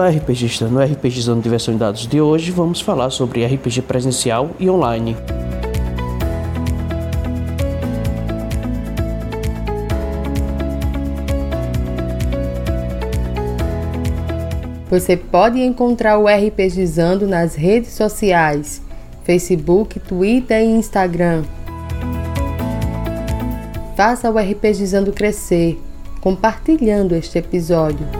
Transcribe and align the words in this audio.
Olá, 0.00 0.08
RPGista. 0.08 0.66
No 0.66 0.80
RPGizando 0.80 1.42
Diversão 1.42 1.74
e 1.74 1.76
Dados 1.76 2.06
de 2.06 2.22
hoje, 2.22 2.50
vamos 2.50 2.80
falar 2.80 3.10
sobre 3.10 3.44
RPG 3.44 3.82
presencial 3.82 4.48
e 4.58 4.70
online. 4.70 5.14
Você 14.88 15.18
pode 15.18 15.60
encontrar 15.60 16.16
o 16.16 16.26
RPGizando 16.26 17.26
nas 17.26 17.54
redes 17.54 17.90
sociais: 17.90 18.80
Facebook, 19.22 20.00
Twitter 20.00 20.62
e 20.62 20.64
Instagram. 20.64 21.44
Faça 23.94 24.30
o 24.30 24.38
RPGizando 24.38 25.12
crescer, 25.12 25.78
compartilhando 26.22 27.14
este 27.14 27.36
episódio. 27.36 28.19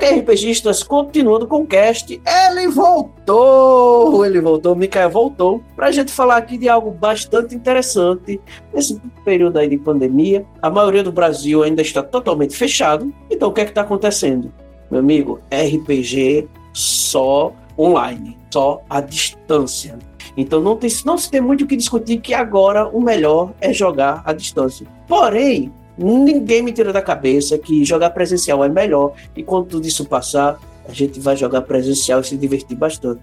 Ok, 0.00 0.20
RPGistas, 0.20 0.82
continuando 0.82 1.46
com 1.46 1.60
o 1.60 1.66
cast, 1.66 2.18
ele 2.26 2.68
voltou! 2.68 4.24
Ele 4.24 4.40
voltou, 4.40 4.74
o 4.74 5.10
voltou, 5.10 5.62
para 5.76 5.88
a 5.88 5.90
gente 5.90 6.10
falar 6.10 6.38
aqui 6.38 6.56
de 6.56 6.70
algo 6.70 6.90
bastante 6.90 7.54
interessante. 7.54 8.40
Nesse 8.72 8.98
período 9.26 9.58
aí 9.58 9.68
de 9.68 9.76
pandemia, 9.76 10.46
a 10.62 10.70
maioria 10.70 11.02
do 11.02 11.12
Brasil 11.12 11.62
ainda 11.62 11.82
está 11.82 12.02
totalmente 12.02 12.56
fechado. 12.56 13.12
Então, 13.30 13.50
o 13.50 13.52
que 13.52 13.60
é 13.60 13.64
que 13.64 13.72
está 13.72 13.82
acontecendo? 13.82 14.50
Meu 14.90 15.00
amigo, 15.00 15.38
RPG 15.52 16.48
só 16.72 17.52
online, 17.78 18.38
só 18.50 18.80
à 18.88 19.02
distância. 19.02 19.98
Então 20.34 20.62
não, 20.62 20.76
tem, 20.76 20.88
não 21.04 21.18
se 21.18 21.30
tem 21.30 21.42
muito 21.42 21.64
o 21.64 21.66
que 21.66 21.76
discutir 21.76 22.22
que 22.22 22.32
agora 22.32 22.88
o 22.88 23.02
melhor 23.02 23.52
é 23.60 23.70
jogar 23.70 24.22
à 24.24 24.32
distância. 24.32 24.86
Porém, 25.06 25.70
Ninguém 26.02 26.62
me 26.62 26.72
tira 26.72 26.94
da 26.94 27.02
cabeça 27.02 27.58
que 27.58 27.84
jogar 27.84 28.08
presencial 28.10 28.64
é 28.64 28.70
melhor 28.70 29.12
e 29.36 29.42
quando 29.42 29.66
tudo 29.66 29.86
isso 29.86 30.06
passar, 30.06 30.58
a 30.88 30.92
gente 30.92 31.20
vai 31.20 31.36
jogar 31.36 31.60
presencial 31.60 32.20
e 32.20 32.24
se 32.24 32.38
divertir 32.38 32.74
bastante. 32.74 33.20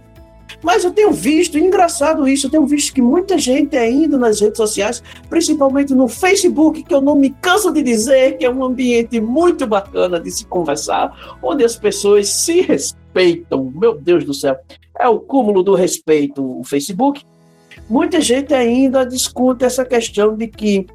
Mas 0.61 0.83
eu 0.83 0.91
tenho 0.91 1.11
visto, 1.11 1.57
engraçado 1.57 2.27
isso, 2.27 2.45
eu 2.45 2.51
tenho 2.51 2.65
visto 2.67 2.93
que 2.93 3.01
muita 3.01 3.37
gente 3.37 3.75
ainda 3.75 4.15
nas 4.15 4.39
redes 4.39 4.57
sociais, 4.57 5.01
principalmente 5.27 5.93
no 5.93 6.07
Facebook, 6.07 6.83
que 6.83 6.93
eu 6.93 7.01
não 7.01 7.15
me 7.15 7.31
canso 7.41 7.71
de 7.71 7.81
dizer 7.81 8.37
que 8.37 8.45
é 8.45 8.49
um 8.49 8.63
ambiente 8.63 9.19
muito 9.19 9.65
bacana 9.65 10.19
de 10.19 10.29
se 10.29 10.45
conversar, 10.45 11.37
onde 11.41 11.65
as 11.65 11.75
pessoas 11.75 12.29
se 12.29 12.61
respeitam. 12.61 13.71
Meu 13.75 13.99
Deus 13.99 14.23
do 14.23 14.33
céu, 14.33 14.55
é 14.99 15.07
o 15.07 15.19
cúmulo 15.19 15.63
do 15.63 15.73
respeito 15.73 16.59
o 16.59 16.63
Facebook. 16.63 17.23
Muita 17.89 18.21
gente 18.21 18.53
ainda 18.53 19.03
discute 19.03 19.65
essa 19.65 19.83
questão 19.83 20.35
de 20.35 20.47
que 20.47 20.85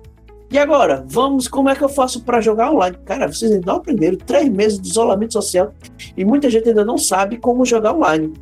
e 0.53 0.59
agora, 0.59 1.03
vamos, 1.07 1.49
como 1.49 1.71
é 1.71 1.75
que 1.75 1.83
eu 1.83 1.89
faço 1.89 2.23
para 2.25 2.39
jogar 2.43 2.71
online? 2.71 2.95
Cara, 3.07 3.27
vocês 3.27 3.51
ainda 3.51 3.73
aprenderam 3.73 4.19
três 4.19 4.51
meses 4.51 4.79
de 4.79 4.87
isolamento 4.87 5.33
social 5.33 5.73
e 6.15 6.27
muita 6.27 6.51
gente 6.51 6.69
ainda 6.69 6.85
não 6.85 6.99
sabe 6.99 7.39
como 7.39 7.65
jogar 7.65 7.95
online. 7.95 8.35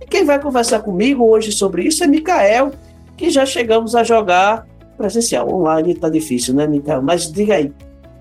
E 0.00 0.06
quem 0.06 0.24
vai 0.24 0.40
conversar 0.40 0.78
comigo 0.78 1.26
hoje 1.26 1.50
sobre 1.50 1.82
isso 1.82 2.04
é 2.04 2.06
Mikael, 2.06 2.70
que 3.16 3.30
já 3.30 3.44
chegamos 3.44 3.96
a 3.96 4.04
jogar 4.04 4.64
presencial. 4.96 5.52
Online 5.52 5.92
tá 5.96 6.08
difícil, 6.08 6.54
né, 6.54 6.68
Mikael? 6.68 7.02
Mas 7.02 7.32
diga 7.32 7.56
aí, 7.56 7.72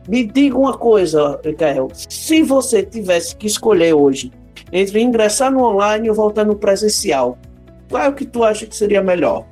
me 0.08 0.26
diga 0.26 0.58
uma 0.58 0.76
coisa, 0.76 1.40
Mikael. 1.46 1.90
Se 2.10 2.42
você 2.42 2.82
tivesse 2.82 3.36
que 3.36 3.46
escolher 3.46 3.94
hoje 3.94 4.32
entre 4.72 5.00
ingressar 5.00 5.52
no 5.52 5.64
online 5.64 6.10
ou 6.10 6.16
voltar 6.16 6.46
no 6.46 6.56
presencial, 6.56 7.38
qual 7.92 8.02
é 8.02 8.10
o 8.10 8.14
que 8.14 8.26
tu 8.26 8.44
acha 8.44 8.66
que 8.66 8.76
seria 8.76 9.04
melhor? 9.04 9.46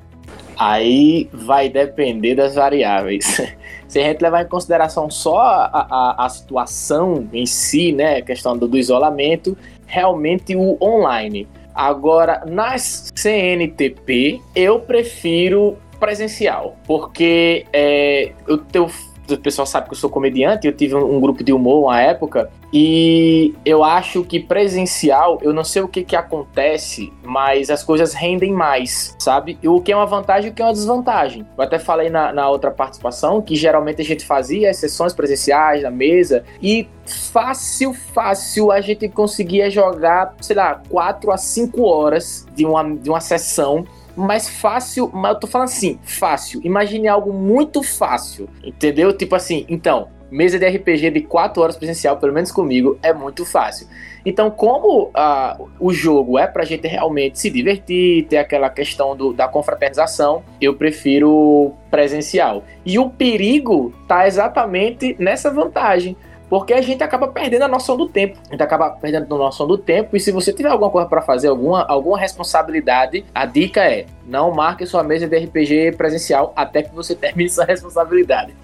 Aí 0.58 1.28
vai 1.32 1.68
depender 1.68 2.34
das 2.34 2.54
variáveis. 2.56 3.40
Se 3.94 4.00
a 4.00 4.08
gente 4.08 4.22
levar 4.22 4.42
em 4.42 4.48
consideração 4.48 5.08
só 5.08 5.38
a, 5.38 5.86
a, 5.88 6.26
a 6.26 6.28
situação 6.28 7.28
em 7.32 7.46
si, 7.46 7.92
né, 7.92 8.16
a 8.16 8.22
questão 8.22 8.58
do, 8.58 8.66
do 8.66 8.76
isolamento, 8.76 9.56
realmente 9.86 10.56
o 10.56 10.76
online. 10.82 11.46
Agora, 11.72 12.42
nas 12.44 13.12
CNTP, 13.14 14.40
eu 14.52 14.80
prefiro 14.80 15.78
presencial, 16.00 16.76
porque 16.88 17.66
é, 17.72 18.32
eu 18.48 18.58
o 19.28 19.38
pessoal 19.38 19.66
sabe 19.66 19.88
que 19.88 19.94
eu 19.94 19.98
sou 19.98 20.10
comediante, 20.10 20.66
eu 20.66 20.72
tive 20.72 20.94
um, 20.94 21.20
grupo 21.20 21.42
de 21.42 21.52
humor 21.52 21.84
uma 21.84 22.00
época, 22.00 22.50
e 22.72 23.54
eu 23.64 23.84
acho 23.84 24.24
que 24.24 24.40
presencial, 24.40 25.38
eu 25.42 25.52
não 25.52 25.64
sei 25.64 25.82
o 25.82 25.88
que 25.88 26.02
que 26.02 26.16
acontece, 26.16 27.12
mas 27.22 27.70
as 27.70 27.82
coisas 27.82 28.12
rendem 28.12 28.52
mais, 28.52 29.14
sabe? 29.18 29.58
E 29.62 29.68
o 29.68 29.80
que 29.80 29.92
é 29.92 29.96
uma 29.96 30.06
vantagem 30.06 30.48
e 30.48 30.52
o 30.52 30.54
que 30.54 30.60
é 30.60 30.64
uma 30.64 30.72
desvantagem. 30.72 31.46
Eu 31.56 31.64
até 31.64 31.78
falei 31.78 32.10
na, 32.10 32.32
na 32.32 32.48
outra 32.48 32.70
participação 32.70 33.40
que 33.40 33.54
geralmente 33.54 34.02
a 34.02 34.04
gente 34.04 34.24
fazia 34.24 34.70
as 34.70 34.76
sessões 34.76 35.12
presenciais 35.12 35.82
na 35.82 35.90
mesa 35.90 36.44
e 36.60 36.88
fácil, 37.06 37.94
fácil 37.94 38.72
a 38.72 38.80
gente 38.80 39.08
conseguia 39.08 39.70
jogar, 39.70 40.34
sei 40.40 40.56
lá, 40.56 40.82
4 40.88 41.30
a 41.30 41.36
5 41.36 41.82
horas 41.82 42.46
de 42.54 42.64
uma, 42.66 42.82
de 42.96 43.08
uma 43.08 43.20
sessão 43.20 43.86
mais 44.16 44.48
fácil, 44.48 45.10
mas 45.12 45.34
eu 45.34 45.40
tô 45.40 45.46
falando 45.46 45.68
assim, 45.68 45.98
fácil. 46.02 46.60
Imagine 46.64 47.08
algo 47.08 47.32
muito 47.32 47.82
fácil, 47.82 48.48
entendeu? 48.62 49.12
Tipo 49.12 49.34
assim, 49.34 49.64
então, 49.68 50.08
mesa 50.30 50.58
de 50.58 50.66
RPG 50.66 51.10
de 51.10 51.20
4 51.20 51.62
horas 51.62 51.76
presencial, 51.76 52.16
pelo 52.16 52.32
menos 52.32 52.50
comigo, 52.50 52.98
é 53.02 53.12
muito 53.12 53.44
fácil. 53.44 53.86
Então, 54.26 54.50
como 54.50 55.08
uh, 55.08 55.68
o 55.78 55.92
jogo 55.92 56.38
é 56.38 56.46
pra 56.46 56.64
gente 56.64 56.88
realmente 56.88 57.38
se 57.38 57.50
divertir, 57.50 58.26
ter 58.26 58.38
aquela 58.38 58.70
questão 58.70 59.14
do, 59.14 59.32
da 59.32 59.46
confraternização, 59.46 60.42
eu 60.60 60.74
prefiro 60.74 61.72
presencial. 61.90 62.64
E 62.84 62.98
o 62.98 63.10
perigo 63.10 63.92
tá 64.08 64.26
exatamente 64.26 65.14
nessa 65.18 65.50
vantagem 65.50 66.16
porque 66.48 66.72
a 66.72 66.80
gente 66.80 67.02
acaba 67.02 67.28
perdendo 67.28 67.62
a 67.62 67.68
noção 67.68 67.96
do 67.96 68.08
tempo. 68.08 68.38
A 68.48 68.52
gente 68.52 68.62
acaba 68.62 68.90
perdendo 68.90 69.34
a 69.34 69.38
noção 69.38 69.66
do 69.66 69.78
tempo. 69.78 70.16
E 70.16 70.20
se 70.20 70.30
você 70.30 70.52
tiver 70.52 70.68
alguma 70.68 70.90
coisa 70.90 71.08
para 71.08 71.22
fazer, 71.22 71.48
alguma, 71.48 71.84
alguma 71.84 72.18
responsabilidade, 72.18 73.24
a 73.34 73.46
dica 73.46 73.82
é: 73.82 74.06
não 74.26 74.52
marque 74.52 74.86
sua 74.86 75.02
mesa 75.02 75.26
de 75.26 75.36
RPG 75.36 75.92
presencial 75.96 76.52
até 76.54 76.82
que 76.82 76.94
você 76.94 77.14
termine 77.16 77.50
sua 77.50 77.64
responsabilidade. 77.64 78.54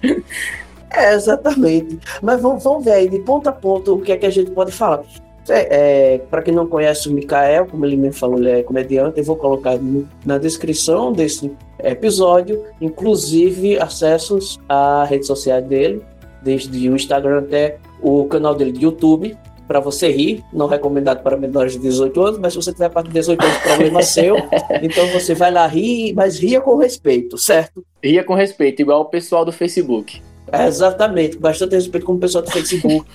É, 0.91 1.13
exatamente. 1.13 1.99
Mas 2.21 2.41
vamos, 2.41 2.63
vamos 2.63 2.83
ver 2.83 2.93
aí, 2.93 3.09
de 3.09 3.19
ponta 3.19 3.49
a 3.49 3.53
ponta, 3.53 3.91
o 3.91 4.01
que 4.01 4.11
é 4.11 4.17
que 4.17 4.25
a 4.25 4.31
gente 4.31 4.51
pode 4.51 4.71
falar. 4.71 5.03
É, 5.49 6.13
é, 6.13 6.17
para 6.19 6.41
quem 6.43 6.53
não 6.53 6.67
conhece 6.67 7.09
o 7.09 7.11
Mikael, 7.11 7.65
como 7.65 7.85
ele 7.85 7.97
me 7.97 8.11
falou, 8.11 8.37
ele 8.37 8.51
é 8.51 8.63
comediante, 8.63 9.17
eu 9.17 9.23
vou 9.23 9.35
colocar 9.35 9.75
no, 9.75 10.07
na 10.23 10.37
descrição 10.37 11.11
desse 11.11 11.51
episódio, 11.79 12.63
inclusive 12.79 13.79
acessos 13.79 14.59
à 14.69 15.03
rede 15.03 15.25
social 15.25 15.61
dele, 15.61 16.03
desde 16.41 16.89
o 16.89 16.95
Instagram 16.95 17.39
até 17.39 17.77
o 18.01 18.25
canal 18.25 18.55
dele 18.55 18.71
de 18.71 18.83
YouTube, 18.83 19.37
para 19.67 19.79
você 19.79 20.11
rir, 20.11 20.43
não 20.51 20.67
recomendado 20.67 21.23
para 21.23 21.37
menores 21.37 21.73
de 21.73 21.79
18 21.79 22.21
anos, 22.21 22.39
mas 22.39 22.51
se 22.51 22.61
você 22.61 22.73
tiver 22.73 22.89
para 22.89 23.03
de 23.03 23.13
18 23.13 23.41
anos, 23.41 23.57
problema 23.59 24.03
seu. 24.03 24.35
Então 24.81 25.07
você 25.07 25.33
vai 25.33 25.49
lá 25.49 25.65
rir, 25.65 26.13
mas 26.13 26.37
ria 26.39 26.59
com 26.59 26.75
respeito, 26.75 27.37
certo? 27.37 27.81
Ria 28.03 28.21
com 28.21 28.33
respeito, 28.33 28.81
igual 28.81 29.01
o 29.01 29.05
pessoal 29.05 29.45
do 29.45 29.51
Facebook. 29.51 30.21
É, 30.51 30.67
exatamente, 30.67 31.37
bastante 31.37 31.75
respeito 31.75 32.05
com 32.05 32.13
o 32.13 32.19
pessoal 32.19 32.43
do 32.43 32.51
Facebook. 32.51 33.05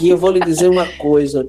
e 0.00 0.08
eu 0.08 0.16
vou 0.16 0.32
lhe 0.32 0.40
dizer 0.40 0.68
uma 0.68 0.86
coisa: 0.98 1.46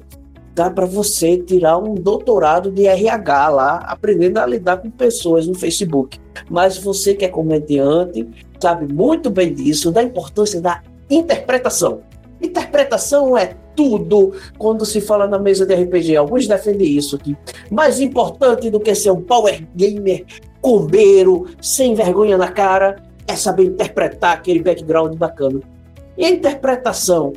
dá 0.54 0.70
para 0.70 0.86
você 0.86 1.38
tirar 1.38 1.78
um 1.78 1.94
doutorado 1.94 2.70
de 2.70 2.86
RH 2.86 3.48
lá, 3.48 3.76
aprendendo 3.78 4.38
a 4.38 4.46
lidar 4.46 4.76
com 4.76 4.90
pessoas 4.90 5.46
no 5.48 5.54
Facebook. 5.54 6.20
Mas 6.48 6.78
você 6.78 7.14
que 7.14 7.24
é 7.24 7.28
comediante, 7.28 8.28
sabe 8.60 8.92
muito 8.92 9.28
bem 9.28 9.52
disso, 9.52 9.90
da 9.90 10.02
importância 10.02 10.60
da 10.60 10.82
interpretação. 11.10 12.02
Interpretação 12.40 13.36
é 13.36 13.54
tudo 13.76 14.32
quando 14.58 14.84
se 14.84 15.00
fala 15.00 15.26
na 15.26 15.38
mesa 15.38 15.64
de 15.64 15.74
RPG. 15.74 16.16
Alguns 16.16 16.46
defendem 16.46 16.96
isso 16.96 17.16
aqui. 17.16 17.36
Mais 17.70 18.00
importante 18.00 18.70
do 18.70 18.80
que 18.80 18.94
ser 18.94 19.10
um 19.10 19.20
power 19.20 19.66
gamer, 19.74 20.24
combeiro, 20.60 21.46
sem 21.60 21.94
vergonha 21.94 22.36
na 22.36 22.50
cara, 22.50 22.96
é 23.26 23.36
saber 23.36 23.64
interpretar 23.64 24.34
aquele 24.34 24.60
background 24.60 25.14
bacana. 25.16 25.60
E 26.16 26.24
a 26.24 26.30
interpretação? 26.30 27.32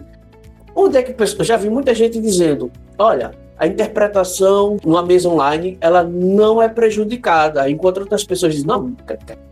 Onde 0.75 0.97
é 0.97 1.03
que 1.03 1.15
já 1.43 1.55
vi 1.55 1.69
muita 1.69 1.93
gente 1.93 2.19
dizendo: 2.19 2.71
olha, 2.97 3.31
a 3.57 3.65
interpretação 3.65 4.77
numa 4.83 5.01
mesa 5.01 5.29
online 5.29 5.77
ela 5.79 6.03
não 6.03 6.61
é 6.61 6.67
prejudicada, 6.67 7.69
enquanto 7.69 7.99
outras 7.99 8.23
pessoas 8.23 8.53
dizem: 8.53 8.67
não, 8.67 8.93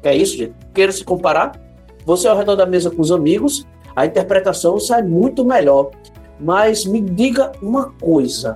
que 0.01 0.07
é 0.07 0.15
isso, 0.15 0.37
gente? 0.37 0.53
Queira 0.73 0.91
se 0.91 1.03
comparar? 1.03 1.53
Você 2.05 2.27
ao 2.27 2.37
redor 2.37 2.55
da 2.55 2.65
mesa 2.65 2.91
com 2.91 3.01
os 3.01 3.13
amigos, 3.13 3.65
a 3.95 4.05
interpretação 4.05 4.79
sai 4.79 5.03
muito 5.03 5.45
melhor. 5.45 5.91
Mas 6.39 6.85
me 6.85 6.99
diga 6.99 7.51
uma 7.61 7.91
coisa: 7.91 8.55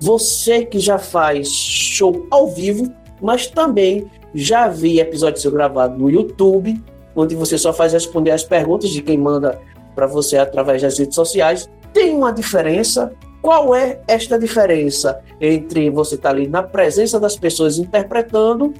você 0.00 0.64
que 0.64 0.78
já 0.78 0.98
faz 0.98 1.48
show 1.48 2.26
ao 2.30 2.48
vivo, 2.48 2.92
mas 3.20 3.46
também 3.46 4.10
já 4.34 4.68
vi 4.68 5.00
episódio 5.00 5.40
seu 5.40 5.50
gravado 5.50 5.98
no 5.98 6.10
YouTube, 6.10 6.82
onde 7.14 7.34
você 7.34 7.56
só 7.56 7.72
faz 7.72 7.92
responder 7.92 8.32
as 8.32 8.44
perguntas 8.44 8.90
de 8.90 9.00
quem 9.00 9.16
manda 9.16 9.60
para 9.94 10.06
você 10.06 10.36
através 10.36 10.82
das 10.82 10.98
redes 10.98 11.14
sociais. 11.14 11.70
Tem 11.92 12.14
uma 12.14 12.32
diferença? 12.32 13.12
Qual 13.40 13.74
é 13.74 14.00
esta 14.08 14.38
diferença 14.38 15.20
entre 15.40 15.90
você 15.90 16.14
estar 16.14 16.30
tá 16.30 16.34
ali 16.34 16.48
na 16.48 16.62
presença 16.62 17.20
das 17.20 17.36
pessoas 17.36 17.78
interpretando 17.78 18.72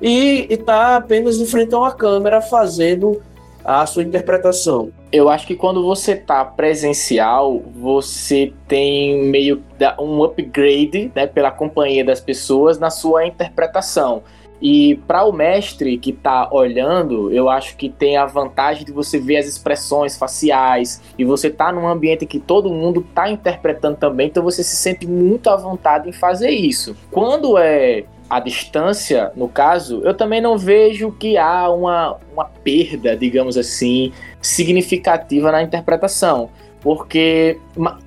e 0.00 0.46
estar 0.50 0.64
tá 0.66 0.96
apenas 0.96 1.38
em 1.38 1.46
frente 1.46 1.74
a 1.74 1.78
uma 1.78 1.92
câmera 1.92 2.40
fazendo 2.40 3.20
a 3.64 3.84
sua 3.86 4.02
interpretação? 4.02 4.90
Eu 5.10 5.28
acho 5.28 5.46
que 5.46 5.54
quando 5.54 5.82
você 5.82 6.16
tá 6.16 6.44
presencial, 6.44 7.62
você 7.74 8.52
tem 8.66 9.24
meio 9.24 9.62
um 9.98 10.22
upgrade 10.22 11.10
né, 11.14 11.26
pela 11.26 11.50
companhia 11.50 12.04
das 12.04 12.20
pessoas 12.20 12.78
na 12.78 12.90
sua 12.90 13.26
interpretação. 13.26 14.22
E 14.62 14.94
para 15.08 15.24
o 15.24 15.32
mestre 15.32 15.98
que 15.98 16.10
está 16.10 16.48
olhando, 16.52 17.32
eu 17.32 17.50
acho 17.50 17.76
que 17.76 17.88
tem 17.88 18.16
a 18.16 18.24
vantagem 18.24 18.84
de 18.84 18.92
você 18.92 19.18
ver 19.18 19.38
as 19.38 19.46
expressões 19.46 20.16
faciais 20.16 21.02
e 21.18 21.24
você 21.24 21.50
tá 21.50 21.72
num 21.72 21.88
ambiente 21.88 22.24
que 22.24 22.38
todo 22.38 22.70
mundo 22.70 23.00
está 23.00 23.28
interpretando 23.28 23.96
também, 23.96 24.28
então 24.28 24.40
você 24.40 24.62
se 24.62 24.76
sente 24.76 25.04
muito 25.04 25.50
à 25.50 25.56
vontade 25.56 26.08
em 26.08 26.12
fazer 26.12 26.50
isso. 26.50 26.96
Quando 27.10 27.58
é 27.58 28.04
a 28.30 28.38
distância, 28.38 29.32
no 29.34 29.48
caso, 29.48 30.00
eu 30.04 30.14
também 30.14 30.40
não 30.40 30.56
vejo 30.56 31.10
que 31.10 31.36
há 31.36 31.68
uma, 31.68 32.16
uma 32.32 32.44
perda, 32.44 33.16
digamos 33.16 33.58
assim, 33.58 34.12
significativa 34.40 35.50
na 35.50 35.62
interpretação. 35.62 36.50
Porque. 36.82 37.58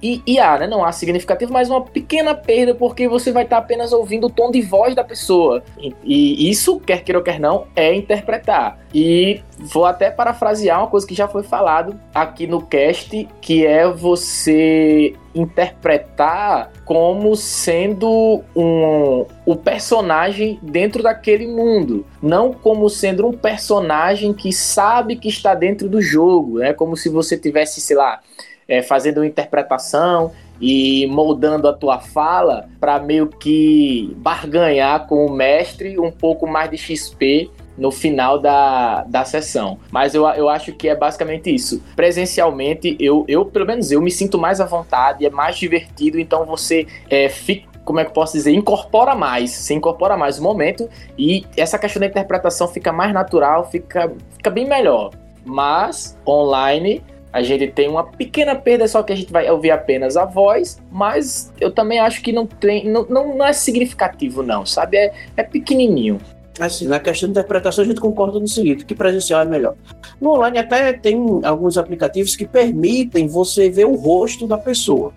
E, 0.01 0.21
e 0.27 0.37
há, 0.37 0.59
né? 0.59 0.67
Não 0.67 0.83
há 0.83 0.91
significativo, 0.91 1.51
mas 1.51 1.69
uma 1.69 1.81
pequena 1.81 2.35
perda, 2.35 2.75
porque 2.75 3.07
você 3.07 3.31
vai 3.31 3.43
estar 3.43 3.57
apenas 3.57 3.93
ouvindo 3.93 4.27
o 4.27 4.29
tom 4.29 4.51
de 4.51 4.61
voz 4.61 4.93
da 4.93 5.03
pessoa. 5.03 5.63
E, 5.77 5.95
e 6.03 6.49
isso, 6.49 6.79
quer 6.79 7.03
queira 7.03 7.19
ou 7.19 7.23
quer 7.23 7.39
não, 7.39 7.67
é 7.75 7.95
interpretar. 7.95 8.79
E 8.93 9.41
vou 9.57 9.85
até 9.85 10.11
parafrasear 10.11 10.79
uma 10.79 10.87
coisa 10.87 11.07
que 11.07 11.15
já 11.15 11.27
foi 11.27 11.43
falado 11.43 11.99
aqui 12.13 12.47
no 12.47 12.61
cast, 12.61 13.27
que 13.41 13.65
é 13.65 13.87
você 13.89 15.13
interpretar 15.33 16.71
como 16.85 17.35
sendo 17.35 18.41
um, 18.55 19.25
o 19.45 19.55
personagem 19.55 20.57
dentro 20.61 21.03
daquele 21.03 21.45
mundo, 21.45 22.05
não 22.21 22.53
como 22.53 22.89
sendo 22.89 23.27
um 23.27 23.33
personagem 23.33 24.33
que 24.33 24.53
sabe 24.53 25.17
que 25.17 25.27
está 25.27 25.53
dentro 25.53 25.89
do 25.89 26.01
jogo, 26.01 26.59
é 26.59 26.67
né? 26.67 26.73
como 26.73 26.95
se 26.95 27.09
você 27.09 27.37
tivesse, 27.37 27.81
sei 27.81 27.97
lá, 27.97 28.21
é, 28.67 28.81
fazendo 28.81 29.17
uma 29.17 29.27
interpretação 29.27 30.31
e 30.59 31.05
moldando 31.07 31.67
a 31.67 31.73
tua 31.73 31.99
fala 31.99 32.67
para 32.79 32.99
meio 32.99 33.27
que 33.27 34.13
barganhar 34.17 35.07
com 35.07 35.25
o 35.25 35.31
mestre 35.31 35.99
um 35.99 36.11
pouco 36.11 36.47
mais 36.47 36.69
de 36.69 36.77
XP 36.77 37.49
no 37.77 37.91
final 37.91 38.39
da, 38.39 39.03
da 39.03 39.25
sessão. 39.25 39.77
Mas 39.91 40.15
eu, 40.15 40.25
eu 40.29 40.47
acho 40.47 40.71
que 40.73 40.87
é 40.87 40.95
basicamente 40.95 41.53
isso. 41.53 41.83
Presencialmente, 41.95 42.95
eu, 42.99 43.25
eu, 43.27 43.45
pelo 43.45 43.65
menos 43.65 43.91
eu, 43.91 44.01
me 44.01 44.11
sinto 44.11 44.37
mais 44.37 44.61
à 44.61 44.65
vontade, 44.65 45.25
é 45.25 45.29
mais 45.29 45.57
divertido, 45.57 46.19
então 46.19 46.45
você 46.45 46.87
é, 47.09 47.27
fica 47.29 47.75
como 47.83 47.99
é 47.99 48.03
que 48.03 48.09
eu 48.09 48.15
posso 48.15 48.33
dizer, 48.33 48.51
incorpora 48.51 49.13
mais, 49.13 49.51
se 49.51 49.71
incorpora 49.71 50.17
mais 50.17 50.39
o 50.39 50.41
momento 50.41 50.89
e 51.15 51.45
essa 51.55 51.77
questão 51.77 51.99
da 51.99 52.07
interpretação 52.07 52.67
fica 52.67 52.91
mais 52.91 53.13
natural, 53.13 53.69
fica, 53.69 54.11
fica 54.35 54.49
bem 54.49 54.67
melhor. 54.67 55.11
Mas 55.45 56.17
online 56.27 57.03
a 57.35 57.41
gente 57.41 57.67
tem 57.67 57.89
uma 57.89 58.05
pequena 58.05 58.55
perda, 58.55 58.87
só 58.87 59.03
que 59.03 59.11
a 59.11 59.15
gente 59.15 59.29
vai 59.29 59.51
ouvir 59.51 59.69
apenas 59.69 60.15
a 60.15 60.23
voz, 60.23 60.81
mas 60.89 61.51
eu 61.59 61.69
também 61.69 61.99
acho 61.99 62.21
que 62.21 62.31
não 62.31 62.47
tem, 62.47 62.89
não, 62.89 63.05
não, 63.09 63.35
não 63.35 63.45
é 63.45 63.51
significativo 63.51 64.41
não, 64.41 64.65
sabe? 64.65 64.95
É, 64.95 65.13
é 65.35 65.43
pequenininho. 65.43 66.17
Assim, 66.57 66.87
na 66.87 66.97
questão 66.97 67.27
de 67.27 67.31
interpretação 67.31 67.83
a 67.83 67.87
gente 67.87 67.99
concorda 67.99 68.39
no 68.39 68.47
seguinte, 68.47 68.85
que 68.85 68.95
presencial 68.95 69.41
é 69.41 69.45
melhor. 69.45 69.75
No 70.21 70.29
online 70.29 70.59
até 70.59 70.93
tem 70.93 71.41
alguns 71.43 71.77
aplicativos 71.77 72.37
que 72.37 72.47
permitem 72.47 73.27
você 73.27 73.69
ver 73.69 73.85
o 73.85 73.95
rosto 73.95 74.47
da 74.47 74.57
pessoa. 74.57 75.11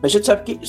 A 0.00 0.06
gente 0.06 0.26
sabe 0.26 0.44
que 0.44 0.60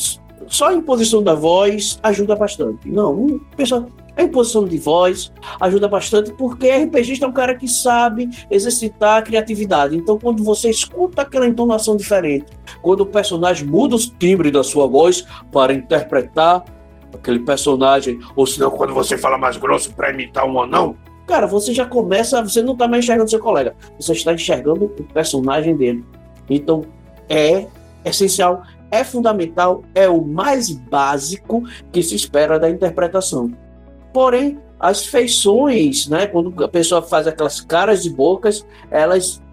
só 0.48 0.70
a 0.70 0.74
imposição 0.74 1.22
da 1.22 1.36
voz 1.36 2.00
ajuda 2.02 2.36
bastante. 2.36 2.90
Não, 2.90 3.40
pessoa 3.56 3.88
a 4.18 4.24
imposição 4.24 4.66
de 4.66 4.78
voz 4.78 5.32
ajuda 5.60 5.88
bastante 5.88 6.32
porque 6.34 6.70
RPGista 6.70 7.26
é 7.26 7.28
um 7.30 7.34
cara 7.34 7.56
que 7.56 7.68
sabe 7.68 8.30
exercitar 8.50 9.18
a 9.18 9.22
criatividade. 9.22 9.96
Então, 9.96 10.18
quando 10.18 10.44
você 10.44 10.70
escuta 10.70 11.22
aquela 11.22 11.48
entonação 11.48 11.98
diferente, 11.98 12.46
quando 12.82 13.02
o 13.02 13.06
personagem 13.06 13.68
muda 13.68 13.96
o 13.96 14.00
timbre 14.00 14.52
da 14.52 14.64
sua 14.64 14.88
voz 14.88 15.26
para 15.52 15.74
interpretar 15.74 16.64
aquele 17.14 17.40
personagem, 17.40 18.20
ou 18.36 18.46
senão 18.46 18.72
quando 18.72 18.94
você 18.94 19.18
fala 19.18 19.38
mais 19.38 19.58
grosso 19.58 19.94
para 19.94 20.12
imitar 20.12 20.46
um 20.46 20.60
anão, 20.62 20.96
cara, 21.28 21.48
você 21.48 21.74
já 21.74 21.86
começa, 21.86 22.42
você 22.42 22.62
não 22.62 22.74
está 22.74 22.88
mais 22.88 23.04
enxergando 23.04 23.30
seu 23.30 23.40
colega, 23.40 23.76
você 24.00 24.14
está 24.14 24.34
enxergando 24.34 24.86
o 24.86 24.90
personagem 24.90 25.76
dele. 25.76 26.06
Então, 26.50 26.84
é 27.28 27.66
essencial, 28.06 28.64
é 28.92 29.04
fundamental, 29.04 29.84
é 29.94 30.08
o 30.08 30.22
mais 30.22 30.70
básico 30.70 31.64
que 31.92 32.04
se 32.04 32.16
espera 32.16 32.60
da 32.60 32.70
interpretação. 32.70 33.52
Porém, 34.16 34.58
as 34.80 35.06
feições, 35.06 36.08
né, 36.08 36.26
quando 36.26 36.64
a 36.64 36.70
pessoa 36.70 37.02
faz 37.02 37.28
aquelas 37.28 37.60
caras 37.60 38.06
e 38.06 38.10
bocas, 38.10 38.66
elas 38.90 39.44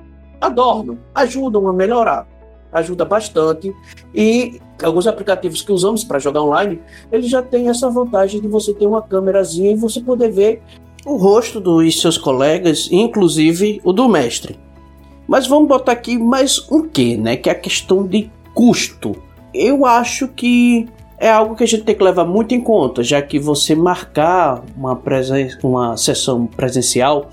adornam, 0.40 0.96
ajudam 1.12 1.66
a 1.66 1.72
melhorar, 1.72 2.28
ajuda 2.72 3.04
bastante. 3.04 3.74
E 4.14 4.60
alguns 4.80 5.08
aplicativos 5.08 5.62
que 5.62 5.72
usamos 5.72 6.04
para 6.04 6.20
jogar 6.20 6.44
online, 6.44 6.80
eles 7.10 7.28
já 7.28 7.42
têm 7.42 7.68
essa 7.68 7.90
vantagem 7.90 8.40
de 8.40 8.46
você 8.46 8.72
ter 8.72 8.86
uma 8.86 9.02
câmerazinha 9.02 9.72
e 9.72 9.74
você 9.74 10.00
poder 10.00 10.30
ver 10.30 10.62
o 11.04 11.16
rosto 11.16 11.58
dos 11.58 12.00
seus 12.00 12.16
colegas, 12.16 12.88
inclusive 12.92 13.80
o 13.82 13.92
do 13.92 14.08
mestre. 14.08 14.56
Mas 15.26 15.48
vamos 15.48 15.66
botar 15.66 15.90
aqui 15.90 16.16
mais 16.16 16.70
um 16.70 16.88
que, 16.88 17.16
né, 17.16 17.36
que 17.36 17.48
é 17.48 17.52
a 17.52 17.58
questão 17.58 18.06
de 18.06 18.30
custo. 18.54 19.20
Eu 19.52 19.84
acho 19.84 20.28
que 20.28 20.88
é 21.22 21.30
algo 21.30 21.54
que 21.54 21.62
a 21.62 21.66
gente 21.66 21.84
tem 21.84 21.94
que 21.94 22.02
levar 22.02 22.24
muito 22.24 22.52
em 22.52 22.60
conta, 22.60 23.00
já 23.00 23.22
que 23.22 23.38
você 23.38 23.76
marcar 23.76 24.60
uma, 24.76 24.96
presen 24.96 25.50
uma 25.62 25.96
sessão 25.96 26.46
presencial, 26.48 27.30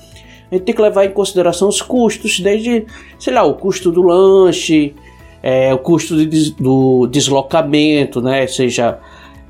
a 0.51 0.53
gente 0.53 0.63
tem 0.63 0.75
que 0.75 0.81
levar 0.81 1.05
em 1.05 1.09
consideração 1.09 1.67
os 1.67 1.81
custos, 1.81 2.39
desde, 2.39 2.85
sei 3.17 3.33
lá, 3.33 3.41
o 3.43 3.55
custo 3.55 3.91
do 3.91 4.03
lanche, 4.03 4.93
é, 5.41 5.73
o 5.73 5.79
custo 5.79 6.23
de, 6.23 6.51
do 6.51 7.07
deslocamento, 7.07 8.21
né? 8.21 8.45
Seja 8.45 8.99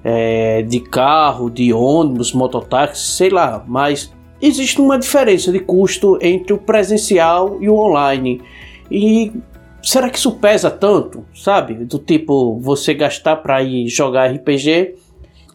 é, 0.06 0.62
de 0.62 0.80
carro, 0.80 1.50
de 1.50 1.74
ônibus, 1.74 2.32
mototáxi, 2.32 3.12
sei 3.12 3.30
lá, 3.30 3.62
mas 3.68 4.10
existe 4.42 4.80
uma 4.80 4.98
diferença 4.98 5.52
de 5.52 5.60
custo 5.60 6.18
entre 6.22 6.54
o 6.54 6.58
presencial 6.58 7.58
e 7.60 7.68
o 7.68 7.76
online. 7.76 8.42
E 8.90 9.34
será 9.82 10.10
que 10.10 10.18
isso 10.18 10.32
pesa 10.34 10.70
tanto, 10.70 11.26
sabe? 11.34 11.74
Do 11.86 12.00
tipo, 12.00 12.60
você 12.60 12.94
gastar 12.94 13.38
para 13.38 13.62
ir 13.62 13.88
jogar 13.88 14.32
RPG, 14.32 14.96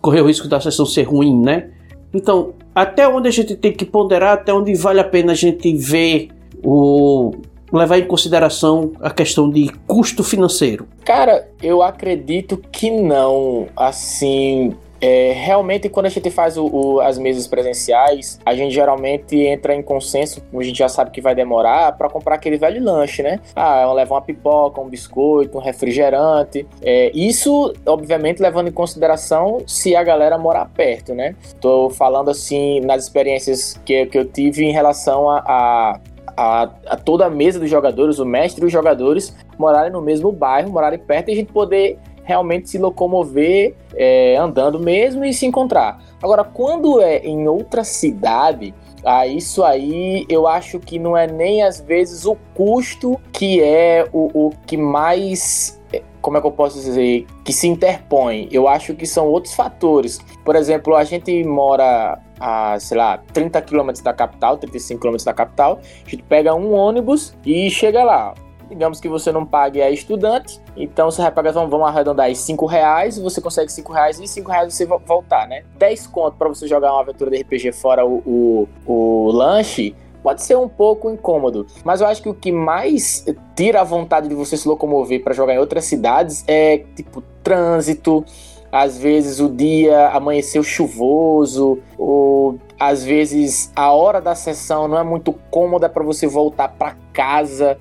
correr 0.00 0.20
o 0.20 0.26
risco 0.26 0.48
da 0.48 0.60
sessão 0.60 0.86
ser 0.86 1.02
ruim, 1.02 1.40
né? 1.40 1.70
Então, 2.12 2.54
até 2.74 3.08
onde 3.08 3.28
a 3.28 3.30
gente 3.30 3.56
tem 3.56 3.72
que 3.72 3.84
ponderar, 3.84 4.34
até 4.34 4.52
onde 4.52 4.74
vale 4.74 5.00
a 5.00 5.04
pena 5.04 5.32
a 5.32 5.34
gente 5.34 5.74
ver 5.74 6.28
o 6.62 7.32
levar 7.72 7.98
em 7.98 8.06
consideração 8.06 8.92
a 9.00 9.10
questão 9.10 9.50
de 9.50 9.68
custo 9.86 10.22
financeiro? 10.22 10.86
Cara, 11.04 11.48
eu 11.60 11.82
acredito 11.82 12.56
que 12.56 12.90
não. 12.90 13.66
Assim, 13.76 14.72
é, 15.06 15.32
realmente, 15.32 15.90
quando 15.90 16.06
a 16.06 16.08
gente 16.08 16.30
faz 16.30 16.56
o, 16.56 16.64
o, 16.64 17.00
as 17.02 17.18
mesas 17.18 17.46
presenciais, 17.46 18.40
a 18.42 18.54
gente 18.54 18.72
geralmente 18.72 19.36
entra 19.36 19.74
em 19.74 19.82
consenso, 19.82 20.42
a 20.50 20.62
gente 20.62 20.78
já 20.78 20.88
sabe 20.88 21.10
que 21.10 21.20
vai 21.20 21.34
demorar, 21.34 21.92
para 21.92 22.08
comprar 22.08 22.36
aquele 22.36 22.56
velho 22.56 22.82
lanche, 22.82 23.22
né? 23.22 23.38
Ah, 23.54 23.92
leva 23.92 24.14
uma 24.14 24.22
pipoca, 24.22 24.80
um 24.80 24.88
biscoito, 24.88 25.58
um 25.58 25.60
refrigerante. 25.60 26.66
É, 26.80 27.10
isso, 27.14 27.74
obviamente, 27.84 28.40
levando 28.40 28.68
em 28.68 28.72
consideração 28.72 29.58
se 29.66 29.94
a 29.94 30.02
galera 30.02 30.38
morar 30.38 30.70
perto, 30.70 31.14
né? 31.14 31.36
Tô 31.60 31.90
falando 31.90 32.30
assim 32.30 32.80
nas 32.80 33.04
experiências 33.04 33.78
que, 33.84 34.06
que 34.06 34.16
eu 34.16 34.24
tive 34.24 34.64
em 34.64 34.72
relação 34.72 35.28
a, 35.28 35.44
a 35.46 36.00
a, 36.36 36.62
a, 36.86 36.96
toda 36.96 37.26
a 37.26 37.30
mesa 37.30 37.60
dos 37.60 37.70
jogadores, 37.70 38.18
o 38.18 38.24
mestre 38.24 38.64
e 38.64 38.66
os 38.66 38.72
jogadores 38.72 39.36
morarem 39.56 39.92
no 39.92 40.02
mesmo 40.02 40.32
bairro, 40.32 40.70
morarem 40.70 40.98
perto 40.98 41.28
e 41.28 41.32
a 41.32 41.36
gente 41.36 41.52
poder 41.52 41.96
realmente 42.24 42.68
se 42.70 42.78
locomover 42.78 43.74
é, 43.94 44.36
andando 44.36 44.80
mesmo 44.80 45.24
e 45.24 45.32
se 45.32 45.46
encontrar. 45.46 46.02
Agora, 46.22 46.42
quando 46.42 47.00
é 47.00 47.18
em 47.18 47.46
outra 47.46 47.84
cidade, 47.84 48.74
ah, 49.04 49.26
isso 49.26 49.62
aí 49.62 50.24
eu 50.28 50.46
acho 50.46 50.80
que 50.80 50.98
não 50.98 51.16
é 51.16 51.26
nem 51.26 51.62
às 51.62 51.78
vezes 51.78 52.24
o 52.24 52.36
custo 52.54 53.20
que 53.32 53.62
é 53.62 54.08
o, 54.12 54.46
o 54.46 54.50
que 54.66 54.78
mais 54.78 55.78
é, 55.92 56.02
como 56.22 56.38
é 56.38 56.40
que 56.40 56.46
eu 56.46 56.52
posso 56.52 56.80
dizer, 56.80 57.26
que 57.44 57.52
se 57.52 57.68
interpõe. 57.68 58.48
Eu 58.50 58.66
acho 58.66 58.94
que 58.94 59.06
são 59.06 59.26
outros 59.26 59.52
fatores. 59.52 60.18
Por 60.42 60.56
exemplo, 60.56 60.96
a 60.96 61.04
gente 61.04 61.44
mora 61.44 62.18
a, 62.40 62.78
sei 62.80 62.96
lá, 62.96 63.18
30 63.32 63.60
quilômetros 63.60 64.02
da 64.02 64.14
capital, 64.14 64.56
35 64.56 65.00
quilômetros 65.00 65.24
da 65.24 65.34
capital, 65.34 65.80
a 65.82 66.08
gente 66.08 66.22
pega 66.22 66.54
um 66.54 66.72
ônibus 66.72 67.36
e 67.44 67.70
chega 67.70 68.02
lá 68.02 68.34
digamos 68.74 69.00
que 69.00 69.08
você 69.08 69.32
não 69.32 69.46
pague 69.46 69.80
a 69.80 69.90
estudante, 69.90 70.60
então 70.76 71.10
você 71.10 71.22
vai 71.22 71.30
pagar, 71.30 71.52
vamos, 71.52 71.70
vamos 71.70 71.88
arredondar 71.88 72.26
aí 72.26 72.36
5 72.36 72.66
reais, 72.66 73.18
você 73.18 73.40
consegue 73.40 73.72
5 73.72 73.92
reais 73.92 74.20
e 74.20 74.26
5 74.26 74.50
reais 74.50 74.74
você 74.74 74.84
voltar, 74.84 75.48
né? 75.48 75.64
10 75.78 76.06
conto 76.08 76.36
para 76.36 76.48
você 76.48 76.66
jogar 76.66 76.92
uma 76.92 77.00
aventura 77.00 77.30
de 77.30 77.40
RPG 77.42 77.72
fora 77.72 78.04
o, 78.04 78.22
o, 78.26 78.68
o 78.86 79.30
lanche, 79.30 79.94
pode 80.22 80.42
ser 80.42 80.56
um 80.56 80.68
pouco 80.68 81.10
incômodo, 81.10 81.66
mas 81.84 82.00
eu 82.00 82.06
acho 82.06 82.22
que 82.22 82.28
o 82.28 82.34
que 82.34 82.50
mais 82.50 83.24
tira 83.54 83.80
a 83.80 83.84
vontade 83.84 84.28
de 84.28 84.34
você 84.34 84.56
se 84.56 84.66
locomover 84.66 85.22
para 85.22 85.32
jogar 85.32 85.54
em 85.54 85.58
outras 85.58 85.84
cidades 85.84 86.44
é 86.46 86.78
tipo 86.96 87.22
trânsito, 87.42 88.24
às 88.72 88.98
vezes 88.98 89.38
o 89.38 89.48
dia 89.48 90.08
amanheceu 90.08 90.64
chuvoso, 90.64 91.78
ou 91.96 92.58
às 92.78 93.04
vezes 93.04 93.70
a 93.76 93.92
hora 93.92 94.20
da 94.20 94.34
sessão 94.34 94.88
não 94.88 94.98
é 94.98 95.04
muito 95.04 95.32
cômoda 95.48 95.88
para 95.88 96.02
você 96.02 96.26
voltar 96.26 96.68
para 96.68 96.96
casa. 97.12 97.78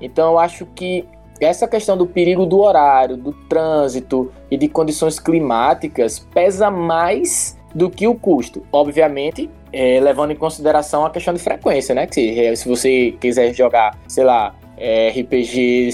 Então 0.00 0.32
eu 0.32 0.38
acho 0.38 0.66
que 0.66 1.06
essa 1.40 1.68
questão 1.68 1.96
do 1.96 2.06
perigo 2.06 2.46
do 2.46 2.60
horário, 2.60 3.16
do 3.16 3.32
trânsito 3.32 4.32
e 4.50 4.56
de 4.56 4.68
condições 4.68 5.18
climáticas 5.18 6.18
pesa 6.18 6.70
mais 6.70 7.58
do 7.74 7.90
que 7.90 8.06
o 8.06 8.14
custo. 8.14 8.62
Obviamente, 8.72 9.50
é, 9.72 10.00
levando 10.00 10.30
em 10.30 10.36
consideração 10.36 11.04
a 11.04 11.10
questão 11.10 11.34
de 11.34 11.40
frequência, 11.40 11.94
né? 11.94 12.06
Que 12.06 12.12
se, 12.12 12.56
se 12.56 12.68
você 12.68 13.12
quiser 13.20 13.54
jogar, 13.54 13.98
sei 14.08 14.24
lá, 14.24 14.54
é, 14.76 15.08
RPG 15.10 15.90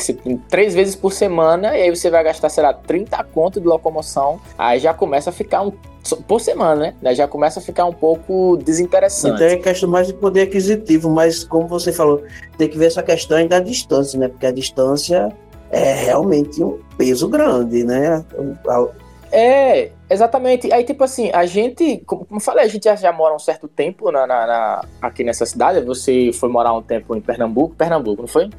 três 0.48 0.74
vezes 0.74 0.96
por 0.96 1.12
semana, 1.12 1.76
e 1.76 1.82
aí 1.82 1.90
você 1.90 2.10
vai 2.10 2.24
gastar, 2.24 2.48
sei 2.48 2.62
lá, 2.62 2.72
30 2.72 3.22
conto 3.24 3.60
de 3.60 3.66
locomoção, 3.66 4.40
aí 4.58 4.78
já 4.78 4.92
começa 4.92 5.30
a 5.30 5.32
ficar 5.32 5.62
um. 5.62 5.72
Por 6.26 6.40
semana, 6.40 6.96
né? 7.00 7.14
Já 7.14 7.28
começa 7.28 7.60
a 7.60 7.62
ficar 7.62 7.84
um 7.84 7.92
pouco 7.92 8.56
desinteressante. 8.56 9.36
Então 9.36 9.46
é 9.46 9.56
questão 9.56 9.88
mais 9.88 10.08
de 10.08 10.14
poder 10.14 10.42
aquisitivo, 10.42 11.08
mas 11.08 11.44
como 11.44 11.68
você 11.68 11.92
falou, 11.92 12.24
tem 12.58 12.68
que 12.68 12.76
ver 12.76 12.86
essa 12.86 13.04
questão 13.04 13.46
da 13.46 13.60
distância, 13.60 14.18
né? 14.18 14.26
Porque 14.26 14.46
a 14.46 14.50
distância 14.50 15.28
é 15.70 15.94
realmente 15.94 16.62
um 16.62 16.80
peso 16.98 17.28
grande, 17.28 17.84
né? 17.84 18.24
É, 19.32 19.90
exatamente. 20.10 20.70
Aí, 20.70 20.84
tipo 20.84 21.02
assim, 21.02 21.30
a 21.32 21.46
gente, 21.46 22.02
como, 22.04 22.26
como 22.26 22.38
falei, 22.38 22.66
a 22.66 22.68
gente 22.68 22.84
já, 22.84 22.94
já 22.94 23.10
mora 23.10 23.34
um 23.34 23.38
certo 23.38 23.66
tempo 23.66 24.12
na, 24.12 24.26
na, 24.26 24.46
na, 24.46 24.84
aqui 25.00 25.24
nessa 25.24 25.46
cidade. 25.46 25.80
Você 25.86 26.30
foi 26.34 26.50
morar 26.50 26.74
um 26.74 26.82
tempo 26.82 27.16
em 27.16 27.20
Pernambuco, 27.20 27.74
Pernambuco, 27.74 28.20
não 28.20 28.28
foi? 28.28 28.50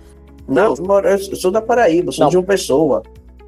Não, 0.48 0.74
eu 1.04 1.18
sou 1.36 1.52
da 1.52 1.62
Paraíba, 1.62 2.12
sou 2.12 2.26
não. 2.26 2.30
de 2.30 2.38
uma 2.38 2.44
pessoa. 2.44 3.04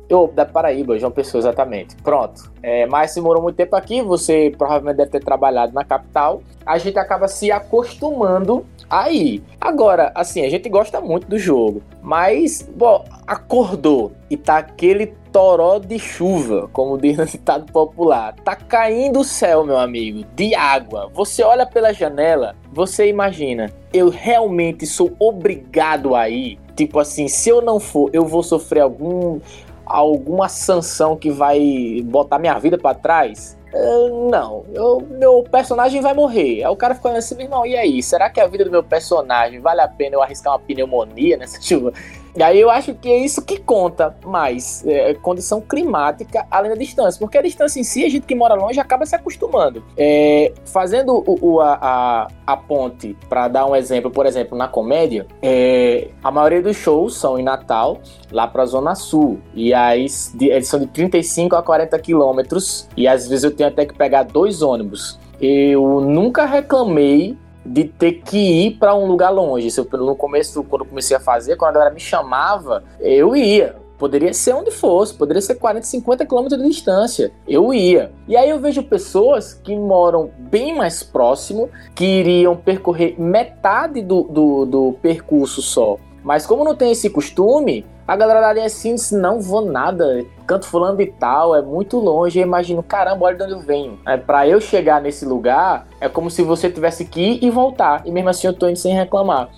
Eu, 0.08 0.32
da 0.34 0.46
Paraíba, 0.46 1.00
João 1.00 1.12
Pessoa, 1.12 1.42
exatamente. 1.42 1.96
Pronto. 1.98 2.52
É, 2.62 2.86
mas 2.86 3.12
se 3.12 3.20
morou 3.20 3.42
muito 3.42 3.56
tempo 3.56 3.76
aqui, 3.76 4.02
você 4.04 4.54
provavelmente 4.56 4.98
deve 4.98 5.10
ter 5.10 5.24
trabalhado 5.24 5.74
na 5.74 5.84
capital. 5.84 6.44
A 6.64 6.78
gente 6.78 6.98
acaba 7.00 7.28
se 7.28 7.52
acostumando 7.52 8.66
aí. 8.88 9.42
Agora, 9.60 10.12
assim, 10.14 10.46
a 10.46 10.50
gente 10.50 10.70
gosta 10.70 11.02
muito 11.02 11.28
do 11.28 11.40
jogo. 11.40 11.82
Mas, 12.04 12.70
bom, 12.76 13.04
acordou 13.26 14.12
e 14.30 14.38
tá 14.38 14.58
aquele 14.58 15.08
toró 15.32 15.80
de 15.80 15.98
chuva, 15.98 16.70
como 16.72 16.98
diz 17.02 17.18
no 17.18 17.26
ditado 17.26 17.72
popular. 17.72 18.36
Tá 18.44 18.56
caindo 18.56 19.22
o 19.22 19.24
céu, 19.24 19.66
meu 19.66 19.80
amigo, 19.80 20.24
de 20.36 20.54
água. 20.54 21.10
Você 21.16 21.42
olha 21.42 21.66
pela 21.66 21.92
janela, 21.92 22.56
você 22.72 23.10
imagina, 23.10 23.72
eu 23.92 24.10
realmente 24.10 24.86
sou 24.86 25.12
obrigado 25.20 26.14
a 26.14 26.30
ir 26.30 26.60
Tipo 26.76 27.00
assim, 27.00 27.28
se 27.28 27.50
eu 27.50 27.62
não 27.62 27.80
for, 27.80 28.10
eu 28.14 28.26
vou 28.26 28.44
sofrer 28.44 28.82
algum 28.82 29.40
alguma 29.86 30.50
sanção 30.50 31.16
que 31.16 31.30
vai 31.30 32.02
botar 32.06 32.40
minha 32.40 32.58
vida 32.58 32.78
para 32.78 32.96
trás? 32.96 33.56
Uh, 33.74 34.30
não, 34.30 34.66
eu, 34.74 35.02
meu 35.02 35.44
personagem 35.44 36.02
vai 36.02 36.14
morrer. 36.14 36.64
Aí 36.64 36.72
o 36.72 36.76
cara 36.76 36.96
fica 36.96 37.12
assim, 37.12 37.36
meu 37.36 37.46
irmão, 37.46 37.66
e 37.66 37.76
aí? 37.76 38.02
Será 38.02 38.30
que 38.30 38.40
a 38.40 38.48
vida 38.48 38.66
do 38.66 38.72
meu 38.72 38.84
personagem 38.84 39.60
vale 39.60 39.82
a 39.82 39.88
pena 39.88 40.16
eu 40.16 40.24
arriscar 40.24 40.54
uma 40.54 40.60
pneumonia 40.60 41.38
nessa 41.38 41.60
chuva? 41.62 41.94
E 42.36 42.44
aí 42.44 42.60
eu 42.60 42.70
acho 42.70 42.94
que 42.94 43.10
é 43.10 43.18
isso 43.18 43.42
que 43.42 43.58
conta 43.58 44.16
mais, 44.26 44.86
é, 44.86 45.14
condição 45.14 45.62
climática 45.62 46.46
além 46.52 46.70
da 46.70 46.76
distância, 46.76 47.18
porque 47.18 47.38
a 47.38 47.42
distância 47.42 47.80
em 47.80 47.84
si, 47.84 48.04
a 48.04 48.10
gente 48.10 48.26
que 48.26 48.36
mora 48.36 48.56
longe 48.56 48.80
acaba 48.80 49.06
se 49.06 49.16
acostumando. 49.16 49.84
É, 49.98 50.52
fazendo 50.66 51.24
o, 51.26 51.38
o, 51.42 51.62
a, 51.62 52.28
a, 52.46 52.58
ponte, 52.58 53.16
para 53.30 53.48
dar 53.48 53.66
um 53.66 53.76
exemplo, 53.76 54.12
por 54.12 54.26
exemplo, 54.26 54.58
na 54.58 54.68
comédia, 54.68 55.26
é, 55.42 56.10
a 56.22 56.30
maioria 56.30 56.62
dos 56.62 56.76
shows 56.76 57.16
são 57.18 57.40
em 57.40 57.44
Natal, 57.44 58.00
lá 58.32 58.48
para 58.48 58.64
a 58.64 58.66
Zona 58.66 58.96
Sul, 58.96 59.40
e 59.54 59.74
aí 59.74 60.06
eles 60.42 60.68
são 60.68 60.80
de 60.80 60.88
35 60.88 61.56
a 61.56 61.64
40 61.64 61.98
quilômetros, 62.00 62.90
e 62.98 63.08
às 63.08 63.28
vezes 63.28 63.46
eu 63.46 63.52
tenho 63.52 63.70
até 63.70 63.86
que 63.86 63.94
pegar 63.94 64.24
dois 64.24 64.62
ônibus. 64.62 65.18
Eu 65.40 66.02
nunca 66.02 66.46
reclamei 66.46 67.38
de 67.66 67.86
ter 67.86 68.14
que 68.14 68.38
ir 68.38 68.78
para 68.78 68.96
um 68.96 69.06
lugar 69.06 69.30
longe. 69.30 69.72
Se 69.72 69.80
eu, 69.80 69.88
no 69.94 70.16
começo, 70.16 70.64
quando 70.64 70.84
eu 70.84 70.90
comecei 70.90 71.18
a 71.18 71.20
fazer, 71.20 71.56
quando 71.56 71.70
a 71.72 71.74
galera 71.74 71.94
me 71.94 72.00
chamava, 72.00 72.84
eu 73.00 73.36
ia. 73.36 73.76
Poderia 73.98 74.34
ser 74.34 74.54
onde 74.54 74.72
fosse, 74.72 75.14
poderia 75.14 75.42
ser 75.42 75.56
40, 75.56 75.86
50 75.86 76.26
quilômetros 76.26 76.62
de 76.62 76.68
distância. 76.68 77.32
Eu 77.48 77.74
ia. 77.74 78.12
E 78.28 78.36
aí 78.36 78.50
eu 78.50 78.60
vejo 78.60 78.84
pessoas 78.84 79.54
que 79.54 79.76
moram 79.76 80.30
bem 80.38 80.76
mais 80.76 81.02
próximo, 81.02 81.70
que 81.96 82.04
iriam 82.04 82.58
percorrer 82.58 83.16
metade 83.20 84.02
do, 84.02 84.24
do, 84.24 84.66
do 84.66 84.94
percurso 85.02 85.62
só. 85.62 85.98
Mas 86.24 86.46
como 86.46 86.64
não 86.64 86.76
tem 86.76 86.92
esse 86.92 87.10
costume, 87.10 87.86
a 88.08 88.16
galera 88.16 88.42
da 88.42 88.54
linha 88.54 88.66
assim 88.66 88.96
disse, 88.96 89.16
não 89.16 89.40
vou 89.40 89.62
nada, 89.62 90.26
canto 90.46 90.66
fulano 90.66 91.02
e 91.02 91.08
tal, 91.08 91.56
é 91.56 91.62
muito 91.62 91.98
longe, 91.98 92.40
eu 92.40 92.44
imagino, 92.44 92.84
caramba, 92.84 93.26
olha 93.26 93.38
de 93.38 93.44
onde 93.44 93.54
eu 93.54 93.60
venho. 93.60 94.00
É, 94.06 94.18
para 94.18 94.48
eu 94.48 94.62
chegar 94.62 95.02
nesse 95.02 95.26
lugar, 95.26 95.88
é 96.00 96.08
como 96.08 96.30
se 96.30 96.42
você 96.42 96.70
tivesse 96.70 97.06
que 97.06 97.22
ir 97.22 97.44
e 97.44 97.50
voltar, 97.50 98.04
e 98.06 98.12
mesmo 98.12 98.30
assim 98.30 98.48
eu 98.48 98.54
tô 98.54 98.68
indo 98.68 98.78
sem 98.78 98.94
reclamar. 98.94 99.50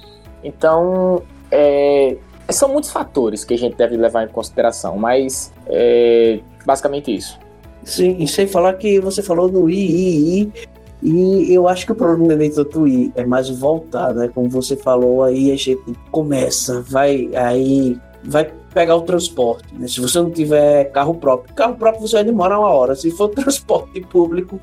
Então, 0.43 1.21
é, 1.51 2.17
são 2.49 2.69
muitos 2.69 2.91
fatores 2.91 3.43
que 3.43 3.53
a 3.53 3.57
gente 3.57 3.75
deve 3.75 3.97
levar 3.97 4.23
em 4.23 4.29
consideração, 4.29 4.97
mas 4.97 5.53
é 5.67 6.39
basicamente 6.65 7.15
isso. 7.15 7.37
Sim, 7.83 8.17
e 8.19 8.27
sem 8.27 8.47
falar 8.47 8.73
que 8.73 8.99
você 8.99 9.21
falou 9.21 9.49
do 9.49 9.69
II, 9.69 10.51
e 11.01 11.53
eu 11.53 11.67
acho 11.67 11.85
que 11.85 11.91
o 11.91 11.95
problema 11.95 12.49
do 12.49 12.65
Twitter 12.65 13.11
é 13.15 13.25
mais 13.25 13.49
voltar, 13.49 14.13
né? 14.13 14.29
Como 14.33 14.49
você 14.49 14.75
falou, 14.75 15.23
aí 15.23 15.51
a 15.51 15.55
gente 15.55 15.79
começa, 16.11 16.81
vai 16.81 17.29
aí 17.35 17.97
vai 18.23 18.51
pegar 18.77 18.95
o 18.95 19.01
transporte. 19.01 19.73
Né? 19.73 19.87
Se 19.87 19.99
você 19.99 20.19
não 20.19 20.29
tiver 20.29 20.91
carro 20.91 21.15
próprio, 21.15 21.51
carro 21.55 21.75
próprio 21.75 22.07
você 22.07 22.17
vai 22.17 22.23
demorar 22.23 22.59
uma 22.59 22.69
hora. 22.69 22.95
Se 22.95 23.09
for 23.09 23.29
transporte 23.33 23.99
público, 24.01 24.59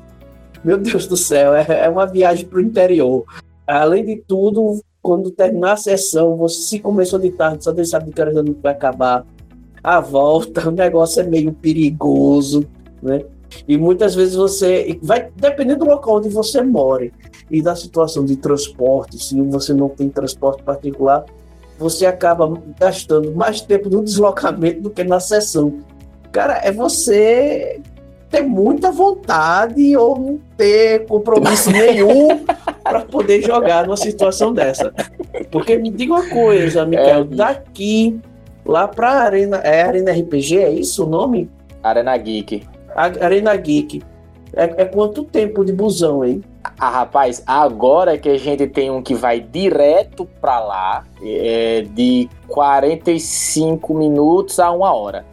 meu 0.63 0.77
Deus 0.77 1.05
do 1.05 1.17
céu, 1.17 1.53
é, 1.53 1.65
é 1.67 1.89
uma 1.89 2.05
viagem 2.05 2.45
para 2.45 2.59
o 2.59 2.61
interior. 2.61 3.25
Além 3.67 4.05
de 4.05 4.15
tudo, 4.25 4.79
quando 5.01 5.31
terminar 5.31 5.73
a 5.73 5.77
sessão, 5.77 6.37
você 6.37 6.61
se 6.61 6.79
começou 6.79 7.19
de 7.19 7.29
tarde, 7.31 7.65
só 7.65 7.73
Deus 7.73 7.89
sabe 7.89 8.09
que 8.13 8.21
hora 8.21 8.31
vai 8.63 8.71
acabar. 8.71 9.25
A 9.83 9.99
volta, 9.99 10.69
o 10.69 10.71
negócio 10.71 11.21
é 11.21 11.23
meio 11.25 11.51
perigoso, 11.51 12.65
né? 13.03 13.21
E 13.67 13.77
muitas 13.77 14.15
vezes 14.15 14.35
você 14.35 14.97
vai 15.01 15.29
dependendo 15.35 15.83
do 15.83 15.91
local 15.91 16.17
onde 16.17 16.29
você 16.29 16.61
mora 16.61 17.11
e 17.51 17.61
da 17.61 17.75
situação 17.75 18.23
de 18.23 18.37
transporte, 18.37 19.21
se 19.21 19.39
você 19.41 19.73
não 19.73 19.89
tem 19.89 20.09
transporte 20.09 20.63
particular, 20.63 21.25
você 21.77 22.05
acaba 22.05 22.51
gastando 22.79 23.33
mais 23.33 23.61
tempo 23.61 23.89
no 23.89 24.03
deslocamento 24.03 24.81
do 24.81 24.89
que 24.89 25.03
na 25.03 25.19
sessão. 25.19 25.79
Cara, 26.31 26.59
é 26.63 26.71
você 26.71 27.81
ter 28.29 28.41
muita 28.41 28.91
vontade 28.91 29.95
ou 29.95 30.17
não 30.19 30.39
ter 30.57 31.05
compromisso 31.05 31.71
nenhum 31.71 32.43
para 32.83 33.01
poder 33.01 33.41
jogar 33.41 33.85
numa 33.85 33.97
situação 33.97 34.53
dessa. 34.53 34.93
Porque 35.51 35.77
me 35.77 35.89
diga 35.89 36.13
uma 36.13 36.29
coisa, 36.29 36.85
Michael, 36.85 37.21
é. 37.31 37.35
daqui 37.35 38.19
lá 38.65 38.87
para 38.87 39.09
Arena, 39.09 39.57
é 39.57 39.83
Arena 39.83 40.11
RPG, 40.11 40.57
é 40.57 40.69
isso 40.71 41.05
o 41.05 41.09
nome? 41.09 41.49
Arena 41.83 42.17
Geek. 42.17 42.63
Arena 42.95 43.55
Geek. 43.55 44.01
É, 44.53 44.81
é 44.81 44.85
quanto 44.85 45.23
tempo 45.23 45.63
de 45.63 45.71
busão, 45.71 46.25
hein? 46.25 46.41
Ah, 46.77 46.89
rapaz, 46.89 47.41
agora 47.47 48.17
que 48.17 48.27
a 48.27 48.37
gente 48.37 48.67
tem 48.67 48.91
um 48.91 49.01
que 49.01 49.15
vai 49.15 49.39
direto 49.39 50.25
para 50.41 50.59
lá, 50.59 51.05
é 51.23 51.85
de 51.89 52.29
45 52.47 53.93
minutos 53.93 54.59
a 54.59 54.71
uma 54.71 54.93
hora. 54.93 55.25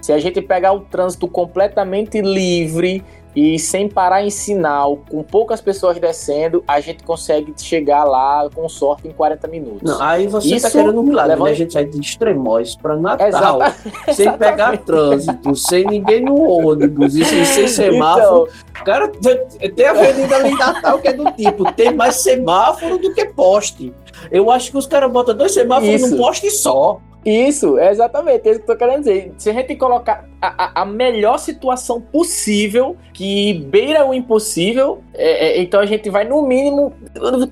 Se 0.00 0.12
a 0.12 0.18
gente 0.18 0.40
pegar 0.40 0.72
o 0.72 0.80
trânsito 0.80 1.28
completamente 1.28 2.22
livre 2.22 3.04
e 3.36 3.58
sem 3.58 3.86
parar 3.86 4.24
em 4.24 4.30
sinal, 4.30 4.98
com 5.10 5.22
poucas 5.22 5.60
pessoas 5.60 5.98
descendo, 5.98 6.64
a 6.66 6.80
gente 6.80 7.04
consegue 7.04 7.52
chegar 7.58 8.02
lá 8.04 8.48
com 8.54 8.66
sorte 8.66 9.06
em 9.06 9.12
40 9.12 9.46
minutos. 9.48 9.82
Não, 9.82 10.02
aí 10.02 10.26
você 10.26 10.48
tá 10.48 10.56
Isso 10.56 10.66
tá 10.66 10.70
querendo 10.70 10.98
um 10.98 11.02
milagre, 11.02 11.32
levando... 11.32 11.44
né? 11.44 11.52
A 11.52 11.54
gente 11.54 11.74
sai 11.74 11.84
de 11.84 12.00
Extremóis 12.00 12.74
para 12.74 12.96
Natal, 12.96 13.28
Exata... 13.28 13.76
sem 14.14 14.32
pegar 14.38 14.78
trânsito, 14.78 15.54
sem 15.54 15.84
ninguém 15.84 16.24
no 16.24 16.34
ônibus, 16.48 17.14
e 17.14 17.26
sem, 17.26 17.44
sem 17.44 17.68
semáforo. 17.68 18.48
Então... 18.70 18.84
Cara, 18.86 19.08
tem 19.08 19.84
a 19.84 19.90
avenida 19.90 20.36
ali 20.36 20.54
Natal 20.54 20.98
que 20.98 21.08
é 21.08 21.12
do 21.12 21.30
tipo, 21.32 21.70
tem 21.72 21.92
mais 21.92 22.16
semáforo 22.16 22.96
do 22.96 23.12
que 23.12 23.26
poste. 23.26 23.92
Eu 24.30 24.50
acho 24.50 24.70
que 24.70 24.78
os 24.78 24.86
caras 24.86 25.12
botam 25.12 25.36
dois 25.36 25.52
semáforos 25.52 26.00
Isso. 26.00 26.10
num 26.10 26.16
poste 26.16 26.50
só. 26.50 27.00
Isso, 27.26 27.76
é 27.76 27.90
exatamente 27.90 28.48
isso 28.48 28.60
que 28.60 28.70
eu 28.70 28.76
tô 28.76 28.78
querendo 28.78 29.00
dizer. 29.00 29.32
Se 29.36 29.50
a 29.50 29.52
gente 29.52 29.74
colocar 29.74 30.24
a, 30.40 30.82
a 30.82 30.84
melhor 30.84 31.38
situação 31.38 32.00
possível, 32.00 32.96
que 33.12 33.54
beira 33.68 34.06
o 34.06 34.14
impossível, 34.14 35.02
é, 35.12 35.58
é, 35.58 35.60
então 35.60 35.80
a 35.80 35.86
gente 35.86 36.08
vai 36.08 36.24
no 36.24 36.40
mínimo 36.46 36.92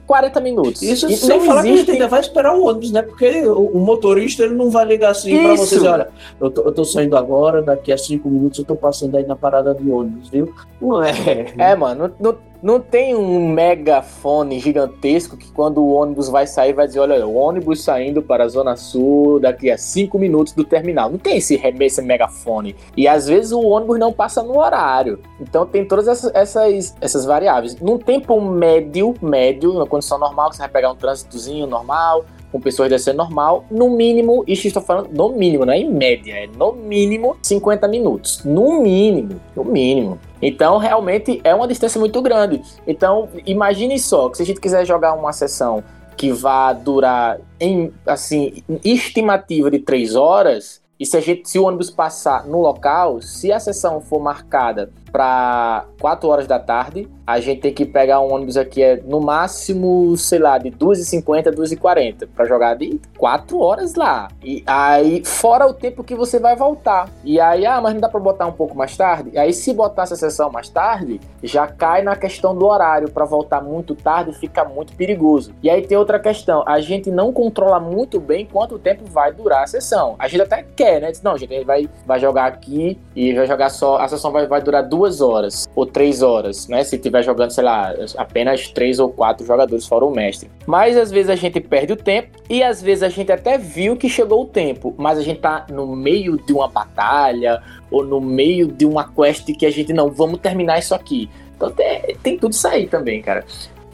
40 0.07 0.41
minutos. 0.41 0.81
Isso 0.81 1.11
e 1.11 1.17
sem 1.17 1.41
falar 1.41 1.61
existe... 1.61 1.63
que 1.63 1.73
a 1.73 1.77
gente 1.77 1.91
ainda 1.91 2.09
vai 2.09 2.21
esperar 2.21 2.55
o 2.55 2.65
ônibus, 2.67 2.93
né? 2.93 3.03
Porque 3.03 3.29
o, 3.47 3.67
o 3.67 3.81
motorista 3.81 4.45
ele 4.45 4.55
não 4.55 4.71
vai 4.71 4.85
ligar 4.85 5.11
assim 5.11 5.43
para 5.43 5.57
vocês, 5.57 5.83
olha, 5.83 6.09
eu 6.41 6.51
tô, 6.51 6.63
eu 6.63 6.73
tô, 6.73 6.85
saindo 6.85 7.17
agora, 7.17 7.61
daqui 7.61 7.93
a 7.93 7.99
5 7.99 8.29
minutos 8.29 8.61
eu 8.61 8.65
tô 8.65 8.77
passando 8.77 9.17
aí 9.17 9.27
na 9.27 9.35
parada 9.35 9.75
de 9.75 9.91
ônibus, 9.91 10.29
viu? 10.29 10.55
Não 10.81 11.03
é. 11.03 11.53
É, 11.59 11.75
mano, 11.75 12.13
não, 12.21 12.31
não 12.31 12.37
não 12.65 12.81
tem 12.81 13.15
um 13.15 13.47
megafone 13.47 14.59
gigantesco 14.59 15.37
que 15.37 15.53
quando 15.53 15.83
o 15.83 15.93
ônibus 15.93 16.31
vai 16.31 16.47
sair 16.47 16.73
vai 16.73 16.87
dizer, 16.87 17.01
olha, 17.01 17.27
o 17.27 17.35
ônibus 17.35 17.85
saindo 17.85 18.23
para 18.23 18.45
a 18.45 18.49
Zona 18.49 18.75
Sul 18.75 19.39
daqui 19.39 19.71
a 19.71 19.77
cinco 19.77 20.19
minutos 20.19 20.55
do 20.55 20.65
terminal. 20.65 21.11
Não 21.11 21.19
tem 21.19 21.37
esse, 21.37 21.61
esse 21.63 22.01
megafone. 22.01 22.75
E 22.97 23.07
às 23.07 23.27
vezes 23.27 23.53
o 23.53 23.61
ônibus 23.61 23.99
não 23.99 24.11
passa 24.11 24.43
no 24.43 24.59
horário. 24.59 25.21
Então 25.39 25.67
tem 25.67 25.85
todas 25.85 26.09
essas, 26.09 26.35
essas, 26.35 26.97
essas 27.03 27.27
variáveis. 27.27 27.79
Num 27.79 27.99
tempo 27.99 28.41
médio, 28.41 29.15
médio, 29.21 29.75
na 29.75 29.85
condição 29.85 30.19
normal, 30.19 30.49
que 30.49 30.57
você 30.57 30.63
vai 30.63 30.71
pegar 30.71 30.91
um 30.91 30.97
trânsitozinho 30.97 31.67
normal, 31.67 32.25
com 32.55 32.61
pessoas 32.61 32.89
descendo 32.89 33.19
normal, 33.19 33.65
no 33.69 33.91
mínimo, 33.91 34.45
isso 34.47 34.69
estou 34.69 34.81
falando 34.81 35.09
no 35.13 35.31
mínimo, 35.31 35.67
não 35.67 35.73
é 35.73 35.79
em 35.79 35.93
média, 35.93 36.35
é 36.35 36.47
no 36.47 36.73
mínimo 36.73 37.37
50 37.43 37.89
minutos. 37.89 38.45
No 38.45 38.81
mínimo, 38.81 39.41
no 39.57 39.65
mínimo. 39.65 40.21
Então, 40.41 40.79
realmente 40.79 41.41
é 41.43 41.53
uma 41.53 41.67
distância 41.67 41.99
muito 41.99 42.23
grande. 42.23 42.63
Então, 42.87 43.29
imagine 43.45 43.99
só 43.99 44.29
que 44.29 44.37
se 44.37 44.45
a 44.45 44.47
gente 44.47 44.61
quiser 44.61 44.87
jogar 44.87 45.15
uma 45.15 45.33
sessão 45.33 45.83
que 46.17 46.31
vá 46.31 46.73
durar 46.73 47.41
em 47.59 47.93
assim 48.07 48.63
estimativa 48.85 49.69
de 49.69 49.81
três 49.81 50.15
horas, 50.15 50.81
e 51.01 51.05
se, 51.05 51.17
a 51.17 51.21
gente, 51.21 51.51
se 51.51 51.59
o 51.59 51.65
ônibus 51.65 51.91
passar 51.91 52.47
no 52.47 52.61
local, 52.61 53.21
se 53.21 53.51
a 53.51 53.59
sessão 53.59 54.01
for 54.01 54.21
marcada 54.21 54.93
para 55.15 55.85
4 56.01 56.29
horas 56.29 56.49
da 56.49 56.59
tarde, 56.59 57.09
a 57.25 57.39
gente 57.39 57.61
tem 57.61 57.73
que 57.73 57.87
pegar 57.87 58.21
um 58.21 58.35
ônibus 58.35 58.57
aqui 58.57 58.83
é 58.83 59.01
no 59.07 59.21
máximo, 59.21 60.17
sei 60.17 60.41
lá, 60.41 60.59
de 60.59 60.73
2h50, 60.73 61.55
2h40 61.55 62.29
para 62.35 62.45
jogar 62.45 62.75
de 62.75 63.01
4 63.17 63.59
horas 63.61 63.95
lá. 63.95 64.29
E 64.43 64.65
aí, 64.67 65.25
fora 65.25 65.69
o 65.69 65.73
tempo 65.73 66.03
que 66.03 66.17
você 66.17 66.41
vai 66.41 66.57
voltar. 66.57 67.09
E 67.23 67.41
aí, 67.41 67.65
ah, 67.65 67.81
mas 67.81 67.95
não 67.95 68.01
dá 68.01 68.09
para 68.09 68.19
botar 68.19 68.47
um 68.47 68.53
pouco 68.53 68.77
mais 68.77 68.97
tarde? 68.97 69.31
E 69.33 69.39
aí, 69.39 69.53
se 69.53 69.73
botar 69.73 70.03
essa 70.03 70.17
sessão 70.17 70.51
mais 70.51 70.69
tarde, 70.69 71.21
já 71.45 71.67
cai 71.67 72.03
na 72.03 72.17
questão 72.17 72.53
do 72.55 72.67
horário. 72.67 73.09
Para 73.11 73.25
voltar 73.25 73.63
muito 73.63 73.95
tarde, 73.95 74.33
fica 74.33 74.65
muito 74.65 74.95
perigoso. 74.95 75.55
E 75.63 75.71
aí 75.71 75.87
tem 75.87 75.97
outra 75.97 76.19
questão: 76.19 76.65
a 76.67 76.81
gente 76.81 77.11
não 77.11 77.33
controla 77.33 77.79
muito 77.79 78.19
bem 78.19 78.47
quanto 78.47 78.79
tempo 78.79 79.05
vai 79.07 79.33
durar 79.33 79.63
a 79.63 79.67
sessão. 79.67 80.17
A 80.19 80.27
gente 80.27 80.43
até 80.43 80.65
quer, 80.75 81.01
né? 81.01 81.13
Diz, 81.13 81.23
não, 81.23 81.39
gente, 81.39 81.53
a 81.53 81.57
gente 81.57 81.67
vai, 81.67 81.89
vai 82.05 82.19
jogar 82.19 82.47
aqui 82.47 82.99
e 83.15 83.33
vai 83.33 83.47
jogar 83.47 83.71
só. 83.71 83.99
A 83.99 84.09
sessão 84.09 84.33
vai, 84.33 84.47
vai 84.47 84.61
durar 84.61 84.83
duas 84.83 85.04
duas 85.05 85.21
horas 85.21 85.69
ou 85.75 85.85
três 85.85 86.23
horas, 86.23 86.67
né? 86.67 86.83
Se 86.83 86.99
tiver 86.99 87.23
jogando, 87.23 87.51
sei 87.51 87.65
lá, 87.65 87.95
apenas 88.17 88.69
três 88.69 88.99
ou 88.99 89.11
quatro 89.11 89.47
jogadores 89.47 89.87
fora 89.87 90.05
o 90.05 90.11
mestre. 90.11 90.51
Mas 90.67 90.97
às 90.97 91.11
vezes 91.11 91.29
a 91.29 91.37
gente 91.37 91.61
perde 91.61 91.93
o 91.93 91.97
tempo 91.97 92.39
e 92.49 92.63
às 92.63 92.81
vezes 92.81 93.03
a 93.03 93.09
gente 93.09 93.31
até 93.31 93.59
viu 93.59 93.97
que 93.97 94.09
chegou 94.09 94.43
o 94.43 94.47
tempo, 94.47 94.95
mas 94.97 95.19
a 95.19 95.23
gente 95.23 95.41
tá 95.41 95.67
no 95.71 95.95
meio 95.95 96.39
de 96.39 96.53
uma 96.53 96.69
batalha 96.69 97.63
ou 97.91 98.05
no 98.05 98.21
meio 98.21 98.69
de 98.69 98.87
uma 98.87 99.07
quest 99.13 99.45
que 99.55 99.67
a 99.67 99.71
gente 99.71 99.93
não, 99.93 100.11
vamos 100.11 100.41
terminar 100.41 100.79
isso 100.79 100.95
aqui. 100.95 101.29
Então 101.57 101.71
tem, 101.71 102.17
tem 102.23 102.39
tudo 102.39 102.53
isso 102.53 102.67
aí 102.67 102.87
também, 102.87 103.21
cara 103.21 103.45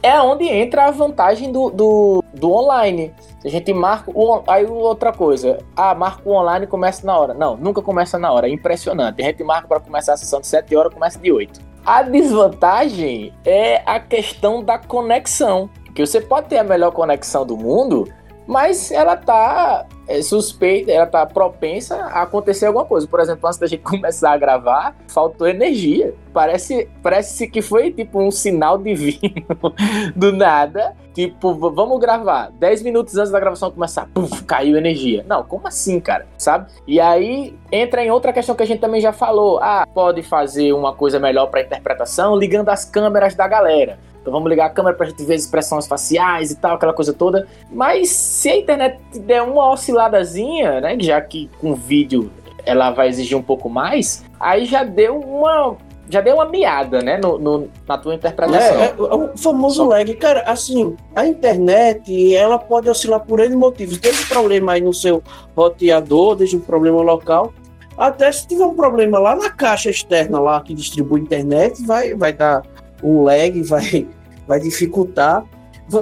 é 0.03 0.21
onde 0.21 0.45
entra 0.45 0.85
a 0.85 0.91
vantagem 0.91 1.51
do, 1.51 1.69
do, 1.69 2.23
do 2.33 2.51
online. 2.51 3.13
A 3.43 3.49
gente 3.49 3.73
marca. 3.73 4.11
O, 4.13 4.41
aí 4.47 4.65
outra 4.65 5.11
coisa. 5.11 5.59
Ah, 5.75 5.93
marca 5.93 6.27
o 6.27 6.33
online 6.33 6.65
e 6.65 6.67
começa 6.67 7.05
na 7.05 7.17
hora. 7.17 7.33
Não, 7.33 7.55
nunca 7.57 7.81
começa 7.81 8.17
na 8.17 8.31
hora. 8.31 8.47
É 8.47 8.51
impressionante. 8.51 9.21
A 9.21 9.25
gente 9.25 9.43
marca 9.43 9.67
para 9.67 9.79
começar 9.79 10.13
a 10.13 10.17
sessão 10.17 10.41
de 10.41 10.47
7 10.47 10.75
horas, 10.75 10.93
começa 10.93 11.19
de 11.19 11.31
8. 11.31 11.59
A 11.85 12.03
desvantagem 12.03 13.33
é 13.45 13.81
a 13.85 13.99
questão 13.99 14.63
da 14.63 14.77
conexão. 14.77 15.69
Que 15.93 16.05
você 16.05 16.21
pode 16.21 16.47
ter 16.47 16.57
a 16.57 16.63
melhor 16.63 16.91
conexão 16.91 17.45
do 17.45 17.57
mundo, 17.57 18.07
mas 18.51 18.91
ela 18.91 19.15
tá 19.15 19.85
é, 20.05 20.21
suspeita, 20.21 20.91
ela 20.91 21.05
tá 21.05 21.25
propensa 21.25 21.95
a 21.95 22.23
acontecer 22.23 22.65
alguma 22.65 22.83
coisa. 22.83 23.07
Por 23.07 23.21
exemplo, 23.21 23.47
antes 23.47 23.57
da 23.57 23.65
gente 23.65 23.79
começar 23.81 24.33
a 24.33 24.37
gravar, 24.37 24.93
faltou 25.07 25.47
energia. 25.47 26.13
Parece, 26.33 26.89
parece 27.01 27.47
que 27.47 27.61
foi 27.61 27.91
tipo 27.91 28.21
um 28.21 28.29
sinal 28.29 28.77
divino 28.77 29.45
do 30.15 30.33
nada. 30.33 30.93
Tipo, 31.13 31.53
vamos 31.53 31.99
gravar. 31.99 32.51
10 32.51 32.83
minutos 32.83 33.17
antes 33.17 33.31
da 33.31 33.39
gravação 33.39 33.71
começar, 33.71 34.07
puf, 34.13 34.43
caiu 34.43 34.77
energia. 34.77 35.25
Não, 35.27 35.43
como 35.43 35.67
assim, 35.67 35.99
cara? 35.99 36.27
Sabe? 36.37 36.71
E 36.85 36.99
aí 36.99 37.57
entra 37.71 38.03
em 38.03 38.11
outra 38.11 38.33
questão 38.33 38.55
que 38.55 38.63
a 38.63 38.65
gente 38.65 38.79
também 38.79 38.99
já 38.99 39.13
falou. 39.13 39.59
Ah, 39.61 39.87
pode 39.93 40.23
fazer 40.23 40.73
uma 40.73 40.93
coisa 40.93 41.19
melhor 41.19 41.47
para 41.47 41.61
interpretação 41.61 42.35
ligando 42.35 42.69
as 42.69 42.83
câmeras 42.83 43.33
da 43.33 43.47
galera. 43.47 43.97
Então 44.21 44.31
vamos 44.31 44.49
ligar 44.49 44.67
a 44.67 44.69
câmera 44.69 44.95
pra 44.95 45.07
gente 45.07 45.23
ver 45.23 45.33
as 45.33 45.41
expressões 45.41 45.87
faciais 45.87 46.51
e 46.51 46.55
tal, 46.55 46.75
aquela 46.75 46.93
coisa 46.93 47.11
toda. 47.11 47.47
Mas 47.71 48.09
se 48.09 48.49
a 48.49 48.57
internet 48.57 48.99
der 49.19 49.41
uma 49.41 49.71
osciladazinha, 49.71 50.79
né? 50.79 50.95
Já 50.99 51.19
que 51.19 51.49
com 51.59 51.73
vídeo 51.73 52.31
ela 52.63 52.91
vai 52.91 53.07
exigir 53.07 53.35
um 53.35 53.41
pouco 53.41 53.69
mais, 53.69 54.23
aí 54.39 54.65
já 54.65 54.83
deu 54.83 55.19
uma. 55.19 55.75
Já 56.09 56.19
deu 56.19 56.35
uma 56.35 56.45
miada, 56.45 57.01
né, 57.01 57.17
no, 57.17 57.37
no 57.37 57.69
na 57.87 57.97
tua 57.97 58.13
interpretação. 58.13 58.81
É, 58.81 58.83
é, 58.83 58.95
é, 58.97 59.15
o 59.15 59.37
famoso 59.37 59.85
lag. 59.85 60.13
Cara, 60.15 60.41
assim, 60.41 60.95
a 61.15 61.25
internet, 61.25 62.35
ela 62.35 62.59
pode 62.59 62.89
oscilar 62.89 63.21
por 63.21 63.39
N 63.39 63.55
motivos. 63.55 63.97
Desde 63.97 64.25
problema 64.25 64.73
aí 64.73 64.81
no 64.81 64.93
seu 64.93 65.23
roteador, 65.55 66.35
desde 66.35 66.57
um 66.57 66.59
problema 66.59 67.01
local, 67.01 67.53
até 67.97 68.29
se 68.29 68.45
tiver 68.45 68.65
um 68.65 68.73
problema 68.73 69.19
lá 69.19 69.37
na 69.37 69.49
caixa 69.51 69.89
externa 69.89 70.37
lá 70.37 70.59
que 70.59 70.73
distribui 70.73 71.21
a 71.21 71.23
internet, 71.23 71.81
vai, 71.85 72.13
vai 72.13 72.33
dar 72.33 72.61
um 73.03 73.23
lag, 73.23 73.61
vai, 73.63 74.07
vai 74.47 74.59
dificultar. 74.59 75.45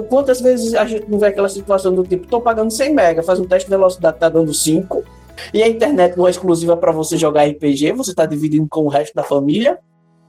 Quantas 0.08 0.40
vezes 0.40 0.74
a 0.74 0.84
gente 0.84 1.10
não 1.10 1.18
vê 1.18 1.26
aquela 1.26 1.48
situação 1.48 1.92
do 1.92 2.04
tipo, 2.04 2.24
estou 2.24 2.40
pagando 2.40 2.70
100 2.70 2.94
mega, 2.94 3.22
faz 3.22 3.40
um 3.40 3.44
teste 3.44 3.68
de 3.68 3.70
velocidade, 3.70 4.18
tá 4.18 4.28
dando 4.28 4.54
5, 4.54 5.02
e 5.52 5.62
a 5.62 5.68
internet 5.68 6.16
não 6.16 6.28
é 6.28 6.30
exclusiva 6.30 6.76
para 6.76 6.92
você 6.92 7.16
jogar 7.16 7.44
RPG, 7.48 7.92
você 7.92 8.10
está 8.10 8.24
dividindo 8.24 8.68
com 8.68 8.84
o 8.84 8.88
resto 8.88 9.14
da 9.14 9.24
família, 9.24 9.78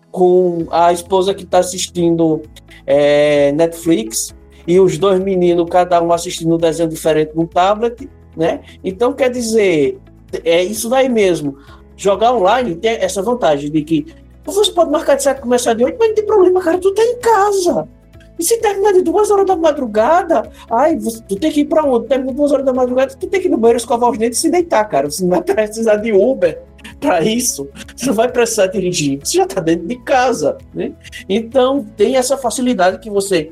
com 0.10 0.66
a 0.72 0.92
esposa 0.92 1.34
que 1.34 1.44
está 1.44 1.60
assistindo 1.60 2.42
é, 2.88 3.52
Netflix, 3.52 4.34
e 4.68 4.80
os 4.80 4.98
dois 4.98 5.20
meninos, 5.20 5.70
cada 5.70 6.02
um 6.02 6.12
assistindo 6.12 6.56
um 6.56 6.58
desenho 6.58 6.90
diferente 6.90 7.32
no 7.36 7.48
tablet, 7.48 8.10
né? 8.36 8.62
Então, 8.84 9.14
quer 9.14 9.30
dizer, 9.30 10.00
é 10.44 10.64
isso 10.64 10.90
daí 10.90 11.10
mesmo. 11.10 11.58
Jogar 11.96 12.34
online 12.34 12.76
tem 12.76 12.92
essa 12.92 13.22
vantagem 13.22 13.72
de 13.72 13.82
que 13.84 14.06
você 14.44 14.72
pode 14.72 14.92
marcar 14.92 15.16
de 15.16 15.24
7 15.24 15.38
e 15.38 15.42
começar 15.42 15.74
de 15.74 15.84
8, 15.84 15.98
mas 16.00 16.10
não 16.10 16.16
tem 16.16 16.26
problema, 16.26 16.62
cara. 16.62 16.78
Tu 16.78 16.94
tá 16.94 17.04
em 17.04 17.20
casa. 17.20 17.88
E 18.40 18.44
se 18.44 18.58
terminar 18.58 18.94
de 18.94 19.04
duas 19.04 19.30
horas 19.30 19.46
da 19.46 19.56
madrugada, 19.56 20.50
ai, 20.70 20.98
você, 20.98 21.22
tu 21.28 21.36
tem 21.36 21.52
que 21.52 21.60
ir 21.62 21.66
pra 21.66 21.84
onde? 21.84 22.08
Termina 22.08 22.34
duas 22.34 22.52
horas 22.52 22.66
da 22.66 22.74
madrugada, 22.74 23.14
tu 23.14 23.28
tem 23.28 23.40
que 23.40 23.48
ir 23.48 23.52
no 23.52 23.58
banheiro 23.58 23.78
escovar 23.78 24.10
os 24.10 24.18
dentes 24.18 24.40
e 24.40 24.42
se 24.42 24.50
deitar, 24.50 24.84
cara. 24.86 25.10
Você 25.10 25.24
não 25.24 25.30
vai 25.30 25.44
precisar 25.46 25.98
de 25.98 26.12
Uber 26.12 26.60
para 27.00 27.22
isso. 27.22 27.70
Você 27.96 28.08
não 28.08 28.16
vai 28.16 28.32
precisar 28.32 28.68
dirigir. 28.68 29.20
Você 29.24 29.38
já 29.38 29.46
tá 29.46 29.62
dentro 29.62 29.88
de 29.88 29.96
casa, 29.98 30.58
né? 30.74 30.92
Então, 31.30 31.86
tem 31.96 32.16
essa 32.16 32.36
facilidade 32.36 32.98
que 32.98 33.12
você, 33.12 33.52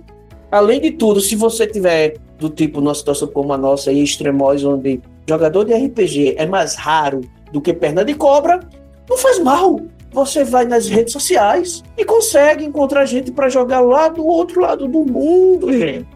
além 0.51 0.81
de 0.81 0.91
tudo, 0.91 1.21
se 1.21 1.35
você 1.35 1.67
tiver 1.67 2.15
do 2.39 2.49
tipo 2.49 2.81
numa 2.81 2.95
situação 2.95 3.27
como 3.27 3.53
a 3.53 3.57
nossa 3.57 3.91
aí, 3.91 4.01
extremóis, 4.01 4.63
onde 4.63 5.01
jogador 5.27 5.65
de 5.65 5.73
RPG 5.73 6.35
é 6.35 6.47
mais 6.47 6.73
raro 6.73 7.21
do 7.51 7.61
que 7.61 7.73
perna 7.73 8.03
de 8.03 8.15
cobra, 8.15 8.59
não 9.07 9.17
faz 9.17 9.37
mal 9.37 9.79
você 10.19 10.43
vai 10.43 10.65
nas 10.65 10.87
redes 10.87 11.13
sociais 11.13 11.83
e 11.97 12.03
consegue 12.03 12.65
encontrar 12.65 13.05
gente 13.05 13.31
para 13.31 13.47
jogar 13.47 13.79
lá 13.79 14.09
do 14.09 14.25
outro 14.25 14.61
lado 14.61 14.87
do 14.87 15.05
mundo, 15.05 15.71
gente. 15.71 16.07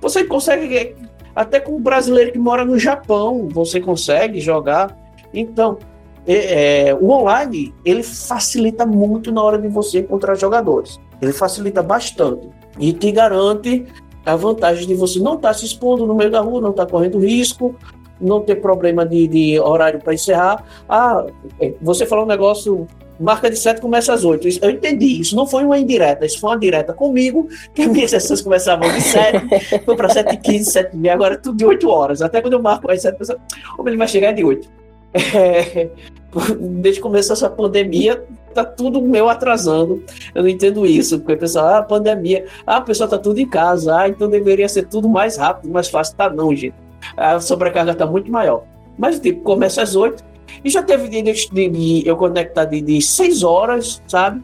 Você 0.00 0.24
consegue, 0.24 0.96
até 1.34 1.60
com 1.60 1.76
o 1.76 1.80
brasileiro 1.80 2.32
que 2.32 2.38
mora 2.38 2.64
no 2.64 2.78
Japão, 2.78 3.48
você 3.48 3.80
consegue 3.80 4.40
jogar. 4.40 4.96
Então, 5.32 5.78
é, 6.26 6.88
é, 6.88 6.94
o 6.94 7.10
online, 7.10 7.72
ele 7.84 8.02
facilita 8.02 8.84
muito 8.84 9.30
na 9.30 9.42
hora 9.42 9.58
de 9.58 9.68
você 9.68 10.00
encontrar 10.00 10.34
jogadores. 10.34 10.98
Ele 11.22 11.32
facilita 11.32 11.82
bastante. 11.82 12.48
E 12.78 12.92
te 12.92 13.12
garante 13.12 13.86
a 14.26 14.34
vantagem 14.34 14.86
de 14.86 14.94
você 14.94 15.20
não 15.20 15.34
estar 15.34 15.48
tá 15.48 15.54
se 15.54 15.64
expondo 15.64 16.06
no 16.06 16.14
meio 16.14 16.30
da 16.30 16.40
rua, 16.40 16.60
não 16.60 16.70
estar 16.70 16.86
tá 16.86 16.90
correndo 16.90 17.18
risco, 17.18 17.76
não 18.20 18.40
ter 18.40 18.56
problema 18.56 19.06
de, 19.06 19.28
de 19.28 19.60
horário 19.60 20.00
para 20.00 20.14
encerrar. 20.14 20.64
Ah, 20.88 21.24
é, 21.60 21.74
você 21.80 22.04
falou 22.04 22.24
um 22.24 22.28
negócio 22.28 22.86
marca 23.18 23.50
de 23.50 23.56
7 23.56 23.80
começa 23.80 24.12
às 24.12 24.24
8. 24.24 24.48
eu 24.62 24.70
entendi. 24.70 25.20
Isso 25.20 25.36
não 25.36 25.46
foi 25.46 25.64
uma 25.64 25.78
indireta, 25.78 26.26
isso 26.26 26.40
foi 26.40 26.50
uma 26.50 26.58
direta 26.58 26.92
comigo, 26.92 27.48
que 27.74 27.82
as 27.82 27.88
minhas 27.88 28.10
sessões 28.10 28.40
começavam 28.40 28.90
de 28.92 29.00
7, 29.00 29.46
foi 29.84 29.96
para 29.96 30.08
7 30.08 30.34
e 30.34 30.36
15, 30.36 30.70
7 30.70 30.94
e 30.94 30.96
meia, 30.96 31.14
agora 31.14 31.34
é 31.34 31.38
tudo 31.38 31.56
de 31.56 31.64
8 31.64 31.88
horas. 31.88 32.22
Até 32.22 32.40
quando 32.40 32.54
eu 32.54 32.62
marco 32.62 32.90
às 32.90 33.02
7, 33.02 33.16
eu 33.20 33.36
como 33.76 33.88
ele 33.88 33.96
vai 33.96 34.08
chegar 34.08 34.32
de 34.32 34.44
8. 34.44 34.68
É, 35.14 35.90
desde 36.58 37.00
que 37.00 37.02
começou 37.02 37.34
essa 37.34 37.48
pandemia, 37.48 38.24
tá 38.52 38.64
tudo 38.64 39.00
meu 39.00 39.28
atrasando. 39.28 40.02
Eu 40.34 40.42
não 40.42 40.48
entendo 40.48 40.84
isso, 40.86 41.18
porque 41.18 41.34
o 41.34 41.38
pessoal, 41.38 41.66
ah, 41.66 41.82
pandemia, 41.82 42.46
ah, 42.66 42.78
o 42.78 42.82
pessoal 42.82 43.08
tá 43.08 43.18
tudo 43.18 43.38
em 43.40 43.48
casa, 43.48 43.96
ah, 43.96 44.08
então 44.08 44.28
deveria 44.28 44.68
ser 44.68 44.86
tudo 44.86 45.08
mais 45.08 45.36
rápido, 45.36 45.72
mais 45.72 45.88
fácil. 45.88 46.16
Tá 46.16 46.30
não, 46.30 46.54
gente. 46.54 46.74
A 47.16 47.40
sobrecarga 47.40 47.94
tá 47.94 48.06
muito 48.06 48.30
maior. 48.30 48.64
Mas 48.98 49.20
tipo, 49.20 49.42
começa 49.42 49.82
às 49.82 49.94
8. 49.94 50.33
E 50.64 50.70
já 50.70 50.82
teve 50.82 51.08
dia 51.08 51.22
de, 51.22 51.32
de, 51.50 51.68
de 51.68 52.02
eu 52.06 52.16
conectar 52.16 52.64
de, 52.64 52.80
de 52.80 53.00
6 53.00 53.42
horas, 53.42 54.02
sabe? 54.06 54.42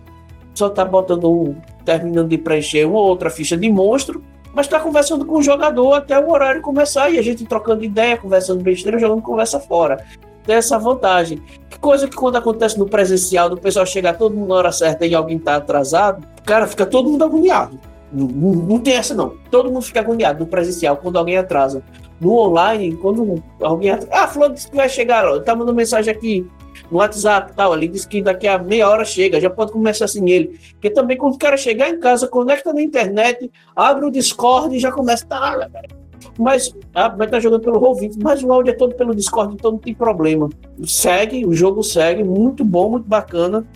Só 0.55 0.69
tá 0.69 0.85
botando, 0.85 1.57
terminando 1.85 2.29
de 2.29 2.39
preencher 2.39 2.87
uma 2.87 2.99
ou 2.99 3.09
outra 3.09 3.31
ficha 3.31 3.57
de 3.57 3.71
monstro, 3.71 4.23
mas 4.53 4.67
tá 4.67 4.81
conversando 4.81 5.25
com 5.25 5.39
o 5.39 5.43
jogador 5.43 5.95
até 5.95 6.19
o 6.19 6.31
horário 6.31 6.61
começar 6.61 7.11
e 7.11 7.19
a 7.19 7.23
gente 7.23 7.45
trocando 7.45 7.85
ideia, 7.85 8.17
conversando 8.17 8.63
besteira, 8.63 8.99
jogando 8.99 9.23
conversa 9.23 9.61
fora. 9.61 10.05
Tem 10.45 10.57
essa 10.57 10.79
vantagem. 10.79 11.41
Que 11.69 11.79
coisa 11.79 12.09
que 12.09 12.17
quando 12.17 12.37
acontece 12.37 12.79
no 12.79 12.87
presencial, 12.87 13.49
do 13.49 13.57
pessoal 13.57 13.87
chegar 13.87 14.19
todo 14.19 14.35
mundo 14.35 14.49
na 14.49 14.57
hora 14.57 14.73
certa 14.73 15.07
e 15.07 15.15
alguém 15.15 15.39
tá 15.39 15.57
atrasado, 15.57 16.27
cara, 16.45 16.67
fica 16.67 16.85
todo 16.85 17.09
mundo 17.09 17.25
agoniado. 17.25 17.79
Não, 18.13 18.27
não, 18.27 18.53
não 18.53 18.79
tem 18.81 18.95
essa 18.95 19.15
não. 19.15 19.35
Todo 19.51 19.71
mundo 19.71 19.83
fica 19.83 20.01
agoniado 20.01 20.41
no 20.41 20.47
presencial 20.47 20.97
quando 20.97 21.19
alguém 21.19 21.37
atrasa. 21.37 21.83
No 22.21 22.35
online, 22.35 22.97
quando 22.97 23.43
alguém. 23.61 23.93
Ah, 24.11 24.29
fulano 24.29 24.55
disse 24.55 24.71
que 24.71 24.77
vai 24.77 24.89
chegar, 24.89 25.27
ó, 25.27 25.41
tá 25.41 25.55
mandando 25.55 25.75
mensagem 25.75 26.13
aqui 26.13 26.47
no 26.91 26.99
WhatsApp 26.99 27.53
tal. 27.55 27.75
Ele 27.75 27.89
disse 27.89 28.07
que 28.07 28.21
daqui 28.21 28.47
a 28.47 28.59
meia 28.59 28.89
hora 28.89 29.05
chega, 29.05 29.41
já 29.41 29.49
pode 29.49 29.73
começar 29.73 30.05
assim 30.05 30.29
ele. 30.29 30.59
Porque 30.73 30.91
também 30.91 31.17
quando 31.17 31.35
o 31.35 31.39
cara 31.39 31.57
chegar 31.57 31.89
em 31.89 31.99
casa, 31.99 32.29
conecta 32.29 32.73
na 32.73 32.83
internet, 32.83 33.51
abre 33.75 34.05
o 34.05 34.11
Discord 34.11 34.77
e 34.77 34.79
já 34.79 34.93
começa. 34.93 35.25
Tá, 35.27 35.69
mas 36.39 36.75
ah, 36.95 37.09
vai 37.09 37.27
estar 37.27 37.37
tá 37.37 37.41
jogando 37.41 37.63
pelo 37.63 37.81
Roll20, 37.81 38.19
mas 38.23 38.43
o 38.43 38.53
áudio 38.53 38.73
é 38.73 38.77
todo 38.77 38.95
pelo 38.95 39.15
Discord, 39.15 39.55
então 39.55 39.73
não 39.73 39.79
tem 39.79 39.95
problema. 39.95 40.49
Segue, 40.85 41.47
o 41.47 41.53
jogo 41.53 41.83
segue, 41.83 42.23
muito 42.23 42.65
bom, 42.65 42.91
muito 42.91 43.09
bacana. 43.09 43.67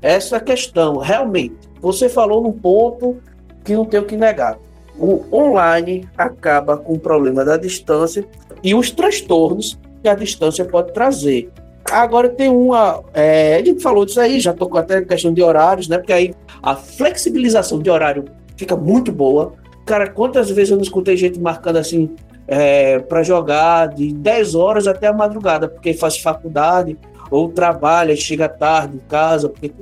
Essa 0.00 0.40
questão, 0.40 0.96
realmente, 0.98 1.56
você 1.80 2.08
falou 2.08 2.42
num 2.42 2.52
ponto 2.52 3.16
que 3.64 3.74
não 3.74 3.84
tem 3.84 4.00
o 4.00 4.04
que 4.04 4.16
negar 4.16 4.58
o 4.98 5.24
online 5.32 6.08
acaba 6.16 6.76
com 6.76 6.94
o 6.94 6.98
problema 6.98 7.44
da 7.44 7.56
distância 7.56 8.24
e 8.62 8.74
os 8.74 8.90
transtornos 8.90 9.78
que 10.02 10.08
a 10.08 10.14
distância 10.14 10.64
pode 10.64 10.92
trazer. 10.92 11.50
Agora 11.90 12.28
tem 12.28 12.48
uma. 12.48 13.02
É, 13.12 13.56
a 13.56 13.64
gente 13.64 13.82
falou 13.82 14.04
disso 14.04 14.20
aí, 14.20 14.38
já 14.38 14.52
tocou 14.52 14.78
até 14.78 15.02
questão 15.02 15.32
de 15.32 15.42
horários, 15.42 15.88
né? 15.88 15.98
Porque 15.98 16.12
aí 16.12 16.34
a 16.62 16.76
flexibilização 16.76 17.80
de 17.80 17.90
horário 17.90 18.24
fica 18.56 18.76
muito 18.76 19.10
boa. 19.10 19.54
Cara, 19.84 20.08
quantas 20.08 20.48
vezes 20.50 20.70
eu 20.70 20.76
não 20.76 20.82
escutei 20.82 21.16
gente 21.16 21.40
marcando 21.40 21.76
assim 21.76 22.14
é, 22.46 22.98
para 23.00 23.22
jogar 23.22 23.88
de 23.88 24.12
10 24.12 24.54
horas 24.54 24.86
até 24.86 25.08
a 25.08 25.12
madrugada, 25.12 25.68
porque 25.68 25.92
faz 25.92 26.18
faculdade 26.18 26.96
ou 27.30 27.48
trabalha, 27.48 28.14
chega 28.14 28.48
tarde 28.48 28.96
em 28.96 29.08
casa, 29.08 29.48
porque 29.48 29.72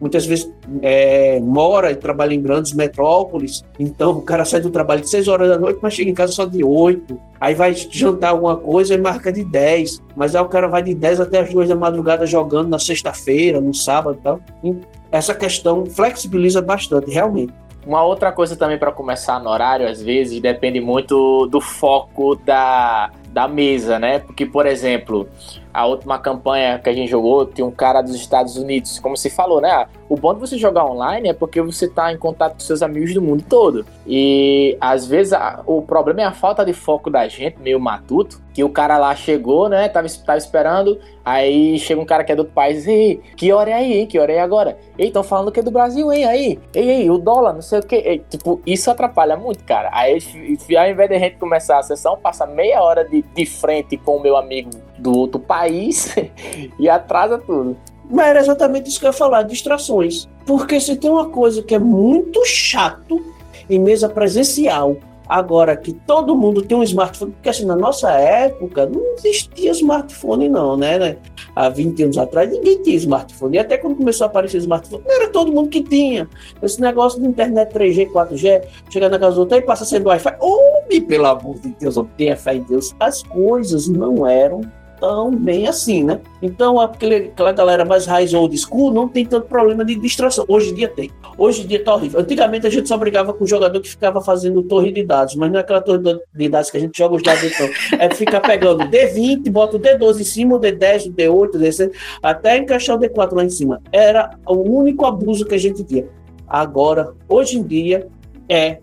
muitas 0.00 0.24
vezes 0.24 0.50
é, 0.82 1.38
mora 1.40 1.90
e 1.90 1.96
trabalha 1.96 2.34
em 2.34 2.40
grandes 2.40 2.72
metrópoles, 2.72 3.62
então 3.78 4.12
o 4.12 4.22
cara 4.22 4.44
sai 4.44 4.60
do 4.60 4.70
trabalho 4.70 5.02
de 5.02 5.10
6 5.10 5.28
horas 5.28 5.48
da 5.48 5.58
noite, 5.58 5.78
mas 5.82 5.94
chega 5.94 6.10
em 6.10 6.14
casa 6.14 6.32
só 6.32 6.46
de 6.46 6.64
8, 6.64 7.20
aí 7.40 7.54
vai 7.54 7.74
jantar 7.74 8.30
alguma 8.30 8.56
coisa 8.56 8.94
e 8.94 8.98
marca 8.98 9.32
de 9.32 9.44
10, 9.44 10.02
mas 10.16 10.34
aí 10.34 10.42
o 10.42 10.48
cara 10.48 10.66
vai 10.66 10.82
de 10.82 10.94
10 10.94 11.20
até 11.20 11.40
as 11.40 11.52
2 11.52 11.68
da 11.68 11.76
madrugada 11.76 12.26
jogando 12.26 12.68
na 12.68 12.78
sexta-feira, 12.78 13.60
no 13.60 13.74
sábado 13.74 14.18
e 14.18 14.22
tal. 14.22 14.40
Essa 15.12 15.34
questão 15.34 15.84
flexibiliza 15.86 16.62
bastante, 16.62 17.10
realmente. 17.10 17.52
Uma 17.86 18.04
outra 18.04 18.30
coisa 18.30 18.54
também 18.56 18.78
para 18.78 18.92
começar 18.92 19.40
no 19.40 19.48
horário, 19.48 19.88
às 19.88 20.02
vezes, 20.02 20.40
depende 20.40 20.80
muito 20.80 21.46
do 21.46 21.60
foco 21.60 22.36
da, 22.36 23.10
da 23.32 23.48
mesa, 23.48 23.98
né? 23.98 24.18
Porque, 24.18 24.44
por 24.44 24.66
exemplo, 24.66 25.26
a 25.72 25.86
última 25.86 26.18
campanha 26.18 26.78
que 26.78 26.88
a 26.88 26.92
gente 26.92 27.10
jogou, 27.10 27.46
tinha 27.46 27.66
um 27.66 27.70
cara 27.70 28.02
dos 28.02 28.14
Estados 28.14 28.56
Unidos, 28.56 28.98
como 28.98 29.16
se 29.16 29.30
falou, 29.30 29.60
né? 29.60 29.86
O 30.10 30.16
bom 30.16 30.34
de 30.34 30.40
você 30.40 30.58
jogar 30.58 30.84
online 30.86 31.28
é 31.28 31.32
porque 31.32 31.62
você 31.62 31.86
tá 31.86 32.12
em 32.12 32.18
contato 32.18 32.54
com 32.54 32.58
seus 32.58 32.82
amigos 32.82 33.14
do 33.14 33.22
mundo 33.22 33.44
todo. 33.48 33.86
E 34.04 34.76
às 34.80 35.06
vezes 35.06 35.32
a, 35.32 35.62
o 35.64 35.82
problema 35.82 36.22
é 36.22 36.24
a 36.24 36.32
falta 36.32 36.64
de 36.64 36.72
foco 36.72 37.08
da 37.08 37.28
gente, 37.28 37.60
meio 37.60 37.78
matuto, 37.78 38.42
que 38.52 38.64
o 38.64 38.68
cara 38.68 38.98
lá 38.98 39.14
chegou, 39.14 39.68
né? 39.68 39.88
Tava, 39.88 40.08
tava 40.26 40.36
esperando, 40.36 40.98
aí 41.24 41.78
chega 41.78 42.00
um 42.00 42.04
cara 42.04 42.24
que 42.24 42.32
é 42.32 42.34
do 42.34 42.40
outro 42.40 42.52
país, 42.52 42.88
e 42.88 43.20
que 43.36 43.52
hora 43.52 43.70
é 43.70 43.74
aí, 43.74 43.98
hein? 44.00 44.06
Que 44.08 44.18
hora 44.18 44.32
é 44.32 44.40
agora? 44.40 44.76
Ei, 44.98 45.06
estão 45.06 45.22
falando 45.22 45.52
que 45.52 45.60
é 45.60 45.62
do 45.62 45.70
Brasil, 45.70 46.12
hein? 46.12 46.24
Aí, 46.24 46.58
ei, 46.74 46.90
ei, 46.90 47.10
o 47.10 47.16
dólar, 47.16 47.52
não 47.52 47.62
sei 47.62 47.78
o 47.78 47.86
que. 47.86 47.94
Ei, 47.94 48.18
tipo, 48.28 48.60
isso 48.66 48.90
atrapalha 48.90 49.36
muito, 49.36 49.62
cara. 49.62 49.90
Aí, 49.92 50.18
ao 50.76 50.90
invés 50.90 51.08
de 51.08 51.14
a 51.14 51.18
gente 51.20 51.36
começar 51.36 51.78
a 51.78 51.84
sessão, 51.84 52.18
passa 52.18 52.44
meia 52.46 52.82
hora 52.82 53.04
de, 53.04 53.22
de 53.22 53.46
frente 53.46 53.96
com 53.96 54.16
o 54.16 54.20
meu 54.20 54.36
amigo 54.36 54.70
do 54.98 55.16
outro 55.16 55.38
país 55.38 56.16
e 56.80 56.88
atrasa 56.88 57.38
tudo. 57.38 57.76
Mas 58.10 58.26
era 58.26 58.40
exatamente 58.40 58.88
isso 58.88 58.98
que 58.98 59.06
eu 59.06 59.10
ia 59.10 59.12
falar, 59.12 59.42
distrações. 59.42 60.28
Porque 60.44 60.80
se 60.80 60.96
tem 60.96 61.10
uma 61.10 61.28
coisa 61.28 61.62
que 61.62 61.74
é 61.74 61.78
muito 61.78 62.44
chato 62.44 63.22
em 63.68 63.78
mesa 63.78 64.08
presencial, 64.08 64.96
agora 65.30 65.76
que 65.76 65.92
todo 65.92 66.34
mundo 66.34 66.60
tem 66.60 66.76
um 66.76 66.82
smartphone, 66.82 67.30
porque 67.30 67.48
assim, 67.48 67.64
na 67.64 67.76
nossa 67.76 68.10
época 68.10 68.84
não 68.86 69.00
existia 69.14 69.70
smartphone 69.70 70.48
não, 70.48 70.76
né? 70.76 71.18
Há 71.54 71.68
20 71.68 72.02
anos 72.02 72.18
atrás 72.18 72.50
ninguém 72.50 72.82
tinha 72.82 72.96
smartphone. 72.96 73.56
E 73.56 73.60
até 73.60 73.78
quando 73.78 73.94
começou 73.94 74.24
a 74.24 74.28
aparecer 74.28 74.58
smartphone, 74.58 75.04
não 75.06 75.14
era 75.14 75.28
todo 75.28 75.52
mundo 75.52 75.68
que 75.68 75.84
tinha. 75.84 76.28
Esse 76.60 76.80
negócio 76.80 77.20
de 77.20 77.28
internet 77.28 77.72
3G, 77.72 78.10
4G, 78.10 78.64
chegar 78.90 79.08
na 79.08 79.20
casa 79.20 79.36
do 79.36 79.42
outro 79.42 79.56
e 79.56 79.62
passa 79.62 79.84
sendo 79.84 80.08
Wi-Fi. 80.08 80.36
Homem, 80.40 81.00
pelo 81.00 81.26
amor 81.26 81.60
de 81.60 81.68
Deus, 81.78 81.94
tenha 82.16 82.36
fé 82.36 82.56
em 82.56 82.62
Deus. 82.62 82.92
As 82.98 83.22
coisas 83.22 83.86
não 83.86 84.26
eram 84.26 84.62
tão 85.00 85.34
bem 85.34 85.66
assim, 85.66 86.04
né? 86.04 86.20
Então, 86.42 86.78
aquele, 86.78 87.16
aquela 87.16 87.52
galera 87.52 87.84
mais 87.84 88.06
raiz 88.06 88.30
school 88.30 88.92
não 88.92 89.08
tem 89.08 89.24
tanto 89.24 89.46
problema 89.46 89.84
de 89.84 89.94
distração. 89.94 90.44
Hoje 90.46 90.70
em 90.70 90.74
dia 90.74 90.88
tem. 90.88 91.10
Hoje 91.38 91.62
em 91.62 91.66
dia 91.66 91.82
tá 91.82 91.94
horrível. 91.94 92.20
Antigamente 92.20 92.66
a 92.66 92.70
gente 92.70 92.86
só 92.86 92.98
brigava 92.98 93.32
com 93.32 93.44
o 93.44 93.46
jogador 93.46 93.80
que 93.80 93.88
ficava 93.88 94.20
fazendo 94.20 94.62
torre 94.62 94.92
de 94.92 95.02
dados, 95.02 95.34
mas 95.34 95.50
não 95.50 95.58
é 95.58 95.62
aquela 95.62 95.80
torre 95.80 95.98
de 96.34 96.48
dados 96.48 96.70
que 96.70 96.76
a 96.76 96.80
gente 96.80 96.96
joga 96.96 97.16
os 97.16 97.22
dados 97.22 97.42
então. 97.42 97.68
É 97.98 98.14
ficar 98.14 98.40
pegando 98.40 98.84
D20, 98.84 99.50
bota 99.50 99.76
o 99.76 99.80
D12 99.80 100.20
em 100.20 100.24
cima, 100.24 100.56
o 100.56 100.60
D10, 100.60 101.06
o 101.06 101.12
D8, 101.12 101.30
o 101.30 101.58
D6, 101.58 101.92
até 102.22 102.58
encaixar 102.58 102.96
o 102.96 103.00
D4 103.00 103.34
lá 103.34 103.44
em 103.44 103.50
cima. 103.50 103.80
Era 103.90 104.36
o 104.46 104.54
único 104.54 105.06
abuso 105.06 105.46
que 105.46 105.54
a 105.54 105.58
gente 105.58 105.82
tinha. 105.82 106.06
Agora, 106.46 107.14
hoje 107.28 107.58
em 107.58 107.62
dia, 107.62 108.06
é 108.48 108.78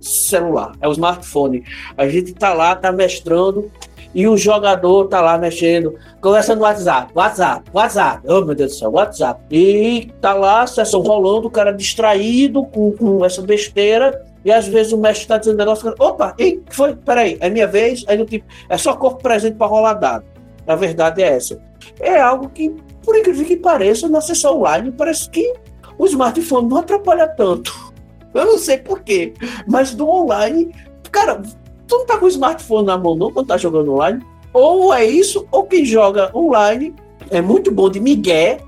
celular, 0.00 0.72
é 0.80 0.88
o 0.88 0.92
smartphone. 0.92 1.64
A 1.96 2.08
gente 2.08 2.32
tá 2.34 2.52
lá, 2.52 2.74
tá 2.76 2.92
mestrando, 2.92 3.70
e 4.14 4.26
o 4.26 4.36
jogador 4.36 5.08
tá 5.08 5.20
lá 5.20 5.36
mexendo, 5.36 5.94
conversando 6.20 6.58
no 6.58 6.64
WhatsApp, 6.64 7.12
WhatsApp, 7.14 7.70
WhatsApp, 7.72 8.22
oh 8.26 8.40
meu 8.42 8.54
Deus 8.54 8.72
do 8.72 8.78
céu, 8.78 8.90
WhatsApp. 8.90 9.40
E 9.50 10.10
tá 10.20 10.34
lá 10.34 10.62
a 10.62 10.66
sessão 10.66 11.02
rolando, 11.02 11.48
o 11.48 11.50
cara 11.50 11.72
distraído 11.72 12.64
com, 12.64 12.92
com 12.92 13.24
essa 13.24 13.42
besteira, 13.42 14.24
e 14.44 14.52
às 14.52 14.66
vezes 14.68 14.92
o 14.92 14.98
mestre 14.98 15.26
tá 15.26 15.38
dizendo 15.38 15.58
negócio, 15.58 15.92
opa, 15.98 16.32
que 16.32 16.62
foi? 16.70 16.94
Peraí, 16.94 17.36
é 17.40 17.50
minha 17.50 17.66
vez, 17.66 18.04
aí 18.06 18.16
no 18.16 18.24
tipo, 18.24 18.46
é 18.68 18.78
só 18.78 18.94
corpo 18.94 19.22
presente 19.22 19.56
para 19.56 19.66
rolar 19.66 19.94
dado. 19.94 20.24
A 20.66 20.74
verdade 20.74 21.22
é 21.22 21.34
essa. 21.34 21.60
É 22.00 22.20
algo 22.20 22.48
que, 22.48 22.74
por 23.02 23.16
incrível 23.16 23.44
que 23.44 23.56
pareça, 23.56 24.08
na 24.08 24.20
sessão 24.20 24.58
online 24.58 24.92
parece 24.92 25.28
que 25.30 25.52
o 25.98 26.06
smartphone 26.06 26.68
não 26.68 26.78
atrapalha 26.78 27.28
tanto. 27.28 27.92
Eu 28.34 28.44
não 28.44 28.58
sei 28.58 28.78
porquê, 28.78 29.32
mas 29.66 29.94
do 29.94 30.08
online, 30.08 30.74
cara, 31.10 31.40
tu 31.86 31.98
não 31.98 32.06
tá 32.06 32.18
com 32.18 32.26
o 32.26 32.28
smartphone 32.28 32.86
na 32.86 32.98
mão 32.98 33.14
não 33.14 33.32
quando 33.32 33.46
tá 33.46 33.56
jogando 33.56 33.92
online. 33.92 34.22
Ou 34.52 34.92
é 34.92 35.04
isso, 35.04 35.46
ou 35.50 35.64
quem 35.64 35.84
joga 35.84 36.30
online 36.34 36.94
é 37.30 37.40
muito 37.40 37.70
bom 37.70 37.90
de 37.90 38.00
migué 38.00 38.58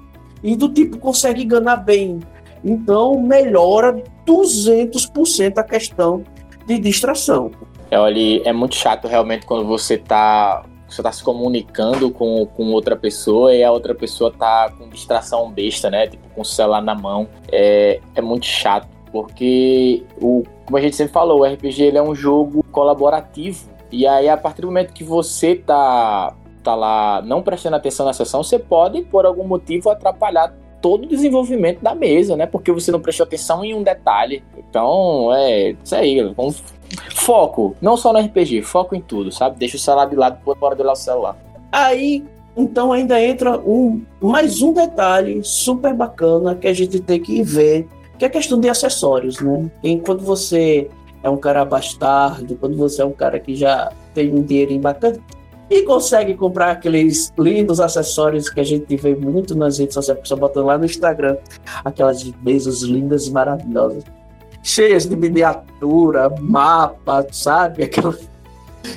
e 0.42 0.54
do 0.54 0.68
tipo 0.68 0.98
consegue 0.98 1.42
enganar 1.42 1.76
bem. 1.76 2.20
Então 2.64 3.20
melhora 3.20 4.02
200% 4.26 5.58
a 5.58 5.62
questão 5.62 6.22
de 6.66 6.78
distração. 6.78 7.50
É, 7.90 7.98
olha, 7.98 8.42
é 8.44 8.52
muito 8.52 8.74
chato 8.74 9.08
realmente 9.08 9.46
quando 9.46 9.66
você 9.66 9.96
tá 9.96 10.64
você 10.88 11.02
tá 11.02 11.12
se 11.12 11.22
comunicando 11.22 12.10
com, 12.10 12.46
com 12.46 12.72
outra 12.72 12.96
pessoa 12.96 13.54
e 13.54 13.62
a 13.62 13.70
outra 13.70 13.94
pessoa 13.94 14.32
tá 14.32 14.72
com 14.76 14.88
distração 14.88 15.50
besta, 15.50 15.90
né? 15.90 16.06
Tipo, 16.06 16.26
com 16.30 16.40
o 16.40 16.44
celular 16.44 16.80
na 16.80 16.94
mão. 16.94 17.28
É, 17.52 18.00
é 18.14 18.22
muito 18.22 18.46
chato, 18.46 18.88
porque 19.12 20.02
o 20.20 20.44
como 20.68 20.76
a 20.76 20.82
gente 20.82 20.96
sempre 20.96 21.14
falou, 21.14 21.40
o 21.40 21.44
RPG 21.46 21.82
ele 21.82 21.96
é 21.96 22.02
um 22.02 22.14
jogo 22.14 22.62
colaborativo. 22.70 23.70
E 23.90 24.06
aí, 24.06 24.28
a 24.28 24.36
partir 24.36 24.60
do 24.60 24.66
momento 24.66 24.92
que 24.92 25.02
você 25.02 25.56
tá, 25.56 26.34
tá 26.62 26.74
lá 26.74 27.22
não 27.22 27.40
prestando 27.40 27.76
atenção 27.76 28.04
na 28.04 28.12
sessão, 28.12 28.42
você 28.42 28.58
pode, 28.58 29.00
por 29.00 29.24
algum 29.24 29.44
motivo, 29.44 29.88
atrapalhar 29.88 30.54
todo 30.82 31.04
o 31.04 31.08
desenvolvimento 31.08 31.80
da 31.80 31.94
mesa, 31.94 32.36
né? 32.36 32.44
Porque 32.44 32.70
você 32.70 32.92
não 32.92 33.00
prestou 33.00 33.24
atenção 33.24 33.64
em 33.64 33.72
um 33.72 33.82
detalhe. 33.82 34.44
Então, 34.58 35.32
é 35.32 35.70
isso 35.82 35.94
aí. 35.94 36.22
Vamos... 36.36 36.62
Foco, 37.14 37.74
não 37.80 37.96
só 37.96 38.12
no 38.12 38.18
RPG, 38.18 38.60
foco 38.60 38.94
em 38.94 39.00
tudo, 39.00 39.32
sabe? 39.32 39.58
Deixa 39.58 39.76
o 39.76 39.80
celular 39.80 40.04
de 40.04 40.16
lado 40.16 40.38
hora 40.60 40.76
de 40.76 40.82
olhar 40.82 40.92
o 40.92 40.96
celular. 40.96 41.36
Aí, 41.72 42.22
então, 42.54 42.92
ainda 42.92 43.18
entra 43.22 43.58
um 43.58 44.02
mais 44.20 44.60
um 44.60 44.74
detalhe 44.74 45.42
super 45.42 45.94
bacana 45.94 46.54
que 46.54 46.68
a 46.68 46.74
gente 46.74 47.00
tem 47.00 47.20
que 47.20 47.42
ver 47.42 47.88
que 48.18 48.24
é 48.24 48.28
questão 48.28 48.58
de 48.58 48.68
acessórios, 48.68 49.40
né? 49.40 49.70
Enquanto 49.82 50.22
você 50.22 50.90
é 51.22 51.30
um 51.30 51.36
cara 51.36 51.64
bastardo, 51.64 52.56
quando 52.56 52.76
você 52.76 53.02
é 53.02 53.04
um 53.04 53.12
cara 53.12 53.38
que 53.38 53.54
já 53.54 53.92
tem 54.14 54.34
um 54.34 54.42
dinheirinho 54.42 54.80
bacana 54.80 55.18
e 55.70 55.82
consegue 55.82 56.34
comprar 56.34 56.70
aqueles 56.70 57.32
lindos 57.38 57.78
acessórios 57.78 58.48
que 58.48 58.58
a 58.58 58.64
gente 58.64 58.96
vê 58.96 59.14
muito 59.14 59.54
nas 59.54 59.78
redes 59.78 59.94
sociais, 59.94 60.18
pessoal 60.20 60.40
botando 60.40 60.66
lá 60.66 60.78
no 60.78 60.84
Instagram, 60.84 61.36
aquelas 61.84 62.24
mesas 62.42 62.82
lindas 62.82 63.26
e 63.26 63.32
maravilhosas, 63.32 64.02
cheias 64.62 65.06
de 65.06 65.14
miniatura, 65.14 66.30
mapa, 66.40 67.26
sabe? 67.30 67.84
Aquela... 67.84 68.16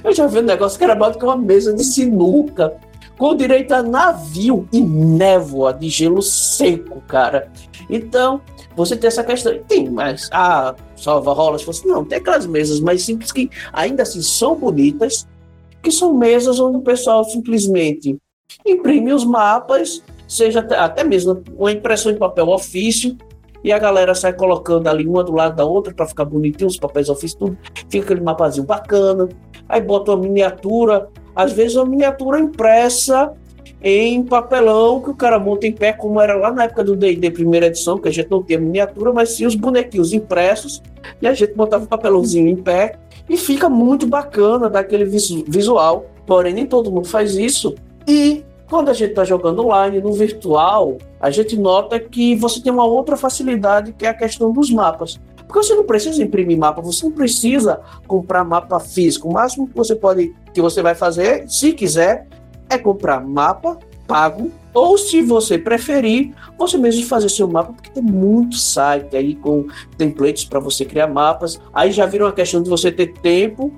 Eu 0.03 0.13
já 0.13 0.27
vi 0.27 0.39
um 0.39 0.43
negócio 0.43 0.77
que 0.77 0.83
era 0.83 0.95
mais 0.95 1.15
que 1.15 1.25
uma 1.25 1.35
mesa 1.35 1.73
de 1.73 1.83
sinuca, 1.83 2.73
com 3.17 3.35
direito 3.35 3.73
a 3.73 3.83
navio 3.83 4.67
e 4.71 4.79
névoa 4.79 5.73
de 5.73 5.89
gelo 5.89 6.21
seco, 6.21 7.01
cara. 7.01 7.51
Então, 7.89 8.39
você 8.75 8.95
tem 8.95 9.07
essa 9.07 9.23
questão. 9.23 9.57
Tem, 9.67 9.89
mas 9.89 10.29
ah, 10.31 10.75
salva 10.95 11.33
rolas, 11.33 11.63
você 11.63 11.87
não, 11.87 12.05
tem 12.05 12.17
aquelas 12.19 12.45
mesas 12.45 12.79
mais 12.79 13.03
simples 13.03 13.31
que 13.31 13.49
ainda 13.73 14.03
assim 14.03 14.21
são 14.21 14.55
bonitas, 14.55 15.27
que 15.81 15.91
são 15.91 16.13
mesas 16.13 16.59
onde 16.59 16.77
o 16.77 16.81
pessoal 16.81 17.23
simplesmente 17.23 18.17
imprime 18.65 19.13
os 19.13 19.23
mapas, 19.23 20.03
seja 20.27 20.59
até, 20.59 20.77
até 20.77 21.03
mesmo 21.03 21.41
uma 21.57 21.71
impressão 21.71 22.11
em 22.11 22.17
papel 22.17 22.49
ofício, 22.49 23.17
e 23.63 23.71
a 23.71 23.77
galera 23.77 24.15
sai 24.15 24.33
colocando 24.33 24.87
ali 24.87 25.05
uma 25.05 25.23
do 25.23 25.33
lado 25.33 25.55
da 25.55 25.65
outra 25.65 25.93
para 25.93 26.07
ficar 26.07 26.25
bonitinho, 26.25 26.67
os 26.67 26.77
papéis 26.77 27.09
ofício, 27.09 27.37
tudo, 27.37 27.57
fica 27.89 28.05
aquele 28.05 28.21
mapazinho 28.21 28.65
bacana, 28.65 29.29
aí 29.69 29.81
bota 29.81 30.11
uma 30.11 30.21
miniatura, 30.21 31.07
às 31.35 31.53
vezes 31.53 31.75
uma 31.75 31.85
miniatura 31.85 32.39
impressa 32.39 33.33
em 33.83 34.23
papelão 34.23 35.01
que 35.01 35.09
o 35.09 35.15
cara 35.15 35.39
monta 35.39 35.65
em 35.65 35.71
pé, 35.71 35.91
como 35.91 36.21
era 36.21 36.35
lá 36.35 36.51
na 36.51 36.65
época 36.65 36.83
do 36.83 36.95
D&D 36.95 37.31
primeira 37.31 37.65
edição, 37.65 37.97
que 37.97 38.07
a 38.07 38.11
gente 38.11 38.29
não 38.29 38.43
tinha 38.43 38.59
miniatura, 38.59 39.11
mas 39.11 39.29
sim 39.29 39.45
os 39.45 39.55
bonequinhos 39.55 40.13
impressos, 40.13 40.81
e 41.21 41.27
a 41.27 41.33
gente 41.33 41.55
montava 41.55 41.83
um 41.83 41.87
papelãozinho 41.87 42.47
em 42.47 42.55
pé, 42.55 42.99
e 43.27 43.37
fica 43.37 43.67
muito 43.69 44.05
bacana 44.05 44.69
daquele 44.69 45.05
visual. 45.05 46.05
Porém, 46.27 46.53
nem 46.53 46.65
todo 46.65 46.91
mundo 46.91 47.07
faz 47.07 47.35
isso. 47.35 47.75
E 48.07 48.43
quando 48.69 48.89
a 48.89 48.93
gente 48.93 49.11
está 49.11 49.23
jogando 49.23 49.65
online, 49.65 49.99
no 49.99 50.13
virtual, 50.13 50.97
a 51.19 51.31
gente 51.31 51.57
nota 51.57 51.99
que 51.99 52.35
você 52.35 52.61
tem 52.61 52.71
uma 52.71 52.85
outra 52.85 53.17
facilidade, 53.17 53.93
que 53.93 54.05
é 54.05 54.09
a 54.09 54.13
questão 54.13 54.51
dos 54.51 54.69
mapas. 54.69 55.19
Porque 55.47 55.63
você 55.63 55.75
não 55.75 55.83
precisa 55.83 56.23
imprimir 56.23 56.57
mapa, 56.57 56.81
você 56.81 57.05
não 57.05 57.11
precisa 57.11 57.81
comprar 58.07 58.43
mapa 58.45 58.79
físico. 58.79 59.27
O 59.27 59.33
máximo 59.33 59.67
que 59.67 59.75
você 59.75 59.95
pode, 59.95 60.33
que 60.53 60.61
você 60.61 60.81
vai 60.81 60.95
fazer, 60.95 61.43
se 61.49 61.73
quiser, 61.73 62.27
é 62.71 62.77
comprar 62.77 63.19
mapa 63.19 63.77
pago, 64.07 64.51
ou 64.73 64.97
se 64.97 65.21
você 65.21 65.57
preferir, 65.57 66.33
você 66.57 66.77
mesmo 66.77 67.05
fazer 67.05 67.29
seu 67.29 67.47
mapa, 67.47 67.71
porque 67.71 67.91
tem 67.91 68.03
muito 68.03 68.57
site 68.57 69.15
aí 69.15 69.35
com 69.35 69.67
templates 69.97 70.43
para 70.43 70.59
você 70.59 70.83
criar 70.83 71.07
mapas. 71.07 71.61
Aí 71.73 71.91
já 71.91 72.05
vira 72.05 72.25
uma 72.25 72.31
questão 72.31 72.61
de 72.61 72.69
você 72.69 72.91
ter 72.91 73.13
tempo 73.13 73.71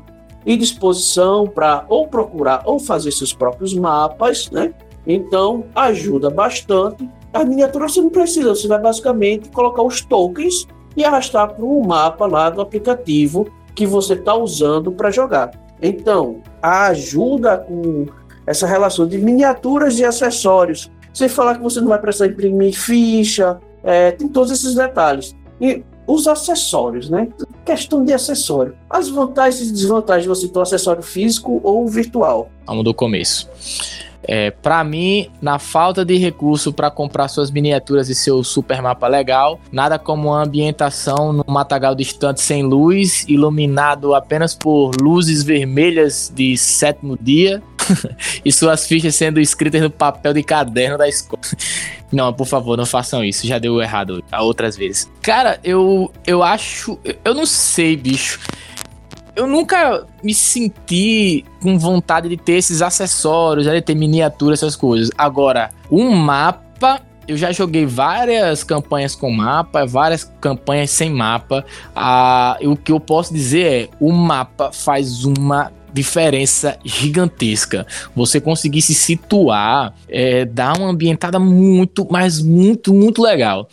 e 0.44 0.58
disposição 0.58 1.48
para 1.48 1.86
ou 1.88 2.08
procurar 2.08 2.64
ou 2.66 2.80
fazer 2.80 3.12
seus 3.12 3.32
próprios 3.32 3.74
mapas, 3.76 4.50
né? 4.50 4.74
Então 5.06 5.66
ajuda 5.76 6.30
bastante. 6.30 7.08
A 7.32 7.44
miniatura 7.44 7.88
você 7.88 8.02
não 8.02 8.10
precisa, 8.10 8.50
você 8.50 8.68
vai 8.68 8.80
basicamente 8.80 9.50
colocar 9.50 9.84
os 9.84 10.02
tokens 10.02 10.68
e 10.96 11.04
arrastar 11.04 11.54
para 11.54 11.66
o 11.66 11.86
mapa 11.86 12.26
lá 12.26 12.50
do 12.50 12.62
aplicativo 12.62 13.48
que 13.76 13.86
você 13.86 14.14
está 14.14 14.36
usando 14.36 14.92
para 14.92 15.12
jogar. 15.12 15.52
Então, 15.82 16.38
ajuda 16.62 17.58
com 17.58 18.06
essa 18.46 18.68
relação 18.68 19.08
de 19.08 19.18
miniaturas 19.18 20.00
e 20.00 20.06
acessórios, 20.06 20.92
sem 21.14 21.30
falar 21.30 21.56
que 21.56 21.62
você 21.62 21.80
não 21.80 21.90
vai 21.90 22.00
precisar 22.00 22.28
imprimir 22.28 22.74
ficha, 22.74 23.60
é, 23.84 24.12
tem 24.12 24.28
todos 24.28 24.52
esses 24.52 24.76
detalhes. 24.76 25.36
E 25.60 25.84
os 26.08 26.28
acessórios, 26.28 27.10
né? 27.10 27.30
Questão 27.66 28.04
de 28.04 28.14
acessório. 28.14 28.76
As 28.90 29.10
vantagens 29.10 29.70
e 29.70 29.74
desvantagens 29.74 30.24
de 30.24 30.30
você 30.30 30.48
ter 30.48 30.60
um 30.60 30.62
acessório 30.62 31.04
físico 31.04 31.62
ou 31.64 31.88
virtual. 31.88 32.50
Vamos 32.66 32.84
do 32.84 32.94
começo. 32.94 33.50
É, 34.26 34.52
para 34.52 34.84
mim, 34.84 35.30
na 35.42 35.60
falta 35.60 36.06
de 36.06 36.18
recurso 36.18 36.72
para 36.72 36.90
comprar 36.90 37.28
suas 37.28 37.52
miniaturas 37.52 38.08
e 38.10 38.16
seu 38.16 38.42
super 38.44 38.82
mapa 38.82 39.08
legal, 39.08 39.60
nada 39.72 40.00
como 40.00 40.30
uma 40.30 40.44
ambientação 40.44 41.34
num 41.34 41.44
matagal 41.48 41.94
distante 41.94 42.42
sem 42.42 42.64
luz, 42.64 43.26
iluminado 43.28 44.16
apenas 44.16 44.56
por 44.56 44.92
luzes 45.02 45.44
vermelhas 45.44 46.32
de 46.34 46.58
sétimo 46.58 47.18
dia 47.20 47.62
e 48.44 48.52
suas 48.52 48.88
fichas 48.88 49.16
sendo 49.16 49.40
escritas 49.40 49.82
no 49.82 49.90
papel 49.90 50.34
de 50.34 50.44
caderno 50.44 50.98
da 50.98 51.08
escola. 51.08 51.42
Não, 52.12 52.32
por 52.32 52.46
favor, 52.46 52.78
não 52.78 52.86
façam 52.86 53.24
isso. 53.24 53.48
Já 53.48 53.58
deu 53.58 53.82
errado 53.82 54.24
outras 54.40 54.78
vezes. 54.78 55.10
Cara, 55.20 55.60
eu 55.64 56.14
eu 56.28 56.44
acho, 56.44 57.00
eu 57.26 57.34
não 57.34 57.44
sei, 57.44 57.98
bicho 57.98 58.40
eu 59.36 59.48
nunca 59.48 60.06
me 60.24 60.34
senti 60.34 61.44
com 61.62 61.78
vontade 61.78 62.30
de 62.30 62.38
ter 62.38 62.54
esses 62.54 62.82
acessórios, 62.82 63.66
de 63.66 63.82
ter 63.82 63.96
miniatura, 63.96 64.54
essas 64.54 64.76
coisas. 64.76 65.10
Agora, 65.18 65.72
um 65.92 66.12
mapa 66.12 67.02
eu 67.28 67.38
já 67.38 67.52
joguei 67.52 67.86
várias 67.86 68.64
campanhas 68.64 69.16
com 69.16 69.32
mapa, 69.32 69.86
várias 69.86 70.26
campanhas 70.42 70.92
sem 70.92 71.10
mapa. 71.10 71.66
Ah, 71.96 72.58
o 72.62 72.76
que 72.76 72.92
eu 72.92 73.00
posso 73.00 73.34
dizer 73.34 73.66
é: 73.66 73.90
o 74.00 74.12
mapa 74.12 74.72
faz 74.72 75.24
uma 75.24 75.72
diferença 75.94 76.78
gigantesca. 76.84 77.86
Você 78.16 78.42
conseguir 78.42 78.82
se 78.82 78.94
situar, 78.94 79.94
é, 80.10 80.46
dá 80.46 80.74
uma 80.74 80.90
ambientada 80.90 81.40
muito, 81.40 82.08
mas 82.10 82.42
muito, 82.42 82.94
muito 82.94 83.22
legal. 83.22 83.70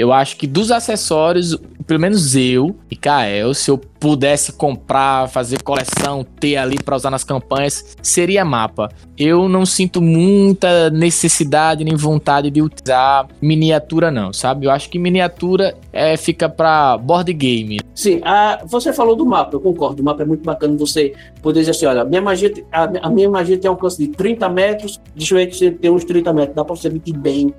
Eu 0.00 0.14
acho 0.14 0.38
que 0.38 0.46
dos 0.46 0.70
acessórios, 0.70 1.54
pelo 1.86 2.00
menos 2.00 2.34
eu 2.34 2.74
e 2.90 2.96
Kael, 2.96 3.52
se 3.52 3.70
eu 3.70 3.76
pudesse 3.76 4.50
comprar, 4.50 5.28
fazer 5.28 5.62
coleção, 5.62 6.24
ter 6.24 6.56
ali 6.56 6.78
para 6.82 6.96
usar 6.96 7.10
nas 7.10 7.22
campanhas, 7.22 7.98
seria 8.00 8.42
mapa. 8.42 8.88
Eu 9.18 9.46
não 9.46 9.66
sinto 9.66 10.00
muita 10.00 10.88
necessidade 10.88 11.84
nem 11.84 11.94
vontade 11.94 12.50
de 12.50 12.62
utilizar 12.62 13.28
miniatura 13.42 14.10
não, 14.10 14.32
sabe? 14.32 14.64
Eu 14.64 14.70
acho 14.70 14.88
que 14.88 14.98
miniatura 14.98 15.76
é, 15.92 16.16
fica 16.16 16.48
para 16.48 16.96
board 16.96 17.30
game. 17.34 17.80
Sim, 17.94 18.22
a, 18.24 18.62
você 18.64 18.94
falou 18.94 19.14
do 19.14 19.26
mapa, 19.26 19.54
eu 19.54 19.60
concordo. 19.60 20.00
O 20.00 20.04
mapa 20.04 20.22
é 20.22 20.26
muito 20.26 20.42
bacana 20.42 20.78
você 20.78 21.12
poder 21.42 21.60
dizer 21.60 21.72
assim, 21.72 21.84
olha, 21.84 22.06
minha 22.06 22.22
magia, 22.22 22.50
a, 22.72 22.84
a 23.06 23.10
minha 23.10 23.28
magia 23.28 23.58
tem 23.58 23.70
um 23.70 23.74
alcance 23.74 23.98
de 23.98 24.08
30 24.08 24.48
metros, 24.48 24.98
deixa 25.14 25.34
eu 25.34 25.38
ver 25.38 25.54
você 25.54 25.70
tem 25.70 25.90
uns 25.90 26.04
30 26.04 26.32
metros, 26.32 26.56
dá 26.56 26.64
para 26.64 26.74
você 26.74 26.88
medir 26.88 27.12
bem 27.18 27.52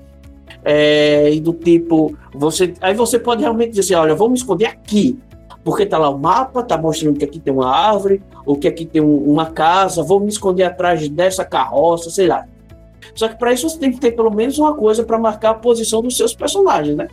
é, 0.63 1.31
e 1.31 1.39
do 1.39 1.53
tipo, 1.53 2.15
você, 2.33 2.73
aí 2.81 2.93
você 2.93 3.17
pode 3.17 3.41
realmente 3.41 3.71
dizer 3.71 3.81
assim, 3.81 3.93
olha, 3.95 4.15
vamos 4.15 4.41
esconder 4.41 4.65
aqui, 4.65 5.19
porque 5.63 5.85
tá 5.85 5.97
lá 5.97 6.09
o 6.09 6.17
mapa, 6.17 6.63
tá 6.63 6.77
mostrando 6.77 7.17
que 7.17 7.25
aqui 7.25 7.39
tem 7.39 7.53
uma 7.53 7.69
árvore, 7.69 8.21
ou 8.45 8.55
que 8.55 8.67
aqui 8.67 8.85
tem 8.85 9.01
um, 9.01 9.17
uma 9.17 9.47
casa, 9.47 10.03
vou 10.03 10.19
me 10.19 10.29
esconder 10.29 10.63
atrás 10.63 11.07
dessa 11.09 11.45
carroça, 11.45 12.09
sei 12.09 12.27
lá. 12.27 12.45
Só 13.15 13.27
que 13.27 13.37
para 13.37 13.53
isso 13.53 13.69
você 13.69 13.77
tem 13.77 13.91
que 13.91 13.99
ter 13.99 14.11
pelo 14.11 14.31
menos 14.31 14.57
uma 14.57 14.73
coisa 14.73 15.03
para 15.03 15.17
marcar 15.17 15.51
a 15.51 15.55
posição 15.55 16.01
dos 16.01 16.15
seus 16.15 16.33
personagens, 16.33 16.95
né? 16.95 17.07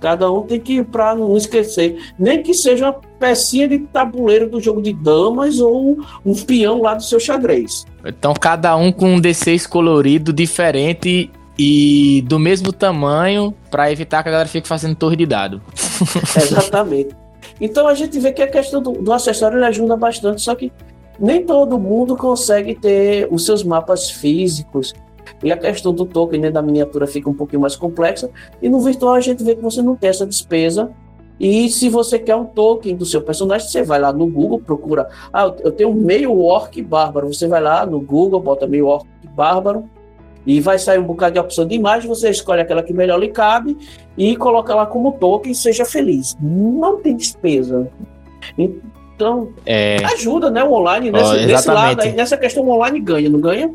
Cada 0.00 0.30
um 0.30 0.42
tem 0.42 0.60
que, 0.60 0.84
para 0.84 1.14
não 1.14 1.36
esquecer, 1.36 1.98
nem 2.18 2.42
que 2.42 2.52
seja 2.52 2.86
uma 2.86 3.00
pecinha 3.18 3.66
de 3.66 3.78
tabuleiro 3.78 4.48
do 4.48 4.60
jogo 4.60 4.82
de 4.82 4.92
damas 4.92 5.58
ou 5.58 5.98
um 6.24 6.34
peão 6.34 6.82
lá 6.82 6.94
do 6.94 7.02
seu 7.02 7.18
xadrez. 7.18 7.86
Então, 8.04 8.34
cada 8.34 8.76
um 8.76 8.92
com 8.92 9.14
um 9.14 9.20
D6 9.20 9.66
colorido 9.66 10.34
diferente 10.34 11.30
e 11.58 12.22
do 12.26 12.38
mesmo 12.38 12.72
tamanho 12.72 13.54
para 13.70 13.90
evitar 13.90 14.22
que 14.22 14.28
a 14.28 14.32
galera 14.32 14.48
fique 14.48 14.68
fazendo 14.68 14.94
torre 14.94 15.16
de 15.16 15.26
dado. 15.26 15.62
Exatamente. 16.36 17.16
Então 17.60 17.88
a 17.88 17.94
gente 17.94 18.18
vê 18.18 18.32
que 18.32 18.42
a 18.42 18.46
questão 18.46 18.82
do, 18.82 18.92
do 18.92 19.12
acessório 19.12 19.62
ajuda 19.64 19.96
bastante, 19.96 20.42
só 20.42 20.54
que 20.54 20.70
nem 21.18 21.44
todo 21.44 21.78
mundo 21.78 22.16
consegue 22.16 22.74
ter 22.74 23.26
os 23.30 23.46
seus 23.46 23.62
mapas 23.64 24.10
físicos. 24.10 24.92
E 25.42 25.50
a 25.50 25.56
questão 25.56 25.92
do 25.92 26.04
token 26.04 26.40
né, 26.40 26.50
da 26.50 26.62
miniatura 26.62 27.06
fica 27.06 27.28
um 27.28 27.34
pouquinho 27.34 27.60
mais 27.60 27.74
complexa. 27.74 28.30
E 28.60 28.68
no 28.68 28.80
virtual 28.80 29.14
a 29.14 29.20
gente 29.20 29.42
vê 29.42 29.54
que 29.54 29.62
você 29.62 29.80
não 29.80 29.96
tem 29.96 30.10
essa 30.10 30.26
despesa. 30.26 30.90
E 31.38 31.68
se 31.68 31.88
você 31.88 32.18
quer 32.18 32.36
um 32.36 32.44
token 32.44 32.96
do 32.96 33.04
seu 33.04 33.20
personagem, 33.20 33.68
você 33.68 33.82
vai 33.82 34.00
lá 34.00 34.12
no 34.12 34.26
Google, 34.26 34.58
procura. 34.60 35.08
Ah, 35.32 35.52
eu 35.62 35.70
tenho 35.72 35.92
meio 35.92 36.38
orc 36.38 36.80
bárbaro. 36.82 37.32
Você 37.32 37.46
vai 37.46 37.60
lá 37.60 37.84
no 37.84 38.00
Google, 38.00 38.40
bota 38.40 38.66
meio 38.66 38.86
orc 38.86 39.06
bárbaro 39.34 39.88
e 40.46 40.60
vai 40.60 40.78
sair 40.78 40.98
um 40.98 41.04
bocado 41.04 41.34
de 41.34 41.40
opção 41.40 41.66
de 41.66 41.74
imagem, 41.74 42.08
você 42.08 42.30
escolhe 42.30 42.60
aquela 42.60 42.82
que 42.82 42.92
melhor 42.92 43.18
lhe 43.18 43.28
cabe 43.28 43.76
e 44.16 44.36
coloca 44.36 44.74
lá 44.74 44.86
como 44.86 45.12
token 45.12 45.50
e 45.50 45.54
seja 45.54 45.84
feliz. 45.84 46.36
Não 46.40 46.98
tem 46.98 47.16
despesa. 47.16 47.90
Então, 48.56 49.52
é... 49.64 49.96
ajuda, 50.04 50.50
né? 50.50 50.62
O 50.62 50.72
online, 50.72 51.10
nesse, 51.10 51.24
oh, 51.24 51.46
nesse 51.46 51.68
lado 51.68 52.00
aí, 52.00 52.12
nessa 52.12 52.36
questão, 52.36 52.64
o 52.64 52.70
online 52.70 53.00
ganha, 53.00 53.28
não 53.28 53.40
ganha? 53.40 53.74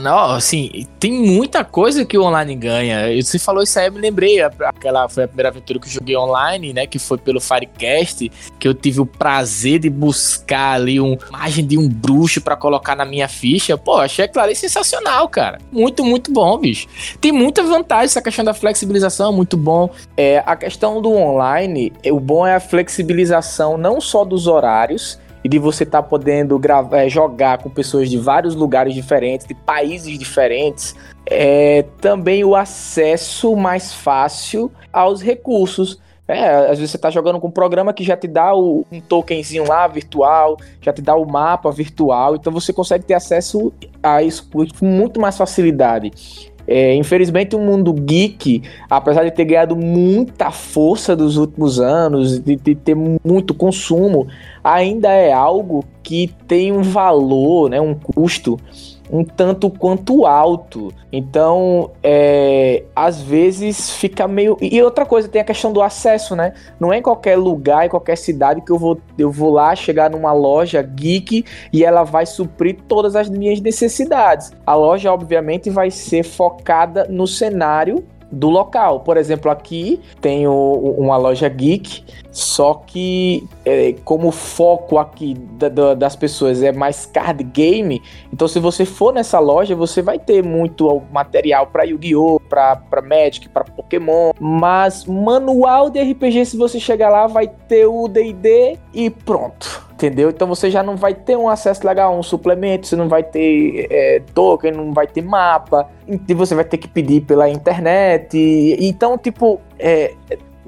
Não, 0.00 0.32
assim, 0.32 0.86
tem 1.00 1.12
muita 1.12 1.64
coisa 1.64 2.04
que 2.04 2.18
o 2.18 2.24
online 2.24 2.54
ganha. 2.54 3.22
Você 3.22 3.38
falou 3.38 3.62
isso 3.62 3.78
aí, 3.78 3.86
eu 3.86 3.92
me 3.92 4.00
lembrei. 4.00 4.40
Aquela 4.40 5.08
foi 5.08 5.24
a 5.24 5.28
primeira 5.28 5.48
aventura 5.48 5.78
que 5.78 5.86
eu 5.86 5.92
joguei 5.92 6.16
online, 6.16 6.72
né? 6.72 6.86
Que 6.86 6.98
foi 6.98 7.16
pelo 7.18 7.40
Firecast, 7.40 8.30
que 8.58 8.68
eu 8.68 8.74
tive 8.74 9.00
o 9.00 9.06
prazer 9.06 9.78
de 9.78 9.90
buscar 9.90 10.72
ali 10.72 11.00
uma 11.00 11.18
imagem 11.28 11.66
de 11.66 11.78
um 11.78 11.88
bruxo 11.88 12.40
para 12.40 12.56
colocar 12.56 12.94
na 12.94 13.04
minha 13.04 13.28
ficha. 13.28 13.76
Pô, 13.78 13.96
achei 13.96 14.26
aquilo 14.26 14.44
ali 14.44 14.54
sensacional, 14.54 15.28
cara. 15.28 15.58
Muito, 15.72 16.04
muito 16.04 16.32
bom, 16.32 16.58
bicho. 16.58 16.86
Tem 17.20 17.32
muita 17.32 17.62
vantagem 17.62 18.06
essa 18.06 18.22
questão 18.22 18.44
da 18.44 18.54
flexibilização, 18.54 19.32
muito 19.32 19.56
bom. 19.56 19.90
É, 20.16 20.42
a 20.44 20.56
questão 20.56 21.00
do 21.00 21.12
online, 21.12 21.92
o 22.06 22.20
bom 22.20 22.46
é 22.46 22.54
a 22.54 22.60
flexibilização 22.60 23.78
não 23.78 24.00
só 24.00 24.24
dos 24.24 24.46
horários, 24.46 25.18
e 25.48 25.50
de 25.50 25.58
você 25.58 25.84
estar 25.84 26.02
tá 26.02 26.08
podendo 26.08 26.58
gravar, 26.58 26.98
é, 26.98 27.08
jogar 27.08 27.56
com 27.56 27.70
pessoas 27.70 28.10
de 28.10 28.18
vários 28.18 28.54
lugares 28.54 28.92
diferentes, 28.92 29.46
de 29.46 29.54
países 29.54 30.18
diferentes, 30.18 30.94
é 31.24 31.86
também 32.02 32.44
o 32.44 32.54
acesso 32.54 33.56
mais 33.56 33.94
fácil 33.94 34.70
aos 34.92 35.22
recursos. 35.22 35.98
É, 36.26 36.70
às 36.70 36.78
vezes 36.78 36.90
você 36.90 36.98
tá 36.98 37.08
jogando 37.08 37.40
com 37.40 37.48
um 37.48 37.50
programa 37.50 37.94
que 37.94 38.04
já 38.04 38.14
te 38.14 38.28
dá 38.28 38.54
o, 38.54 38.84
um 38.92 39.00
tokenzinho 39.00 39.66
lá 39.66 39.88
virtual, 39.88 40.58
já 40.82 40.92
te 40.92 41.00
dá 41.00 41.16
o 41.16 41.24
mapa 41.24 41.70
virtual, 41.72 42.36
então 42.36 42.52
você 42.52 42.70
consegue 42.70 43.06
ter 43.06 43.14
acesso 43.14 43.72
a 44.02 44.22
isso 44.22 44.46
com 44.50 44.84
muito 44.84 45.18
mais 45.18 45.38
facilidade. 45.38 46.47
É, 46.70 46.94
infelizmente, 46.94 47.56
o 47.56 47.58
mundo 47.58 47.94
geek, 47.94 48.62
apesar 48.90 49.24
de 49.24 49.30
ter 49.30 49.46
ganhado 49.46 49.74
muita 49.74 50.50
força 50.50 51.16
dos 51.16 51.38
últimos 51.38 51.80
anos, 51.80 52.38
de, 52.38 52.56
de, 52.56 52.74
ter 52.74 52.94
muito 52.94 53.54
consumo, 53.54 54.28
ainda 54.62 55.08
é 55.08 55.32
algo 55.32 55.82
que 56.02 56.30
tem 56.46 56.70
um 56.70 56.82
valor, 56.82 57.70
né, 57.70 57.80
um 57.80 57.94
custo 57.94 58.60
um 59.10 59.24
tanto 59.24 59.70
quanto 59.70 60.26
alto. 60.26 60.92
Então, 61.12 61.90
é, 62.02 62.84
às 62.94 63.20
vezes 63.20 63.90
fica 63.90 64.28
meio. 64.28 64.56
E 64.60 64.82
outra 64.82 65.06
coisa, 65.06 65.28
tem 65.28 65.40
a 65.40 65.44
questão 65.44 65.72
do 65.72 65.82
acesso, 65.82 66.36
né? 66.36 66.52
Não 66.78 66.92
é 66.92 66.98
em 66.98 67.02
qualquer 67.02 67.36
lugar, 67.36 67.86
em 67.86 67.88
qualquer 67.88 68.16
cidade 68.16 68.60
que 68.60 68.70
eu 68.70 68.78
vou, 68.78 68.98
eu 69.18 69.30
vou 69.30 69.52
lá 69.52 69.74
chegar 69.74 70.10
numa 70.10 70.32
loja 70.32 70.82
geek 70.82 71.44
e 71.72 71.84
ela 71.84 72.04
vai 72.04 72.26
suprir 72.26 72.78
todas 72.86 73.16
as 73.16 73.28
minhas 73.28 73.60
necessidades. 73.60 74.52
A 74.66 74.74
loja, 74.74 75.12
obviamente, 75.12 75.70
vai 75.70 75.90
ser 75.90 76.22
focada 76.22 77.06
no 77.08 77.26
cenário 77.26 78.04
do 78.30 78.48
local. 78.48 79.00
Por 79.00 79.16
exemplo, 79.16 79.50
aqui 79.50 80.00
tem 80.20 80.46
o, 80.46 80.94
uma 80.98 81.16
loja 81.16 81.48
geek, 81.48 82.04
só 82.30 82.74
que 82.74 83.46
é, 83.64 83.94
como 84.04 84.28
o 84.28 84.32
foco 84.32 84.98
aqui 84.98 85.34
da, 85.34 85.68
da, 85.68 85.94
das 85.94 86.14
pessoas 86.14 86.62
é 86.62 86.72
mais 86.72 87.06
card 87.06 87.42
game, 87.42 88.02
então 88.32 88.46
se 88.46 88.60
você 88.60 88.84
for 88.84 89.12
nessa 89.12 89.38
loja, 89.38 89.74
você 89.74 90.02
vai 90.02 90.18
ter 90.18 90.42
muito 90.42 91.02
material 91.10 91.66
para 91.66 91.84
Yu-Gi-Oh!, 91.84 92.40
para 92.40 93.02
Magic, 93.02 93.48
para 93.48 93.64
Pokémon, 93.64 94.32
mas 94.38 95.04
manual 95.04 95.90
de 95.90 96.00
RPG, 96.00 96.44
se 96.44 96.56
você 96.56 96.78
chegar 96.78 97.08
lá, 97.08 97.26
vai 97.26 97.48
ter 97.48 97.86
o 97.86 98.08
D&D 98.08 98.78
e 98.92 99.10
pronto 99.10 99.87
entendeu? 99.98 100.30
Então 100.30 100.46
você 100.46 100.70
já 100.70 100.80
não 100.80 100.96
vai 100.96 101.12
ter 101.12 101.36
um 101.36 101.48
acesso 101.48 101.84
legal 101.84 102.14
a 102.14 102.16
um 102.16 102.22
suplemento, 102.22 102.86
você 102.86 102.94
não 102.94 103.08
vai 103.08 103.24
ter 103.24 103.88
é, 103.90 104.22
token, 104.32 104.70
não 104.70 104.92
vai 104.92 105.08
ter 105.08 105.22
mapa, 105.22 105.88
e 106.06 106.32
você 106.34 106.54
vai 106.54 106.64
ter 106.64 106.78
que 106.78 106.86
pedir 106.86 107.22
pela 107.22 107.50
internet. 107.50 108.38
E, 108.38 108.88
então, 108.88 109.18
tipo. 109.18 109.60
É, 109.78 110.14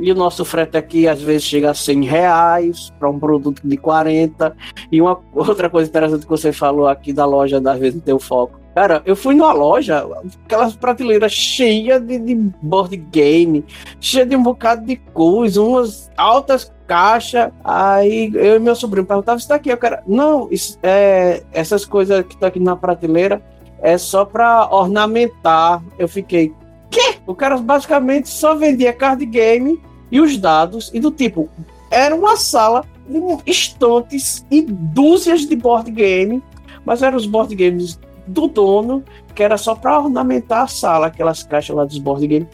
e 0.03 0.11
o 0.11 0.15
nosso 0.15 0.47
frete 0.47 0.79
aqui 0.79 1.07
às 1.07 1.21
vezes 1.21 1.43
chega 1.43 1.71
a 1.71 1.75
100 1.75 2.05
reais 2.07 2.91
para 2.99 3.11
um 3.11 3.19
produto 3.19 3.61
de 3.63 3.77
40. 3.77 4.57
E 4.91 5.01
uma 5.01 5.21
outra 5.35 5.69
coisa 5.69 5.91
interessante 5.91 6.23
que 6.23 6.31
você 6.31 6.53
falou 6.53 6.89
aqui 6.89 7.13
da 7.13 7.27
loja, 7.27 7.59
às 7.59 7.79
vezes 7.79 8.03
tem 8.03 8.15
o 8.15 8.19
foco. 8.19 8.59
Cara, 8.75 9.03
eu 9.05 9.15
fui 9.15 9.35
numa 9.35 9.53
loja, 9.53 10.07
aquelas 10.45 10.75
prateleiras 10.75 11.33
cheias 11.33 12.01
de, 12.01 12.19
de 12.19 12.35
board 12.63 12.97
game, 12.97 13.65
cheia 14.01 14.25
de 14.25 14.35
um 14.35 14.43
bocado 14.43 14.87
de 14.87 14.97
coisa, 14.97 15.61
umas 15.61 16.11
altas 16.17 16.73
caixas. 16.91 17.53
Aí 17.63 18.33
eu 18.35 18.57
e 18.57 18.59
meu 18.59 18.75
sobrinho 18.75 19.07
perguntavam: 19.07 19.39
Isso 19.39 19.49
daqui, 19.49 19.69
eu 19.69 19.77
quero. 19.77 19.99
Não, 20.09 20.49
isso, 20.51 20.77
é, 20.83 21.45
essas 21.53 21.85
coisas 21.85 22.27
que 22.27 22.35
estão 22.35 22.49
aqui 22.49 22.59
na 22.59 22.75
prateleira 22.75 23.41
é 23.81 23.97
só 23.97 24.25
para 24.25 24.69
ornamentar. 24.75 25.81
Eu 25.97 26.09
fiquei, 26.09 26.53
quê? 26.91 27.15
O 27.29 27.35
cara 27.35 27.57
basicamente 27.59 28.29
só 28.29 28.57
vendia 28.57 28.93
card 28.93 29.25
game 29.25 29.81
e 30.11 30.21
os 30.21 30.37
dados, 30.37 30.91
e 30.93 30.99
do 30.99 31.13
tipo, 31.13 31.49
era 31.89 32.13
uma 32.13 32.37
sala 32.37 32.85
com 33.07 33.41
estantes 33.47 34.45
e 34.51 34.61
dúzias 34.63 35.43
de 35.43 35.55
board 35.55 35.89
game, 35.93 36.43
mas 36.85 37.03
eram 37.03 37.17
os 37.17 37.27
board 37.27 37.55
games 37.55 38.01
do 38.27 38.49
dono, 38.49 39.05
que 39.33 39.45
era 39.45 39.57
só 39.57 39.77
para 39.77 40.01
ornamentar 40.01 40.63
a 40.63 40.67
sala, 40.67 41.07
aquelas 41.07 41.45
caixas 41.45 41.77
lá 41.77 41.85
dos 41.85 41.99
board 41.99 42.27
games, 42.27 42.49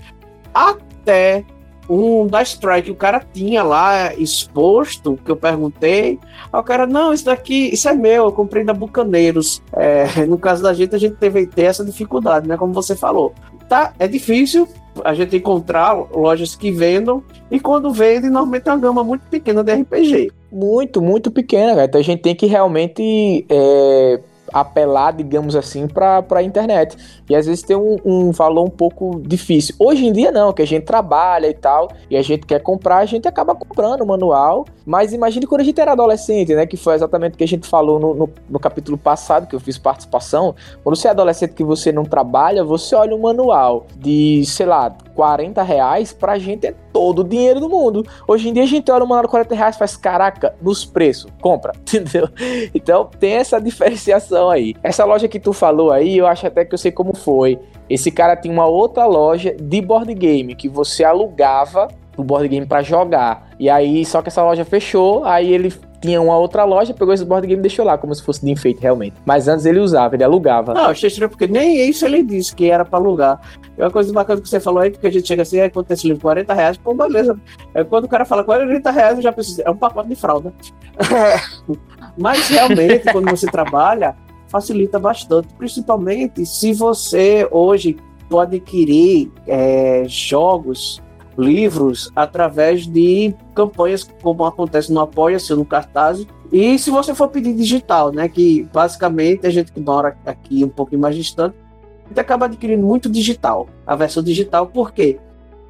até 0.53 1.43
um 1.89 2.27
da 2.27 2.43
Strike, 2.43 2.91
o 2.91 2.97
cara 2.97 3.25
tinha 3.33 3.63
lá 3.63 4.15
exposto, 4.15 5.19
que 5.25 5.31
eu 5.31 5.37
perguntei, 5.37 6.19
o 6.53 6.63
cara, 6.63 6.87
não, 6.87 7.13
isso 7.13 7.25
daqui, 7.25 7.71
isso 7.73 7.89
é 7.89 7.95
meu, 7.95 8.25
eu 8.25 8.33
comprei 8.33 8.65
da 8.65 8.75
Bucaneiros. 8.75 9.63
É, 9.73 10.27
no 10.27 10.39
caso 10.39 10.63
da 10.63 10.73
gente, 10.73 10.95
a 10.95 10.99
gente 10.99 11.17
teve 11.17 11.49
essa 11.57 11.85
dificuldade, 11.85 12.49
né? 12.49 12.57
Como 12.57 12.73
você 12.73 12.97
falou. 12.97 13.33
Tá, 13.69 13.93
é 13.99 14.07
difícil 14.07 14.69
a 15.05 15.13
gente 15.13 15.37
encontrar 15.37 15.93
lojas 15.93 16.55
que 16.55 16.71
vendam, 16.71 17.23
e 17.51 17.61
quando 17.61 17.91
vende, 17.91 18.29
normalmente 18.29 18.69
é 18.69 18.73
uma 18.73 18.79
gama 18.79 19.05
muito 19.05 19.23
pequena 19.29 19.63
de 19.63 19.75
RPG. 19.75 20.33
Muito, 20.51 21.03
muito 21.03 21.31
pequena, 21.31 21.75
cara. 21.75 21.85
Então 21.85 22.01
a 22.01 22.05
gente 22.05 22.23
tem 22.23 22.35
que 22.35 22.47
realmente. 22.47 23.45
É 23.49 24.21
apelar, 24.53 25.13
digamos 25.13 25.57
assim, 25.57 25.87
para 25.87 26.25
a 26.31 26.43
internet. 26.43 26.97
E 27.29 27.35
às 27.35 27.47
vezes 27.47 27.63
tem 27.63 27.77
um, 27.77 27.97
um, 28.05 28.31
valor 28.31 28.65
um 28.65 28.71
pouco 28.71 29.21
difícil. 29.25 29.75
Hoje 29.79 30.07
em 30.07 30.13
dia 30.13 30.31
não, 30.31 30.53
que 30.53 30.63
a 30.63 30.67
gente 30.67 30.85
trabalha 30.85 31.49
e 31.49 31.55
tal, 31.55 31.89
e 32.11 32.17
a 32.17 32.23
gente 32.23 32.47
quer 32.47 32.61
comprar, 32.61 32.99
a 32.99 33.07
gente 33.07 33.27
acaba 33.27 33.55
comprando 33.55 34.03
o 34.03 34.07
manual. 34.07 34.65
Mas 34.85 35.13
imagine 35.13 35.47
quando 35.47 35.63
a 35.63 35.65
gente 35.65 35.81
era 35.81 35.93
adolescente, 35.93 36.55
né? 36.55 36.67
Que 36.67 36.77
foi 36.77 36.95
exatamente 36.95 37.35
o 37.35 37.37
que 37.37 37.45
a 37.45 37.49
gente 37.49 37.67
falou 37.67 37.99
no, 37.99 38.15
no, 38.15 38.31
no 38.49 38.59
capítulo 38.59 38.97
passado, 38.97 39.47
que 39.47 39.55
eu 39.55 39.61
fiz 39.61 39.77
participação. 39.77 40.55
Quando 40.83 40.97
você 40.97 41.09
é 41.09 41.11
adolescente 41.11 41.55
que 41.55 41.65
você 41.65 41.91
não 41.91 42.05
trabalha, 42.05 42.63
você 42.65 42.95
olha 42.95 43.15
um 43.15 43.21
manual 43.21 43.87
de, 43.97 44.45
sei 44.47 44.67
lá, 44.67 44.97
40 45.15 45.63
reais, 45.63 46.13
pra 46.13 46.39
gente 46.39 46.67
é 46.67 46.75
todo 46.97 47.19
o 47.19 47.25
dinheiro 47.25 47.61
do 47.61 47.69
mundo. 47.69 48.07
Hoje 48.27 48.49
em 48.49 48.55
dia 48.55 48.63
a 48.63 48.67
gente 48.67 48.91
olha 48.91 49.05
manual 49.05 49.25
de 49.25 49.29
40 49.29 49.55
reais 49.55 49.77
e 49.77 49.79
faz, 49.79 49.99
caraca, 49.99 50.55
nos 50.63 50.87
preços, 50.87 51.31
compra, 51.43 51.75
entendeu? 51.85 52.27
Então 52.75 53.11
tem 53.21 53.35
essa 53.35 53.61
diferenciação 53.61 54.49
aí. 54.49 54.75
Essa 54.83 55.05
loja 55.05 55.29
que 55.29 55.39
tu 55.39 55.53
falou 55.53 55.93
aí, 55.93 56.17
eu 56.17 56.27
acho 56.27 56.47
até 56.47 56.65
que 56.65 56.73
eu 56.73 56.79
sei 56.79 56.91
como 56.91 57.15
foi. 57.15 57.59
Esse 57.89 58.11
cara 58.11 58.35
tinha 58.35 58.51
uma 58.51 58.65
outra 58.65 59.05
loja 59.05 59.55
de 59.55 59.83
board 59.83 60.15
game 60.15 60.55
que 60.55 60.71
você 60.71 61.05
alugava 61.05 61.87
o 62.17 62.25
board 62.25 62.49
game 62.49 62.65
para 62.65 62.83
jogar. 62.83 63.51
E 63.61 63.69
aí, 63.69 64.03
só 64.07 64.23
que 64.23 64.29
essa 64.29 64.43
loja 64.43 64.65
fechou, 64.65 65.23
aí 65.23 65.53
ele 65.53 65.71
tinha 66.07 66.23
uma 66.23 66.39
outra 66.39 66.63
loja, 66.65 66.95
pegou 66.95 67.13
esse 67.13 67.25
board 67.25 67.47
game 67.49 67.59
e 67.59 67.63
deixou 67.63 67.85
lá, 67.85 67.99
como 67.99 68.15
se 68.15 68.23
fosse 68.23 68.45
de 68.45 68.51
enfeite, 68.51 68.81
realmente. 68.81 69.17
Mas 69.25 69.49
antes 69.49 69.67
ele 69.67 69.81
usava, 69.81 70.15
ele 70.15 70.23
alugava. 70.23 70.73
Não, 70.73 70.87
achei 70.87 71.09
estranho, 71.09 71.29
porque 71.29 71.49
nem 71.49 71.89
isso 71.89 72.07
ele 72.07 72.23
disse 72.23 72.55
que 72.55 72.71
era 72.71 72.85
pra 72.85 72.99
alugar. 72.99 73.41
É 73.77 73.83
uma 73.83 73.91
coisa 73.91 74.13
bacana 74.13 74.41
que 74.41 74.49
você 74.49 74.61
falou 74.61 74.81
aí, 74.81 74.91
porque 74.91 75.09
a 75.09 75.11
gente 75.11 75.27
chega 75.27 75.43
assim, 75.43 75.59
aí 75.59 75.69
quanto 75.69 75.91
esse 75.91 76.07
livro? 76.07 76.23
40 76.23 76.55
reais, 76.55 76.77
pô, 76.77 76.95
beleza. 76.95 77.37
É, 77.75 77.83
quando 77.83 78.05
o 78.05 78.09
cara 78.09 78.25
fala 78.25 78.45
40 78.45 78.89
reais, 78.91 79.17
eu 79.17 79.23
já 79.23 79.33
preciso. 79.33 79.63
É 79.63 79.71
um 79.71 79.77
pacote 79.77 80.09
de 80.09 80.15
fralda. 80.15 80.55
Mas 82.17 82.49
realmente, 82.49 83.11
quando 83.11 83.29
você 83.29 83.47
trabalha, 83.47 84.15
facilita 84.47 85.01
bastante, 85.01 85.49
principalmente 85.59 86.47
se 86.47 86.73
você 86.73 87.49
hoje 87.51 87.97
pode 88.31 88.57
adquirir 88.57 89.31
é, 89.47 90.05
jogos 90.07 91.03
livros 91.37 92.11
através 92.15 92.87
de 92.87 93.35
campanhas 93.55 94.09
como 94.23 94.45
acontece 94.45 94.93
no 94.93 95.01
Apoia-se, 95.01 95.55
no 95.55 95.65
Cartaz. 95.65 96.27
E 96.53 96.79
se 96.79 96.91
você 96.91 97.15
for 97.15 97.29
pedir 97.29 97.55
digital, 97.55 98.13
né, 98.13 98.29
que 98.29 98.69
basicamente 98.73 99.47
a 99.47 99.51
gente 99.51 99.73
que 99.73 99.81
mora 99.81 100.17
aqui 100.25 100.65
um 100.65 100.69
pouquinho 100.69 101.01
mais 101.01 101.15
distante, 101.15 101.57
a 102.05 102.09
gente 102.09 102.21
acaba 102.21 102.47
adquirindo 102.47 102.87
muito 102.87 103.11
digital, 103.11 103.69
a 103.87 103.97
versão 103.97 104.23
digital, 104.23 104.67
por 104.67 104.93
quê? 104.93 105.19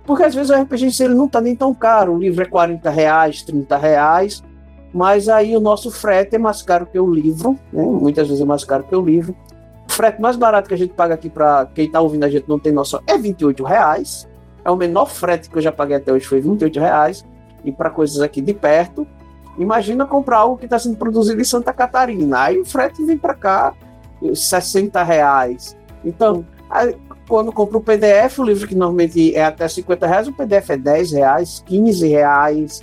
Porque 0.05 0.23
às 0.23 0.35
vezes 0.35 0.51
o 0.51 0.55
RPG 0.55 1.03
ele 1.03 1.15
não 1.15 1.27
está 1.27 1.41
nem 1.41 1.57
tão 1.57 1.75
caro, 1.75 2.15
o 2.15 2.19
livro 2.19 2.43
é 2.43 2.47
40 2.47 2.89
reais, 2.91 3.43
30 3.43 3.77
reais, 3.77 4.43
mas 4.93 5.29
aí 5.29 5.57
o 5.57 5.61
nosso 5.61 5.91
frete 5.91 6.37
é 6.37 6.39
mais 6.39 6.63
caro 6.63 6.87
que 6.87 6.99
o 6.99 7.13
livro, 7.13 7.59
né? 7.73 7.83
muitas 7.83 8.29
vezes 8.29 8.43
é 8.43 8.47
mais 8.47 8.65
caro 8.65 8.85
que 8.85 8.95
o 8.95 9.03
livro. 9.03 9.37
O 9.89 9.93
frete 9.93 10.21
mais 10.21 10.37
barato 10.37 10.69
que 10.69 10.75
a 10.75 10.79
gente 10.79 10.95
paga 10.95 11.15
aqui 11.15 11.29
para 11.29 11.67
quem 11.75 11.87
está 11.87 12.01
ouvindo 12.01 12.25
a 12.25 12.29
gente 12.31 12.49
não 12.49 12.59
tem 12.59 12.73
noção 12.73 13.01
é 13.07 13.19
28 13.19 13.65
reais. 13.65 14.29
É 14.67 14.71
o 14.71 14.75
menor 14.75 15.07
frete 15.07 15.49
que 15.49 15.57
eu 15.57 15.63
já 15.63 15.71
paguei 15.71 15.95
até 15.95 16.13
hoje, 16.13 16.27
foi 16.27 16.41
28 16.41 16.81
reais. 16.81 17.25
E 17.65 17.71
para 17.71 17.89
coisas 17.89 18.21
aqui 18.21 18.41
de 18.41 18.53
perto, 18.53 19.07
imagina 19.57 20.05
comprar 20.05 20.39
algo 20.39 20.57
que 20.57 20.65
está 20.65 20.77
sendo 20.77 20.97
produzido 20.97 21.41
em 21.41 21.45
Santa 21.45 21.73
Catarina. 21.73 22.41
Aí 22.41 22.59
o 22.59 22.65
frete 22.65 23.05
vem 23.05 23.17
para 23.17 23.33
cá, 23.35 23.75
60 24.35 25.01
reais. 25.05 25.77
Então, 26.05 26.45
aí, 26.69 26.97
quando 27.29 27.53
compro 27.53 27.79
o 27.79 27.81
PDF, 27.81 28.41
o 28.41 28.43
livro 28.43 28.67
que 28.67 28.75
normalmente 28.75 29.37
é 29.37 29.45
até 29.45 29.69
50 29.69 30.05
reais, 30.05 30.27
o 30.27 30.33
PDF 30.33 30.71
é 30.71 30.77
10 30.77 31.13
reais, 31.13 31.63
15 31.65 32.09
reais. 32.09 32.83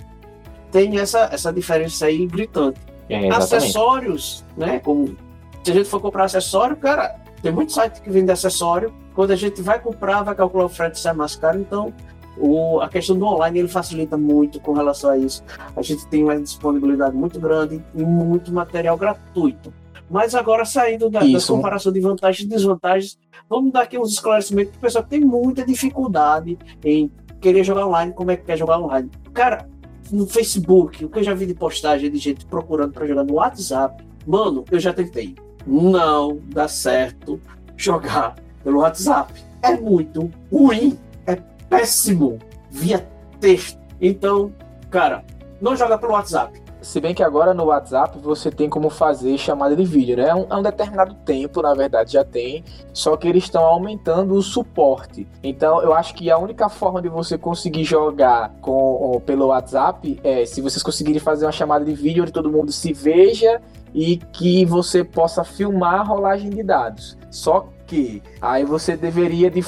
Tem 0.72 0.98
essa, 0.98 1.28
essa 1.30 1.52
diferença 1.52 2.06
aí 2.06 2.26
gritante. 2.26 2.80
É, 3.10 3.28
Acessórios, 3.28 4.42
né? 4.56 4.78
Como 4.78 5.14
se 5.62 5.70
a 5.70 5.74
gente 5.74 5.88
for 5.90 6.00
comprar 6.00 6.24
acessório, 6.24 6.76
cara, 6.76 7.14
tem 7.42 7.52
muito 7.52 7.72
site 7.72 8.00
que 8.00 8.08
vende 8.08 8.32
acessório 8.32 8.90
quando 9.14 9.30
a 9.30 9.36
gente 9.36 9.62
vai 9.62 9.80
comprar, 9.80 10.22
vai 10.22 10.34
calcular 10.34 10.64
o 10.64 10.68
frete 10.68 10.98
sai 10.98 11.14
mais 11.14 11.36
caro, 11.36 11.60
então 11.60 11.92
o, 12.36 12.80
a 12.80 12.88
questão 12.88 13.16
do 13.16 13.24
online 13.24 13.60
ele 13.60 13.68
facilita 13.68 14.16
muito 14.16 14.60
com 14.60 14.72
relação 14.72 15.10
a 15.10 15.18
isso. 15.18 15.42
A 15.76 15.82
gente 15.82 16.06
tem 16.08 16.24
uma 16.24 16.40
disponibilidade 16.40 17.14
muito 17.16 17.38
grande 17.38 17.82
e 17.94 18.02
muito 18.02 18.52
material 18.52 18.96
gratuito. 18.96 19.72
Mas 20.10 20.34
agora, 20.34 20.64
saindo 20.64 21.08
da, 21.08 21.20
da 21.20 21.46
comparação 21.46 21.92
de 21.92 22.00
vantagens 22.00 22.44
e 22.44 22.48
desvantagens, 22.48 23.18
vamos 23.48 23.72
dar 23.72 23.82
aqui 23.82 23.98
uns 23.98 24.12
esclarecimentos 24.12 24.76
o 24.76 24.80
pessoal 24.80 25.04
tem 25.04 25.20
muita 25.20 25.64
dificuldade 25.64 26.58
em 26.84 27.10
querer 27.40 27.64
jogar 27.64 27.86
online, 27.86 28.12
como 28.12 28.30
é 28.30 28.36
que 28.36 28.44
quer 28.44 28.56
jogar 28.56 28.78
online. 28.78 29.10
Cara, 29.32 29.68
no 30.10 30.26
Facebook, 30.26 31.04
o 31.04 31.08
que 31.08 31.20
eu 31.20 31.22
já 31.22 31.34
vi 31.34 31.46
de 31.46 31.54
postagem 31.54 32.10
de 32.10 32.18
gente 32.18 32.44
procurando 32.46 32.92
para 32.92 33.06
jogar 33.06 33.24
no 33.24 33.34
WhatsApp, 33.34 34.04
mano, 34.26 34.64
eu 34.70 34.78
já 34.78 34.92
tentei. 34.92 35.34
Não 35.66 36.38
dá 36.48 36.68
certo 36.68 37.40
jogar 37.76 38.34
pelo 38.64 38.80
WhatsApp. 38.80 39.32
É 39.62 39.76
muito 39.76 40.30
ruim, 40.50 40.98
é 41.26 41.36
péssimo 41.68 42.38
via 42.70 43.06
texto. 43.38 43.78
Então, 44.00 44.52
cara, 44.90 45.22
não 45.60 45.76
joga 45.76 45.96
pelo 45.96 46.14
WhatsApp. 46.14 46.64
Se 46.84 47.00
bem 47.00 47.14
que 47.14 47.22
agora 47.22 47.54
no 47.54 47.64
WhatsApp 47.64 48.18
você 48.18 48.50
tem 48.50 48.68
como 48.68 48.90
fazer 48.90 49.38
chamada 49.38 49.74
de 49.74 49.84
vídeo, 49.84 50.18
né? 50.18 50.28
É 50.28 50.34
um, 50.34 50.46
é 50.50 50.56
um 50.56 50.62
determinado 50.62 51.14
tempo, 51.14 51.62
na 51.62 51.72
verdade, 51.72 52.12
já 52.12 52.22
tem. 52.22 52.62
Só 52.92 53.16
que 53.16 53.26
eles 53.26 53.44
estão 53.44 53.64
aumentando 53.64 54.34
o 54.34 54.42
suporte. 54.42 55.26
Então 55.42 55.80
eu 55.80 55.94
acho 55.94 56.14
que 56.14 56.30
a 56.30 56.36
única 56.36 56.68
forma 56.68 57.00
de 57.00 57.08
você 57.08 57.38
conseguir 57.38 57.84
jogar 57.84 58.52
com, 58.60 59.20
pelo 59.24 59.46
WhatsApp 59.46 60.20
é 60.22 60.44
se 60.44 60.60
vocês 60.60 60.82
conseguirem 60.82 61.20
fazer 61.20 61.46
uma 61.46 61.52
chamada 61.52 61.86
de 61.86 61.94
vídeo 61.94 62.22
onde 62.22 62.32
todo 62.32 62.50
mundo 62.50 62.70
se 62.70 62.92
veja 62.92 63.62
e 63.94 64.18
que 64.18 64.66
você 64.66 65.02
possa 65.02 65.42
filmar 65.42 66.00
a 66.00 66.02
rolagem 66.02 66.50
de 66.50 66.62
dados. 66.62 67.16
Só 67.30 67.66
que 67.86 68.22
aí 68.40 68.64
você 68.64 68.96
deveria 68.96 69.50
de, 69.50 69.60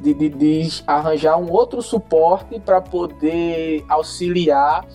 de, 0.00 0.14
de, 0.14 0.28
de 0.28 0.82
arranjar 0.86 1.36
um 1.36 1.50
outro 1.50 1.80
suporte 1.82 2.60
para 2.60 2.80
poder 2.80 3.84
auxiliar 3.88 4.86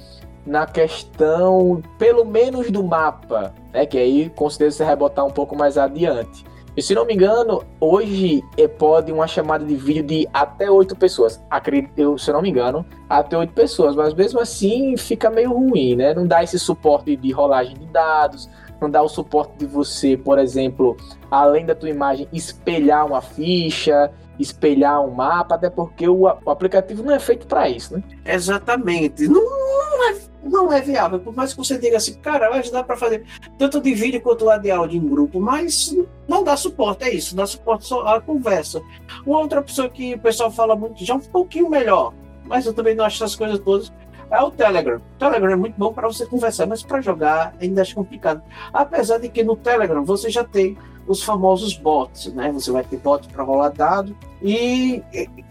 na 0.45 0.65
questão, 0.65 1.81
pelo 1.97 2.23
menos 2.23 2.71
do 2.71 2.83
mapa, 2.83 3.53
né? 3.73 3.85
Que 3.85 3.97
aí 3.97 4.29
considero 4.29 4.71
você 4.71 4.85
rebotar 4.85 5.25
um 5.25 5.31
pouco 5.31 5.55
mais 5.55 5.77
adiante. 5.77 6.45
E 6.77 6.81
se 6.81 6.93
não 6.93 7.05
me 7.05 7.15
engano, 7.15 7.63
hoje 7.79 8.43
é, 8.55 8.67
pode 8.67 9.11
uma 9.11 9.27
chamada 9.27 9.65
de 9.65 9.75
vídeo 9.75 10.03
de 10.03 10.29
até 10.31 10.69
oito 10.69 10.95
pessoas. 10.95 11.43
Acredito, 11.49 12.19
se 12.19 12.31
não 12.31 12.39
me 12.39 12.51
engano, 12.51 12.85
até 13.09 13.35
oito 13.35 13.51
pessoas. 13.51 13.95
Mas 13.95 14.13
mesmo 14.13 14.39
assim 14.39 14.95
fica 14.95 15.27
meio 15.29 15.51
ruim, 15.51 15.95
né? 15.95 16.13
Não 16.13 16.27
dá 16.27 16.43
esse 16.43 16.59
suporte 16.59 17.15
de 17.15 17.31
rolagem 17.31 17.73
de 17.73 17.87
dados, 17.87 18.47
não 18.79 18.89
dá 18.89 19.01
o 19.01 19.09
suporte 19.09 19.57
de 19.57 19.65
você, 19.65 20.17
por 20.17 20.39
exemplo, 20.39 20.95
além 21.29 21.65
da 21.65 21.75
tua 21.75 21.89
imagem, 21.89 22.27
espelhar 22.31 23.05
uma 23.05 23.21
ficha, 23.21 24.11
espelhar 24.39 25.01
um 25.01 25.11
mapa, 25.11 25.55
até 25.55 25.69
porque 25.69 26.07
o, 26.07 26.21
o 26.23 26.49
aplicativo 26.49 27.03
não 27.03 27.13
é 27.13 27.19
feito 27.19 27.47
para 27.47 27.69
isso, 27.69 27.95
né? 27.95 28.03
Exatamente. 28.25 29.27
Não, 29.27 29.43
não, 29.43 30.09
é, 30.09 30.17
não 30.43 30.73
é 30.73 30.81
viável. 30.81 31.19
Por 31.19 31.35
mais 31.35 31.53
que 31.53 31.57
você 31.57 31.77
diga 31.77 31.97
assim, 31.97 32.13
cara, 32.15 32.49
vai 32.49 32.61
dá 32.69 32.83
para 32.83 32.97
fazer 32.97 33.25
tanto 33.57 33.81
de 33.81 33.93
vídeo 33.93 34.21
quanto 34.21 34.45
lá 34.45 34.57
de 34.57 34.69
áudio 34.69 35.01
em 35.01 35.07
grupo, 35.07 35.39
mas 35.39 35.95
não 36.27 36.43
dá 36.43 36.55
suporte, 36.55 37.05
é 37.05 37.13
isso, 37.13 37.35
dá 37.35 37.45
suporte 37.45 37.85
só 37.85 38.05
à 38.05 38.21
conversa. 38.21 38.81
Uma 39.25 39.39
outra 39.39 39.59
opção 39.59 39.89
que 39.89 40.15
o 40.15 40.19
pessoal 40.19 40.51
fala 40.51 40.75
muito, 40.75 41.03
já 41.03 41.15
um 41.15 41.19
pouquinho 41.19 41.69
melhor, 41.69 42.13
mas 42.45 42.65
eu 42.65 42.73
também 42.73 42.95
não 42.95 43.05
acho 43.05 43.23
essas 43.23 43.35
coisas 43.35 43.59
todas, 43.59 43.91
é 44.29 44.41
o 44.41 44.51
Telegram. 44.51 44.97
O 44.97 45.19
Telegram 45.19 45.51
é 45.51 45.55
muito 45.55 45.75
bom 45.77 45.93
para 45.93 46.07
você 46.07 46.25
conversar, 46.25 46.65
mas 46.65 46.83
para 46.83 47.01
jogar 47.01 47.55
ainda 47.61 47.81
acho 47.81 47.95
complicado. 47.95 48.41
Apesar 48.73 49.17
de 49.19 49.29
que 49.29 49.43
no 49.43 49.55
Telegram 49.55 50.03
você 50.03 50.29
já 50.29 50.43
tem 50.43 50.77
os 51.07 51.23
famosos 51.23 51.75
bots, 51.77 52.33
né? 52.33 52.51
Você 52.51 52.69
vai 52.69 52.83
ter 52.83 52.97
bot 52.97 53.27
para 53.29 53.43
rolar 53.43 53.69
dado. 53.69 54.15
E, 54.41 55.01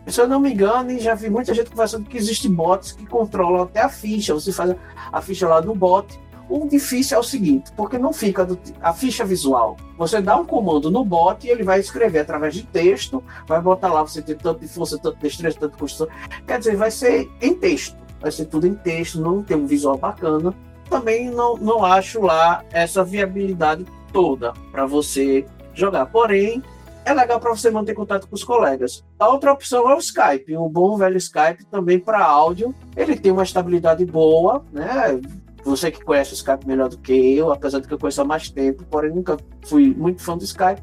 se 0.07 0.21
eu 0.21 0.29
não 0.29 0.39
me 0.39 0.53
engano, 0.53 0.99
já 0.99 1.15
vi 1.15 1.31
muita 1.31 1.55
gente 1.55 1.71
conversando 1.71 2.05
que 2.05 2.17
existem 2.17 2.53
bots 2.53 2.93
que 2.93 3.07
controlam 3.07 3.63
até 3.63 3.81
a 3.81 3.89
ficha. 3.89 4.35
Você 4.35 4.53
faz 4.53 4.77
a 5.11 5.21
ficha 5.23 5.49
lá 5.49 5.61
do 5.61 5.75
bot. 5.75 6.21
O 6.49 6.69
difícil 6.69 7.17
é 7.17 7.21
o 7.21 7.25
seguinte, 7.25 7.73
porque 7.77 7.99
não 7.99 8.13
fica 8.13 8.45
do, 8.45 8.57
a 8.81 8.93
ficha 8.93 9.25
visual. 9.25 9.77
Você 9.99 10.21
dá 10.21 10.37
um 10.37 10.45
comando 10.45 10.93
no 10.93 11.05
bot 11.05 11.45
e 11.45 11.51
ele 11.51 11.65
vai 11.65 11.81
escrever 11.81 12.21
através 12.21 12.55
de 12.55 12.63
texto, 12.63 13.23
vai 13.49 13.61
botar 13.61 13.93
lá 13.93 14.03
você 14.03 14.23
tem 14.23 14.37
tanto 14.37 14.61
de 14.61 14.69
força, 14.69 14.97
tanto 14.97 15.17
de 15.17 15.23
destreza, 15.23 15.57
tanto 15.59 15.73
de 15.73 15.79
construção. 15.79 16.07
Quer 16.47 16.61
dizer, 16.61 16.77
vai 16.77 16.93
ser 16.93 17.29
em 17.41 17.53
texto, 17.53 17.97
vai 18.21 18.31
ser 18.31 18.47
tudo 18.47 18.67
em 18.67 18.75
texto, 18.75 19.21
não 19.21 19.43
tem 19.43 19.57
um 19.57 19.67
visual 19.67 19.97
bacana. 19.97 20.55
Também 20.89 21.31
não, 21.31 21.57
não 21.57 21.85
acho 21.85 22.21
lá 22.21 22.65
essa 22.73 23.03
viabilidade 23.03 23.85
toda 24.13 24.53
para 24.71 24.87
você 24.87 25.45
jogar. 25.75 26.07
Porém, 26.07 26.63
é 27.05 27.15
legal 27.15 27.39
para 27.39 27.51
você 27.55 27.71
manter 27.71 27.95
contato 27.95 28.29
com 28.29 28.35
os 28.35 28.43
colegas. 28.43 29.05
A 29.19 29.29
outra 29.29 29.53
opção 29.53 29.89
é 29.91 29.95
o 29.95 29.99
Skype, 29.99 30.57
o 30.57 30.69
bom 30.69 30.97
velho 30.97 31.17
Skype 31.17 31.65
também 31.71 31.99
para 31.99 32.25
áudio. 32.25 32.75
Ele 32.97 33.17
tem 33.17 33.31
uma 33.31 33.45
estabilidade 33.45 34.05
boa, 34.05 34.65
né? 34.73 35.21
Você 35.65 35.91
que 35.91 36.05
conhece 36.05 36.33
o 36.33 36.35
Skype 36.35 36.67
melhor 36.67 36.89
do 36.89 36.99
que 36.99 37.37
eu, 37.37 37.53
apesar 37.53 37.81
de 37.81 37.89
que 37.89 37.95
eu 37.95 37.99
conheço 37.99 38.23
há 38.23 38.25
mais 38.25 38.51
tempo, 38.51 38.85
porém 38.85 39.13
nunca 39.13 39.37
fui 39.67 39.95
muito 39.95 40.23
fã 40.23 40.37
do 40.37 40.45
Skype. 40.45 40.83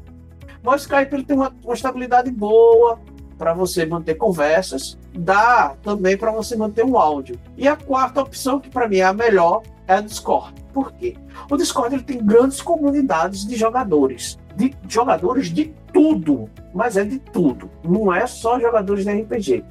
Mas 0.62 0.82
o 0.82 0.84
Skype 0.84 1.14
ele 1.14 1.24
tem 1.24 1.36
uma, 1.36 1.54
uma 1.62 1.74
estabilidade 1.74 2.30
boa 2.30 2.98
para 3.44 3.52
você 3.52 3.84
manter 3.84 4.14
conversas, 4.14 4.98
dá 5.12 5.76
também 5.82 6.16
para 6.16 6.32
você 6.32 6.56
manter 6.56 6.82
um 6.82 6.96
áudio. 6.96 7.38
E 7.58 7.68
a 7.68 7.76
quarta 7.76 8.22
opção, 8.22 8.58
que 8.58 8.70
para 8.70 8.88
mim 8.88 8.96
é 8.96 9.04
a 9.04 9.12
melhor, 9.12 9.60
é 9.86 9.98
o 9.98 10.02
Discord. 10.02 10.54
Por 10.72 10.90
quê? 10.92 11.14
O 11.50 11.54
Discord 11.54 11.94
ele 11.94 12.02
tem 12.02 12.24
grandes 12.24 12.62
comunidades 12.62 13.46
de 13.46 13.54
jogadores. 13.54 14.38
De 14.56 14.74
jogadores 14.88 15.48
de 15.48 15.74
tudo, 15.92 16.48
mas 16.72 16.96
é 16.96 17.04
de 17.04 17.18
tudo. 17.18 17.70
Não 17.84 18.10
é 18.10 18.26
só 18.26 18.58
jogadores 18.58 19.04
de 19.04 19.12
RPG. 19.12 19.62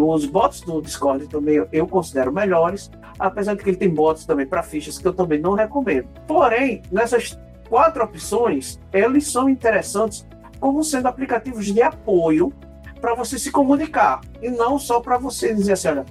Os 0.00 0.24
bots 0.26 0.60
do 0.60 0.80
Discord 0.80 1.26
também 1.26 1.66
eu 1.72 1.88
considero 1.88 2.32
melhores, 2.32 2.92
apesar 3.18 3.56
de 3.56 3.64
que 3.64 3.70
ele 3.70 3.76
tem 3.76 3.92
bots 3.92 4.24
também 4.24 4.46
para 4.46 4.62
fichas 4.62 4.98
que 4.98 5.08
eu 5.08 5.12
também 5.12 5.40
não 5.40 5.54
recomendo. 5.54 6.06
Porém, 6.28 6.80
nessas 6.92 7.36
quatro 7.68 8.04
opções, 8.04 8.78
eles 8.92 9.26
são 9.26 9.48
interessantes 9.48 10.24
como 10.60 10.84
sendo 10.84 11.08
aplicativos 11.08 11.66
de 11.66 11.82
apoio 11.82 12.52
para 13.00 13.14
você 13.14 13.38
se 13.38 13.50
comunicar 13.50 14.20
e 14.42 14.50
não 14.50 14.78
só 14.78 15.00
para 15.00 15.18
você 15.18 15.54
dizer 15.54 15.72
assim, 15.72 15.88
olha, 15.88 16.06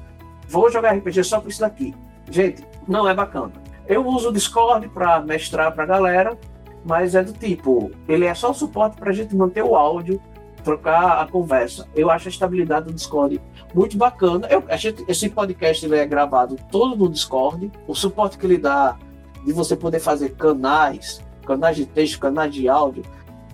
vou 0.47 0.71
jogar 0.71 0.95
RPG 0.95 1.23
só 1.23 1.39
com 1.39 1.47
isso 1.47 1.61
daqui. 1.61 1.95
Gente, 2.29 2.65
não 2.87 3.07
é 3.07 3.13
bacana. 3.13 3.51
Eu 3.87 4.05
uso 4.05 4.29
o 4.29 4.33
Discord 4.33 4.87
para 4.89 5.19
mestrar 5.21 5.73
para 5.73 5.83
a 5.83 5.87
galera, 5.87 6.37
mas 6.85 7.15
é 7.15 7.23
do 7.23 7.33
tipo, 7.33 7.91
ele 8.07 8.25
é 8.25 8.33
só 8.33 8.51
o 8.51 8.53
suporte 8.53 8.97
para 8.97 9.09
a 9.09 9.13
gente 9.13 9.35
manter 9.35 9.63
o 9.63 9.75
áudio, 9.75 10.21
trocar 10.63 11.21
a 11.21 11.27
conversa. 11.27 11.87
Eu 11.95 12.09
acho 12.11 12.27
a 12.27 12.31
estabilidade 12.31 12.87
do 12.87 12.93
Discord 12.93 13.41
muito 13.73 13.97
bacana. 13.97 14.47
Eu, 14.47 14.63
gente, 14.77 15.03
esse 15.07 15.29
podcast 15.29 15.85
ele 15.85 15.95
é 15.95 16.05
gravado 16.05 16.57
todo 16.71 16.95
no 16.95 17.09
Discord. 17.09 17.71
O 17.87 17.95
suporte 17.95 18.37
que 18.37 18.45
ele 18.45 18.57
dá 18.57 18.97
de 19.45 19.53
você 19.53 19.75
poder 19.75 19.99
fazer 19.99 20.35
canais, 20.35 21.21
canais 21.45 21.75
de 21.75 21.85
texto, 21.85 22.19
canais 22.19 22.53
de 22.53 22.67
áudio, 22.67 23.03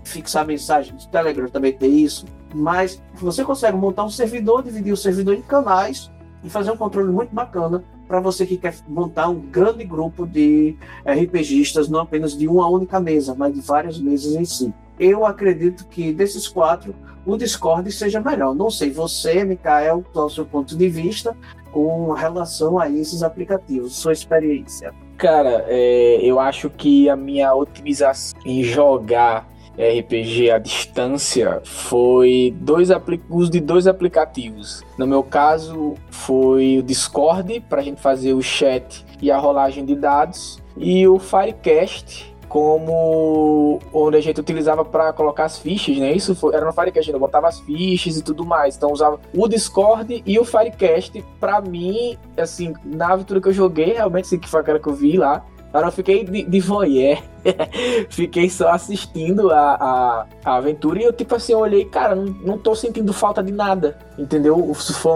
fixar 0.04 0.46
mensagem 0.46 0.94
no 0.94 1.08
Telegram 1.08 1.48
também 1.48 1.74
tem 1.74 2.00
isso. 2.00 2.26
Mas 2.56 3.02
você 3.16 3.44
consegue 3.44 3.78
montar 3.78 4.06
um 4.06 4.10
servidor, 4.10 4.64
dividir 4.64 4.94
o 4.94 4.98
servidor 4.98 5.36
em 5.36 5.42
canais 5.42 6.10
e 6.44 6.50
fazer 6.50 6.72
um 6.72 6.78
controle 6.78 7.12
muito 7.12 7.34
bacana 7.34 7.84
para 8.08 8.20
você 8.20 8.46
que 8.46 8.56
quer 8.56 8.74
montar 8.88 9.30
um 9.30 9.40
grande 9.40 9.84
grupo 9.84 10.26
de 10.26 10.78
RPGistas, 11.06 11.90
não 11.90 12.02
apenas 12.02 12.38
de 12.38 12.48
uma 12.48 12.70
única 12.70 13.00
mesa, 13.00 13.36
mas 13.36 13.54
de 13.54 13.62
várias 13.62 14.00
mesas 14.00 14.36
em 14.36 14.46
si. 14.46 14.74
Eu 15.00 15.26
acredito 15.26 15.86
que 15.88 16.14
desses 16.14 16.48
quatro, 16.48 16.96
o 17.26 17.36
Discord 17.36 17.92
seja 17.92 18.22
melhor. 18.22 18.56
Não 18.56 18.70
sei 18.70 18.92
você, 18.92 19.44
Mikael, 19.44 20.04
qual 20.14 20.28
o 20.28 20.30
seu 20.30 20.46
ponto 20.46 20.78
de 20.78 20.88
vista 20.88 21.36
com 21.72 22.14
relação 22.14 22.80
a 22.80 22.90
esses 22.90 23.22
aplicativos, 23.22 23.98
sua 23.98 24.14
experiência. 24.14 24.94
Cara, 25.18 25.66
é, 25.68 26.20
eu 26.22 26.40
acho 26.40 26.70
que 26.70 27.10
a 27.10 27.18
minha 27.18 27.54
otimização 27.54 28.40
em 28.46 28.64
jogar 28.64 29.46
RPG 29.78 30.52
à 30.52 30.58
distância 30.58 31.62
foi 31.64 32.56
dois 32.60 32.90
uso 33.30 33.52
de 33.52 33.60
dois 33.60 33.88
aplicativos. 33.88 34.84
No 34.98 35.06
meu 35.06 35.24
caso, 35.24 35.96
foi 36.10 36.80
o 36.80 36.84
Discord 36.84 37.60
para 37.62 37.82
a 37.82 37.84
gente 37.84 38.02
fazer 38.02 38.34
o 38.34 38.42
chat 38.42 39.06
e 39.22 39.32
a 39.32 39.38
rolagem 39.38 39.86
de 39.86 39.96
dados 39.96 40.62
e 40.78 41.08
o 41.08 41.20
Firecast 41.20 42.36
como 42.48 43.82
onde 43.92 44.16
a 44.16 44.22
gente 44.22 44.40
utilizava 44.40 44.86
para 44.86 45.12
colocar 45.12 45.44
as 45.44 45.58
fichas, 45.58 45.98
né? 45.98 46.14
Isso 46.14 46.34
foi, 46.34 46.56
era 46.56 46.66
no 46.66 46.72
Firecast, 46.72 47.12
eu 47.12 47.20
botava 47.20 47.50
as 47.50 47.60
fichas 47.60 48.18
e 48.18 48.24
tudo 48.24 48.46
mais. 48.46 48.78
Então 48.78 48.92
usava 48.92 49.20
o 49.36 49.46
Discord 49.46 50.24
e 50.26 50.40
o 50.40 50.46
Firecast 50.46 51.22
para 51.38 51.60
mim, 51.60 52.18
assim, 52.38 52.74
na 52.86 53.10
aventura 53.10 53.42
que 53.42 53.50
eu 53.50 53.54
joguei, 53.54 53.94
realmente 53.94 54.28
sim 54.28 54.40
que 54.40 54.48
foi 54.48 54.62
aquela 54.62 54.80
que 54.80 54.88
eu 54.88 54.94
vi 54.94 55.18
lá, 55.18 55.44
Eu 55.82 55.92
fiquei 55.92 56.24
de, 56.24 56.44
de 56.44 56.60
voyeur. 56.60 57.22
fiquei 58.10 58.50
só 58.50 58.70
assistindo 58.70 59.52
a, 59.52 59.76
a, 59.76 60.26
a, 60.44 60.56
aventura 60.56 61.00
e 61.00 61.04
eu, 61.04 61.14
tipo 61.14 61.36
assim, 61.36 61.54
olhei, 61.54 61.86
cara, 61.86 62.16
não, 62.16 62.26
não 62.26 62.58
tô 62.58 62.74
sentindo 62.76 63.12
falta 63.14 63.44
de 63.44 63.52
nada. 63.52 63.98
Entendeu? 64.18 64.72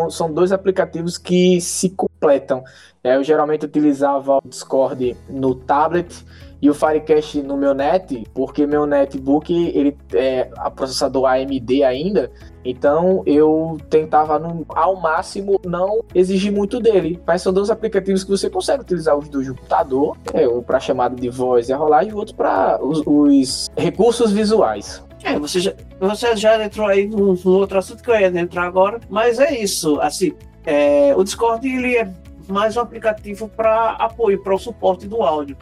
São 0.09 0.31
dois 0.33 0.51
aplicativos 0.51 1.17
que 1.17 1.59
se 1.61 1.89
completam. 1.89 2.63
É, 3.03 3.15
eu 3.15 3.23
geralmente 3.23 3.65
utilizava 3.65 4.37
o 4.37 4.41
Discord 4.45 5.15
no 5.29 5.55
tablet 5.55 6.25
e 6.61 6.69
o 6.69 6.73
Firecast 6.73 7.41
no 7.41 7.57
meu 7.57 7.73
net, 7.73 8.23
porque 8.33 8.67
meu 8.67 8.85
netbook 8.85 9.53
ele 9.73 9.97
é 10.13 10.49
a 10.57 10.69
processador 10.69 11.25
AMD 11.25 11.83
ainda, 11.83 12.31
então 12.63 13.23
eu 13.25 13.77
tentava 13.89 14.37
no, 14.37 14.65
ao 14.69 14.95
máximo 14.95 15.59
não 15.65 16.03
exigir 16.13 16.51
muito 16.51 16.79
dele. 16.79 17.19
Mas 17.25 17.41
são 17.41 17.53
dois 17.53 17.69
aplicativos 17.69 18.23
que 18.23 18.29
você 18.29 18.49
consegue 18.49 18.81
utilizar 18.81 19.17
os 19.17 19.29
do 19.29 19.43
computador, 19.43 20.17
é, 20.33 20.47
um 20.47 20.61
para 20.61 20.79
chamada 20.79 21.15
de 21.15 21.29
voz 21.29 21.69
e 21.69 21.73
a 21.73 21.77
rolagem, 21.77 22.11
e 22.11 22.13
outro 22.13 22.35
para 22.35 22.83
os, 22.83 23.01
os, 23.05 23.69
recursos 23.77 24.31
visuais. 24.31 25.03
É, 25.23 25.37
você 25.37 25.59
já, 25.59 25.73
você 25.99 26.35
já 26.35 26.63
entrou 26.63 26.87
aí 26.87 27.07
no, 27.07 27.33
no, 27.33 27.51
outro 27.51 27.77
assunto 27.77 28.03
que 28.03 28.09
eu 28.09 28.19
ia 28.19 28.27
entrar 28.27 28.63
agora, 28.63 28.99
mas 29.09 29.39
é 29.39 29.57
isso. 29.57 29.99
Assim, 30.01 30.33
é, 30.65 31.13
o 31.15 31.23
Discord 31.23 31.65
ele 31.67 31.97
é 31.97 32.09
mais 32.47 32.75
um 32.75 32.81
aplicativo 32.81 33.47
para 33.49 33.91
apoio, 33.91 34.41
para 34.41 34.55
o 34.55 34.59
suporte 34.59 35.07
do 35.07 35.21
áudio. 35.21 35.57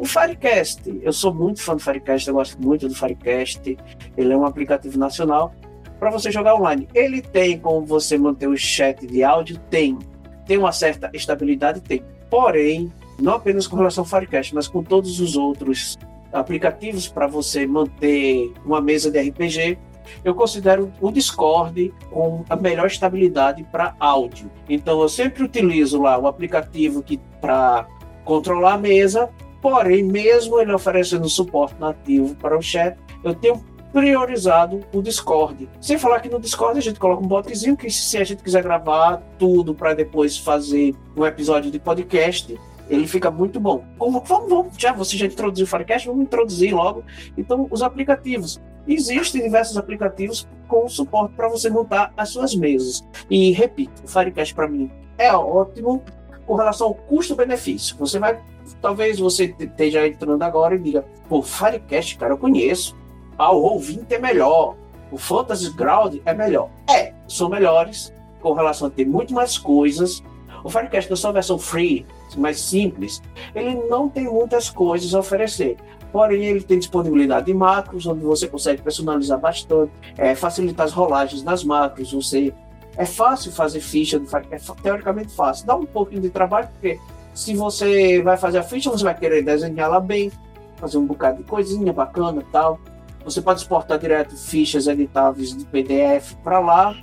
O 0.00 0.06
Firecast, 0.06 0.80
eu 1.02 1.12
sou 1.12 1.34
muito 1.34 1.60
fã 1.60 1.76
do 1.76 1.82
Firecast, 1.82 2.26
eu 2.26 2.32
gosto 2.32 2.58
muito 2.58 2.88
do 2.88 2.94
Firecast. 2.94 3.76
Ele 4.16 4.32
é 4.32 4.36
um 4.36 4.46
aplicativo 4.46 4.98
nacional 4.98 5.54
para 5.98 6.10
você 6.10 6.30
jogar 6.30 6.54
online. 6.54 6.88
Ele 6.94 7.20
tem 7.20 7.58
como 7.58 7.84
você 7.84 8.16
manter 8.16 8.48
o 8.48 8.56
chat 8.56 9.06
de 9.06 9.22
áudio? 9.22 9.58
Tem. 9.68 9.98
tem 10.46 10.56
uma 10.56 10.72
certa 10.72 11.10
estabilidade? 11.12 11.82
Tem. 11.82 12.02
Porém, 12.30 12.90
não 13.18 13.34
apenas 13.34 13.66
com 13.66 13.76
relação 13.76 14.02
ao 14.02 14.08
Firecast, 14.08 14.54
mas 14.54 14.66
com 14.66 14.82
todos 14.82 15.20
os 15.20 15.36
outros 15.36 15.98
aplicativos 16.32 17.06
para 17.06 17.26
você 17.26 17.66
manter 17.66 18.54
uma 18.64 18.80
mesa 18.80 19.10
de 19.10 19.20
RPG, 19.20 19.76
eu 20.24 20.34
considero 20.34 20.90
o 20.98 21.10
Discord 21.10 21.92
com 22.10 22.42
a 22.48 22.56
melhor 22.56 22.86
estabilidade 22.86 23.62
para 23.64 23.94
áudio. 24.00 24.50
Então 24.66 24.98
eu 25.02 25.10
sempre 25.10 25.42
utilizo 25.42 26.00
lá 26.00 26.16
o 26.16 26.26
aplicativo 26.26 27.02
que 27.02 27.20
para 27.38 27.86
controlar 28.24 28.74
a 28.74 28.78
mesa, 28.78 29.28
porém 29.60 30.02
mesmo 30.02 30.60
ele 30.60 30.72
oferecendo 30.72 31.28
suporte 31.28 31.74
nativo 31.78 32.34
para 32.36 32.56
o 32.56 32.62
chat, 32.62 32.96
eu 33.22 33.34
tenho 33.34 33.64
priorizado 33.92 34.80
o 34.92 35.02
Discord. 35.02 35.68
Sem 35.80 35.98
falar 35.98 36.20
que 36.20 36.28
no 36.28 36.40
Discord 36.40 36.78
a 36.78 36.82
gente 36.82 36.98
coloca 36.98 37.22
um 37.22 37.28
botzinho 37.28 37.76
que 37.76 37.90
se 37.90 38.16
a 38.18 38.24
gente 38.24 38.42
quiser 38.42 38.62
gravar 38.62 39.22
tudo 39.38 39.74
para 39.74 39.94
depois 39.94 40.38
fazer 40.38 40.94
um 41.16 41.26
episódio 41.26 41.70
de 41.70 41.78
podcast, 41.78 42.58
ele 42.88 43.06
fica 43.06 43.30
muito 43.30 43.60
bom. 43.60 43.84
Vamos, 43.98 44.28
vamos, 44.28 44.76
já 44.76 44.92
você 44.92 45.16
já 45.16 45.26
introduziu 45.26 45.64
o 45.64 45.68
Firecast, 45.68 46.08
vamos 46.08 46.22
introduzir 46.22 46.74
logo. 46.74 47.04
Então, 47.36 47.68
os 47.70 47.82
aplicativos. 47.82 48.60
Existem 48.88 49.42
diversos 49.42 49.76
aplicativos 49.76 50.48
com 50.66 50.88
suporte 50.88 51.34
para 51.34 51.48
você 51.48 51.70
montar 51.70 52.12
as 52.16 52.30
suas 52.30 52.54
mesas. 52.54 53.04
E 53.28 53.52
repito, 53.52 54.02
o 54.04 54.08
Firecast 54.08 54.54
para 54.54 54.66
mim 54.66 54.90
é 55.18 55.32
ótimo 55.32 56.02
com 56.46 56.54
relação 56.56 56.88
ao 56.88 56.94
custo-benefício. 56.94 57.96
Você 57.98 58.18
vai, 58.18 58.40
talvez 58.80 59.18
você 59.18 59.54
esteja 59.58 60.06
entrando 60.06 60.42
agora 60.42 60.74
e 60.74 60.78
diga, 60.78 61.04
pô, 61.28 61.42
Firecast, 61.42 62.16
cara, 62.18 62.32
eu 62.32 62.38
conheço. 62.38 62.96
Ah, 63.38 63.52
o 63.52 63.78
Roll20 63.78 64.10
é 64.10 64.18
melhor. 64.18 64.76
O 65.10 65.18
Fantasy 65.18 65.70
Ground 65.72 66.16
é 66.24 66.34
melhor. 66.34 66.68
É, 66.88 67.12
são 67.26 67.48
melhores 67.48 68.12
com 68.40 68.52
relação 68.52 68.88
a 68.88 68.90
ter 68.90 69.06
muito 69.06 69.34
mais 69.34 69.58
coisas. 69.58 70.22
O 70.62 70.68
Firecast, 70.68 71.10
na 71.10 71.16
sua 71.16 71.32
versão 71.32 71.58
free, 71.58 72.06
mais 72.36 72.60
simples, 72.60 73.22
ele 73.54 73.74
não 73.88 74.08
tem 74.08 74.24
muitas 74.24 74.70
coisas 74.70 75.14
a 75.14 75.20
oferecer. 75.20 75.76
Porém, 76.12 76.44
ele 76.44 76.60
tem 76.60 76.78
disponibilidade 76.78 77.46
de 77.46 77.54
macros, 77.54 78.06
onde 78.06 78.24
você 78.24 78.48
consegue 78.48 78.82
personalizar 78.82 79.38
bastante, 79.38 79.92
é, 80.16 80.34
facilitar 80.34 80.86
as 80.86 80.92
rolagens 80.92 81.42
nas 81.42 81.62
macros. 81.62 82.12
Você 82.12 82.52
é 82.96 83.06
fácil 83.06 83.52
fazer 83.52 83.80
ficha, 83.80 84.20
é 84.50 84.58
teoricamente 84.82 85.32
fácil. 85.32 85.66
Dá 85.66 85.76
um 85.76 85.86
pouquinho 85.86 86.20
de 86.20 86.30
trabalho, 86.30 86.68
porque 86.68 86.98
se 87.40 87.54
você 87.54 88.20
vai 88.22 88.36
fazer 88.36 88.58
a 88.58 88.62
ficha, 88.62 88.90
você 88.90 89.02
vai 89.02 89.16
querer 89.16 89.42
desenhá-la 89.42 89.98
bem, 89.98 90.30
fazer 90.76 90.98
um 90.98 91.06
bocado 91.06 91.38
de 91.38 91.44
coisinha 91.44 91.92
bacana 91.92 92.44
tal. 92.52 92.78
Você 93.24 93.40
pode 93.40 93.60
exportar 93.60 93.98
direto 93.98 94.36
fichas 94.36 94.86
editáveis 94.86 95.56
de 95.56 95.64
PDF 95.64 96.34
para 96.44 96.58
lá, 96.58 96.94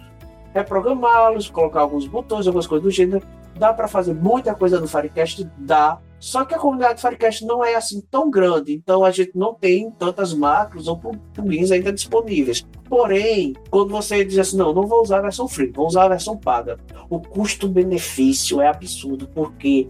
reprogramá-los, 0.54 1.50
colocar 1.50 1.82
alguns 1.82 2.08
botões, 2.08 2.46
algumas 2.46 2.68
coisas 2.68 2.84
do 2.84 2.92
gênero 2.92 3.26
Dá 3.58 3.74
para 3.74 3.88
fazer 3.88 4.14
muita 4.14 4.54
coisa 4.54 4.80
no 4.80 4.88
Firecast? 4.88 5.50
Dá. 5.58 6.00
Só 6.20 6.46
que 6.46 6.54
a 6.54 6.60
comunidade 6.60 6.96
do 6.96 7.02
Firecast 7.02 7.46
não 7.46 7.64
é 7.64 7.76
assim 7.76 8.02
tão 8.10 8.30
grande, 8.30 8.74
então 8.74 9.06
a 9.06 9.12
gente 9.12 9.32
não 9.36 9.54
tem 9.54 9.92
tantas 9.92 10.34
macros 10.34 10.88
ou 10.88 11.00
plugins 11.34 11.72
ainda 11.72 11.92
disponíveis. 11.92 12.66
Porém, 12.90 13.54
quando 13.70 13.90
você 13.90 14.26
diz 14.26 14.40
assim, 14.40 14.58
não, 14.58 14.74
não 14.74 14.88
vou 14.88 15.02
usar 15.02 15.20
a 15.20 15.22
versão 15.22 15.48
free, 15.48 15.72
vou 15.72 15.86
usar 15.86 16.06
a 16.06 16.10
versão 16.10 16.36
paga, 16.36 16.80
o 17.08 17.20
custo-benefício 17.20 18.60
é 18.60 18.68
absurdo, 18.68 19.28
porque 19.28 19.88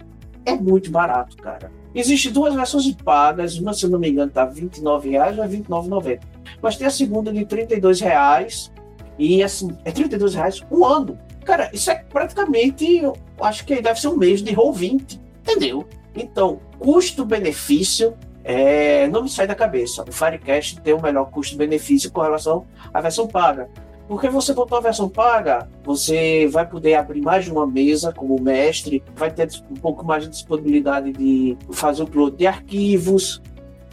é 0.47 0.55
muito 0.55 0.89
barato, 0.89 1.35
cara. 1.37 1.71
Existem 1.93 2.31
duas 2.31 2.53
versões 2.53 2.89
pagas, 3.03 3.57
uma, 3.57 3.73
se 3.73 3.87
não 3.87 3.99
me 3.99 4.09
engano, 4.09 4.31
tá 4.31 4.45
R$29,00 4.45 5.05
e 5.05 5.17
a 5.17 5.25
R$29,90. 5.25 6.19
Mas 6.61 6.77
tem 6.77 6.87
a 6.87 6.91
segunda 6.91 7.31
de 7.31 7.39
R$32,00 7.39 8.71
e 9.19 9.43
assim, 9.43 9.75
é 9.83 9.89
R$32,00 9.89 10.65
um 10.71 10.85
ano. 10.85 11.17
Cara, 11.43 11.69
isso 11.73 11.89
é 11.89 11.95
praticamente, 11.95 12.97
eu 12.97 13.15
acho 13.41 13.65
que 13.65 13.81
deve 13.81 13.99
ser 13.99 14.09
um 14.09 14.17
mês 14.17 14.41
de 14.41 14.53
roll 14.53 14.73
20, 14.73 15.19
entendeu? 15.41 15.87
Então, 16.15 16.59
custo-benefício 16.79 18.15
é, 18.43 19.07
não 19.07 19.23
me 19.23 19.29
sai 19.29 19.47
da 19.47 19.55
cabeça. 19.55 20.05
O 20.07 20.11
Firecast 20.11 20.79
tem 20.81 20.93
o 20.93 21.01
melhor 21.01 21.29
custo-benefício 21.29 22.11
com 22.11 22.21
relação 22.21 22.65
à 22.93 23.01
versão 23.01 23.27
paga. 23.27 23.69
Porque 24.07 24.29
você 24.29 24.53
botou 24.53 24.77
a 24.77 24.81
versão 24.81 25.09
paga, 25.09 25.67
você 25.83 26.47
vai 26.47 26.65
poder 26.65 26.95
abrir 26.95 27.21
mais 27.21 27.45
de 27.45 27.51
uma 27.51 27.67
mesa 27.67 28.13
como 28.13 28.39
mestre, 28.39 29.03
vai 29.15 29.29
ter 29.29 29.49
um 29.69 29.75
pouco 29.75 30.05
mais 30.05 30.23
de 30.23 30.29
disponibilidade 30.29 31.11
de 31.11 31.57
fazer 31.71 32.03
upload 32.03 32.37
de 32.37 32.47
arquivos, 32.47 33.41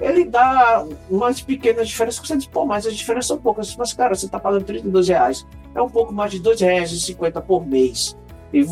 ele 0.01 0.25
dá 0.25 0.85
umas 1.09 1.41
pequenas 1.41 1.89
diferenças 1.89 2.21
que 2.21 2.27
você 2.27 2.37
diz, 2.37 2.47
pô, 2.47 2.67
mas 2.67 2.87
as 2.87 2.95
diferenças 2.95 3.29
são 3.29 3.39
poucas. 3.39 3.75
Mas, 3.77 3.93
cara, 3.93 4.15
você 4.15 4.27
está 4.27 4.41
pagando 4.41 4.65
32 4.65 5.09
reais. 5.09 5.47
É 5.75 5.81
um 5.81 5.89
pouco 5.89 6.13
mais 6.13 6.31
de 6.31 6.39
R$ 6.39 6.45
2,50 6.45 7.41
por 7.43 7.67
mês. 7.67 8.17
E 8.53 8.67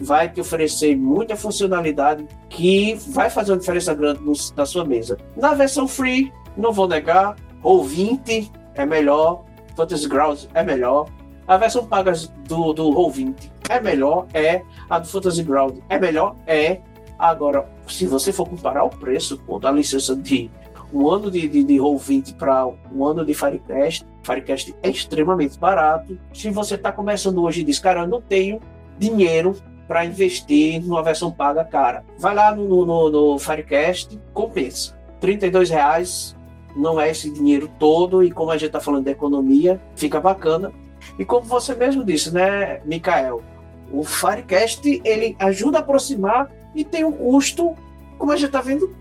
vai 0.00 0.28
te 0.28 0.40
oferecer 0.40 0.96
muita 0.96 1.36
funcionalidade 1.36 2.26
que 2.48 2.94
vai 3.08 3.30
fazer 3.30 3.52
uma 3.52 3.58
diferença 3.58 3.94
grande 3.94 4.22
no, 4.22 4.32
na 4.56 4.66
sua 4.66 4.84
mesa. 4.84 5.18
Na 5.36 5.54
versão 5.54 5.86
free, 5.86 6.32
não 6.56 6.72
vou 6.72 6.88
negar, 6.88 7.36
ou 7.62 7.84
20 7.84 8.50
é 8.74 8.86
melhor, 8.86 9.44
Fantasy 9.76 10.08
Grounds 10.08 10.48
é 10.54 10.62
melhor. 10.62 11.08
A 11.46 11.56
versão 11.56 11.86
paga 11.86 12.12
do, 12.46 12.72
do 12.72 12.90
Roll20 12.90 13.50
é 13.68 13.80
melhor, 13.80 14.26
é. 14.32 14.62
A 14.88 14.98
do 14.98 15.08
Fantasy 15.08 15.42
Ground 15.42 15.78
é 15.88 15.98
melhor, 15.98 16.36
é. 16.46 16.80
Agora, 17.18 17.68
se 17.86 18.06
você 18.06 18.32
for 18.32 18.48
comparar 18.48 18.84
o 18.84 18.90
preço 18.90 19.38
pô, 19.38 19.58
da 19.58 19.70
licença 19.70 20.14
de 20.16 20.50
um 20.92 21.08
ano 21.08 21.30
de, 21.30 21.48
de, 21.48 21.64
de 21.64 21.74
Roll20 21.76 22.36
para 22.36 22.66
um 22.66 23.04
ano 23.04 23.24
de 23.24 23.34
Firecast, 23.34 24.06
Firecast 24.22 24.74
é 24.82 24.90
extremamente 24.90 25.58
barato. 25.58 26.18
Se 26.32 26.50
você 26.50 26.74
está 26.74 26.92
começando 26.92 27.42
hoje 27.42 27.62
e 27.62 27.64
diz, 27.64 27.78
cara, 27.78 28.00
eu 28.00 28.08
não 28.08 28.20
tenho 28.20 28.60
dinheiro 28.98 29.56
para 29.88 30.04
investir 30.04 30.82
numa 30.82 31.02
versão 31.02 31.30
paga 31.30 31.64
cara, 31.64 32.04
vai 32.18 32.34
lá 32.34 32.54
no, 32.54 32.86
no, 32.86 33.10
no 33.10 33.38
Firecast, 33.38 34.18
compensa. 34.32 34.96
R$ 35.20 35.38
reais 35.70 36.36
não 36.76 37.00
é 37.00 37.10
esse 37.10 37.30
dinheiro 37.30 37.70
todo, 37.78 38.22
e 38.22 38.30
como 38.30 38.50
a 38.50 38.56
gente 38.56 38.66
está 38.66 38.80
falando 38.80 39.04
de 39.04 39.10
economia, 39.10 39.80
fica 39.94 40.20
bacana. 40.20 40.72
E 41.18 41.24
como 41.24 41.44
você 41.44 41.74
mesmo 41.74 42.04
disse, 42.04 42.32
né, 42.32 42.80
Mikael? 42.84 43.42
O 43.92 44.04
Firecast 44.04 45.02
ele 45.04 45.36
ajuda 45.38 45.78
a 45.78 45.80
aproximar 45.80 46.50
e 46.74 46.84
tem 46.84 47.04
um 47.04 47.12
custo, 47.12 47.74
como 48.16 48.32
a 48.32 48.36
gente 48.36 48.46
está 48.46 48.60
vendo, 48.60 48.94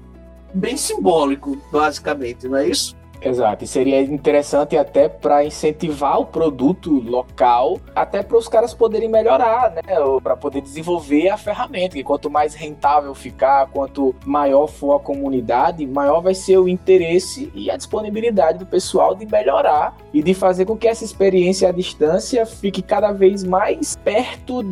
bem 0.54 0.76
simbólico, 0.76 1.58
basicamente, 1.72 2.48
não 2.48 2.58
é 2.58 2.68
isso? 2.68 2.96
Exato, 3.22 3.64
e 3.64 3.68
seria 3.68 4.02
interessante 4.02 4.76
até 4.76 5.08
para 5.08 5.46
incentivar 5.46 6.20
o 6.20 6.26
produto 6.26 6.92
local, 6.92 7.80
até 7.96 8.24
para 8.24 8.36
os 8.36 8.48
caras 8.48 8.74
poderem 8.74 9.08
melhorar, 9.08 9.72
né? 9.72 9.82
Para 10.24 10.36
poder 10.36 10.62
desenvolver 10.62 11.30
a 11.30 11.38
ferramenta. 11.38 12.00
E 12.00 12.04
quanto 12.04 12.32
mais 12.32 12.56
rentável 12.56 13.14
ficar, 13.14 13.68
quanto 13.68 14.16
maior 14.26 14.68
for 14.68 14.96
a 14.96 15.00
comunidade, 15.00 15.86
maior 15.86 16.22
vai 16.22 16.34
ser 16.34 16.58
o 16.58 16.68
interesse 16.68 17.52
e 17.54 17.70
a 17.70 17.78
disponibilidade 17.78 18.58
do 18.58 18.66
pessoal 18.66 19.14
de 19.14 19.26
melhorar 19.26 19.96
e 20.12 20.24
de 20.24 20.34
fazer 20.34 20.66
com 20.66 20.76
que 20.76 20.88
essa 20.88 21.04
experiência 21.04 21.70
à 21.70 21.72
distância 21.72 22.46
fique 22.46 22.82
cada 22.82 23.12
vez 23.12 23.44
mais 23.44 23.96
perto 23.98 24.64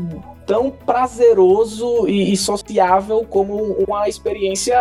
tão 0.50 0.72
prazeroso 0.72 2.08
e, 2.08 2.34
e 2.34 2.36
sociável 2.36 3.24
como 3.24 3.76
uma 3.88 4.10
experiência 4.10 4.76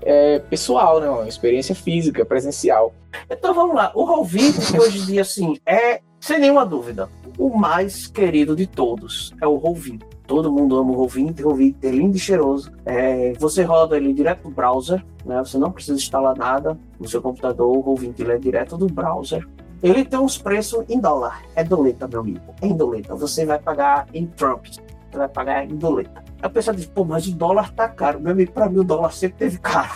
é, 0.00 0.38
pessoal, 0.38 0.98
né? 0.98 1.10
Uma 1.10 1.28
experiência 1.28 1.74
física, 1.74 2.24
presencial. 2.24 2.94
Então 3.28 3.52
vamos 3.52 3.76
lá. 3.76 3.92
O 3.94 4.06
Roll20, 4.06 4.72
que 4.72 4.80
hoje 4.80 4.98
em 5.00 5.04
dia, 5.04 5.20
assim, 5.20 5.58
é, 5.66 6.00
sem 6.18 6.38
nenhuma 6.38 6.64
dúvida, 6.64 7.06
o 7.36 7.54
mais 7.54 8.06
querido 8.06 8.56
de 8.56 8.66
todos. 8.66 9.34
É 9.42 9.46
o 9.46 9.60
Roll20. 9.60 10.00
Todo 10.26 10.50
mundo 10.50 10.78
ama 10.78 10.92
o 10.92 11.06
Roll20. 11.06 11.40
O 11.40 11.50
Roll20 11.50 11.76
é 11.82 11.90
lindo 11.90 12.16
e 12.16 12.20
cheiroso. 12.20 12.72
É, 12.86 13.34
você 13.38 13.62
roda 13.62 13.98
ele 13.98 14.14
direto 14.14 14.44
do 14.44 14.50
browser, 14.50 15.04
né? 15.26 15.38
Você 15.40 15.58
não 15.58 15.70
precisa 15.70 15.98
instalar 15.98 16.34
nada 16.34 16.78
no 16.98 17.06
seu 17.06 17.20
computador. 17.20 17.76
O 17.76 17.84
Roll20 17.84 18.20
ele 18.20 18.32
é 18.32 18.38
direto 18.38 18.74
do 18.78 18.86
browser. 18.86 19.46
Ele 19.82 20.02
tem 20.02 20.18
uns 20.18 20.38
preços 20.38 20.82
em 20.88 20.98
dólar. 20.98 21.42
É 21.54 21.62
doleta, 21.62 22.08
meu 22.08 22.20
amigo. 22.20 22.54
É 22.62 22.66
em 22.66 22.74
doleta. 22.74 23.14
Você 23.14 23.44
vai 23.44 23.58
pagar 23.58 24.06
em 24.14 24.24
Trump 24.24 24.64
você 25.10 25.18
vai 25.18 25.28
pagar 25.28 25.64
em 25.64 25.76
doleta. 25.76 26.22
Aí 26.40 26.48
o 26.48 26.50
pessoal 26.50 26.76
diz, 26.76 26.86
pô, 26.86 27.04
mas 27.04 27.26
o 27.26 27.34
dólar 27.34 27.72
tá 27.72 27.88
caro. 27.88 28.20
Meu 28.20 28.32
amigo, 28.32 28.52
pra 28.52 28.68
mim 28.68 28.78
o 28.78 28.84
dólar 28.84 29.12
sempre 29.12 29.38
teve 29.38 29.58
caro. 29.58 29.90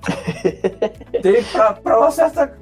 teve 1.22 1.44
para 1.82 1.98
uma 1.98 2.10
certa 2.10 2.56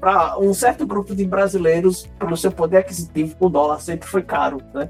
para 0.00 0.38
um 0.38 0.54
certo 0.54 0.86
grupo 0.86 1.14
de 1.14 1.26
brasileiros 1.26 2.08
pelo 2.18 2.36
seu 2.38 2.50
poder 2.50 2.78
aquisitivo 2.78 3.36
o 3.38 3.50
dólar 3.50 3.80
sempre 3.80 4.08
foi 4.08 4.22
caro 4.22 4.58
né 4.72 4.88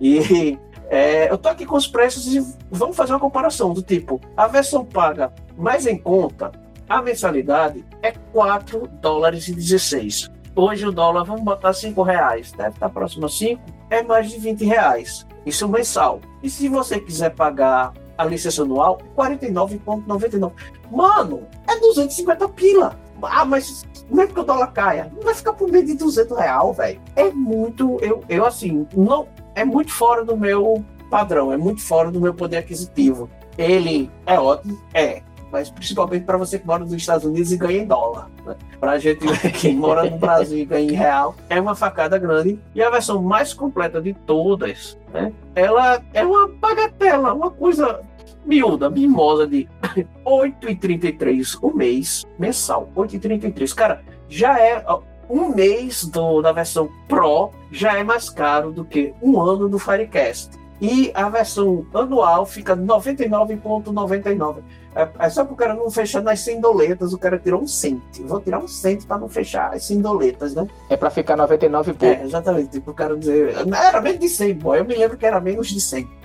e 0.00 0.58
é, 0.88 1.30
eu 1.30 1.36
tô 1.36 1.50
aqui 1.50 1.66
com 1.66 1.76
os 1.76 1.86
preços 1.86 2.26
e 2.34 2.56
vamos 2.70 2.96
fazer 2.96 3.12
uma 3.12 3.20
comparação 3.20 3.74
do 3.74 3.82
tipo 3.82 4.18
a 4.34 4.46
versão 4.46 4.82
paga 4.82 5.30
mais 5.58 5.86
em 5.86 5.98
conta 5.98 6.52
a 6.88 7.02
mensalidade 7.02 7.84
é 8.02 8.12
4 8.32 8.88
dólares 9.02 9.46
e 9.48 9.54
16 9.54 10.30
hoje 10.54 10.86
o 10.86 10.92
dólar 10.92 11.24
vamos 11.24 11.42
botar 11.42 11.72
5 11.72 12.02
reais 12.02 12.52
deve 12.52 12.70
estar 12.70 12.88
próximo 12.88 13.26
a 13.26 13.28
5 13.28 13.60
é 13.90 14.02
mais 14.02 14.30
de 14.30 14.38
20 14.38 14.64
reais 14.64 15.26
isso 15.46 15.68
mensal. 15.68 16.20
E 16.42 16.48
se 16.48 16.68
você 16.68 16.98
quiser 16.98 17.30
pagar 17.30 17.92
a 18.16 18.24
licença 18.24 18.62
anual, 18.62 18.98
R$ 19.16 19.36
49,99. 19.36 20.52
Mano, 20.90 21.42
é 21.68 21.78
250 21.78 22.48
pila. 22.50 22.98
Ah, 23.22 23.44
mas 23.44 23.84
não 24.10 24.22
é 24.22 24.26
porque 24.26 24.40
o 24.40 24.44
dólar 24.44 24.72
caia. 24.72 25.10
Não 25.14 25.22
vai 25.22 25.34
ficar 25.34 25.52
por 25.52 25.70
meio 25.70 25.84
de 25.84 25.94
200 25.94 26.36
real, 26.36 26.72
velho. 26.72 27.00
É 27.16 27.30
muito, 27.30 27.98
eu, 28.00 28.22
eu 28.28 28.44
assim, 28.44 28.86
não, 28.94 29.28
é 29.54 29.64
muito 29.64 29.92
fora 29.92 30.24
do 30.24 30.36
meu 30.36 30.84
padrão, 31.10 31.52
é 31.52 31.56
muito 31.56 31.82
fora 31.82 32.10
do 32.10 32.20
meu 32.20 32.34
poder 32.34 32.58
aquisitivo. 32.58 33.28
Ele 33.56 34.10
é 34.26 34.38
ótimo, 34.38 34.78
é, 34.92 35.22
mas 35.54 35.70
principalmente 35.70 36.24
para 36.24 36.36
você 36.36 36.58
que 36.58 36.66
mora 36.66 36.82
nos 36.82 36.92
Estados 36.92 37.24
Unidos 37.24 37.52
e 37.52 37.56
ganha 37.56 37.78
em 37.78 37.86
dólar. 37.86 38.28
Né? 38.44 38.56
Para 38.80 38.90
a 38.90 38.98
gente 38.98 39.24
que 39.52 39.70
mora 39.72 40.10
no 40.10 40.18
Brasil 40.18 40.58
e 40.58 40.64
ganha 40.64 40.90
em 40.90 40.96
real, 40.96 41.36
é 41.48 41.60
uma 41.60 41.76
facada 41.76 42.18
grande. 42.18 42.58
E 42.74 42.82
a 42.82 42.90
versão 42.90 43.22
mais 43.22 43.54
completa 43.54 44.02
de 44.02 44.12
todas, 44.12 44.98
né? 45.12 45.32
ela 45.54 46.02
é 46.12 46.26
uma 46.26 46.48
bagatela, 46.48 47.32
uma 47.32 47.52
coisa 47.52 48.00
miúda, 48.44 48.90
mimosa 48.90 49.46
de 49.46 49.68
8,33 50.26 51.56
o 51.62 51.72
mês 51.72 52.24
mensal. 52.36 52.90
8,33. 52.96 53.72
Cara, 53.76 54.02
já 54.28 54.58
é 54.58 54.84
um 55.30 55.54
mês 55.54 56.04
do, 56.04 56.42
da 56.42 56.50
versão 56.50 56.90
Pro 57.06 57.52
já 57.70 57.96
é 57.96 58.02
mais 58.02 58.28
caro 58.28 58.72
do 58.72 58.84
que 58.84 59.14
um 59.22 59.40
ano 59.40 59.68
do 59.68 59.78
Firecast. 59.78 60.50
E 60.80 61.12
a 61.14 61.28
versão 61.28 61.86
anual 61.94 62.44
fica 62.44 62.76
99,99. 62.76 64.56
É, 64.94 65.08
é 65.18 65.28
só 65.28 65.44
para 65.44 65.52
o 65.52 65.56
cara 65.56 65.74
não 65.74 65.90
fechar 65.90 66.22
nas 66.22 66.40
100 66.40 66.60
doletas, 66.60 67.12
o 67.12 67.18
cara 67.18 67.38
tirou 67.38 67.60
um 67.60 67.66
cento. 67.66 68.24
Vou 68.26 68.40
tirar 68.40 68.58
um 68.58 68.68
cento 68.68 69.06
para 69.06 69.18
não 69.18 69.28
fechar 69.28 69.74
as 69.74 69.84
100 69.84 70.00
doletas, 70.00 70.54
né? 70.54 70.66
É 70.88 70.96
para 70.96 71.10
ficar 71.10 71.36
99 71.36 71.90
e 71.90 71.94
pouco. 71.94 72.14
É, 72.14 72.24
exatamente. 72.24 72.68
Tipo, 72.68 72.92
o 72.92 72.94
cara 72.94 73.16
dizer. 73.16 73.54
Era 73.74 74.00
menos 74.00 74.20
de 74.20 74.28
100, 74.28 74.54
boy. 74.54 74.78
Eu 74.78 74.84
me 74.84 74.94
lembro 74.94 75.16
que 75.16 75.26
era 75.26 75.40
menos 75.40 75.68
de 75.68 75.80
100. 75.80 76.08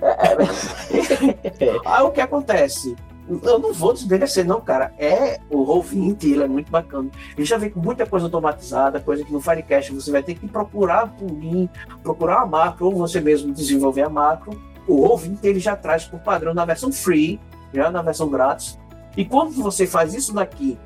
É, 1.60 1.80
Aí 1.84 2.02
o 2.02 2.10
que 2.10 2.20
acontece? 2.20 2.96
Eu 3.42 3.58
não 3.58 3.72
vou 3.72 3.92
desmerecer, 3.92 4.44
não, 4.44 4.60
cara. 4.60 4.92
É 4.98 5.38
o 5.48 5.64
Roll20, 5.64 6.24
ele 6.24 6.42
é 6.42 6.48
muito 6.48 6.70
bacana. 6.70 7.08
Ele 7.36 7.44
já 7.44 7.56
vem 7.56 7.70
com 7.70 7.80
muita 7.80 8.04
coisa 8.04 8.26
automatizada, 8.26 9.00
coisa 9.00 9.24
que 9.24 9.32
no 9.32 9.40
Firecast 9.40 9.92
você 9.92 10.10
vai 10.10 10.22
ter 10.22 10.34
que 10.34 10.48
procurar 10.48 11.08
plugin, 11.16 11.68
procurar 12.02 12.42
a 12.42 12.46
macro, 12.46 12.86
ou 12.86 12.96
você 12.96 13.20
mesmo 13.20 13.52
desenvolver 13.52 14.02
a 14.02 14.08
macro. 14.08 14.50
O 14.88 15.06
Roll20 15.06 15.38
ele 15.44 15.60
já 15.60 15.76
traz 15.76 16.04
por 16.04 16.18
padrão 16.20 16.52
na 16.52 16.64
versão 16.64 16.90
free, 16.90 17.38
já 17.72 17.90
na 17.90 18.02
versão 18.02 18.28
grátis. 18.28 18.78
E 19.16 19.24
quando 19.24 19.52
você 19.62 19.86
faz 19.86 20.14
isso 20.14 20.32
daqui, 20.32 20.78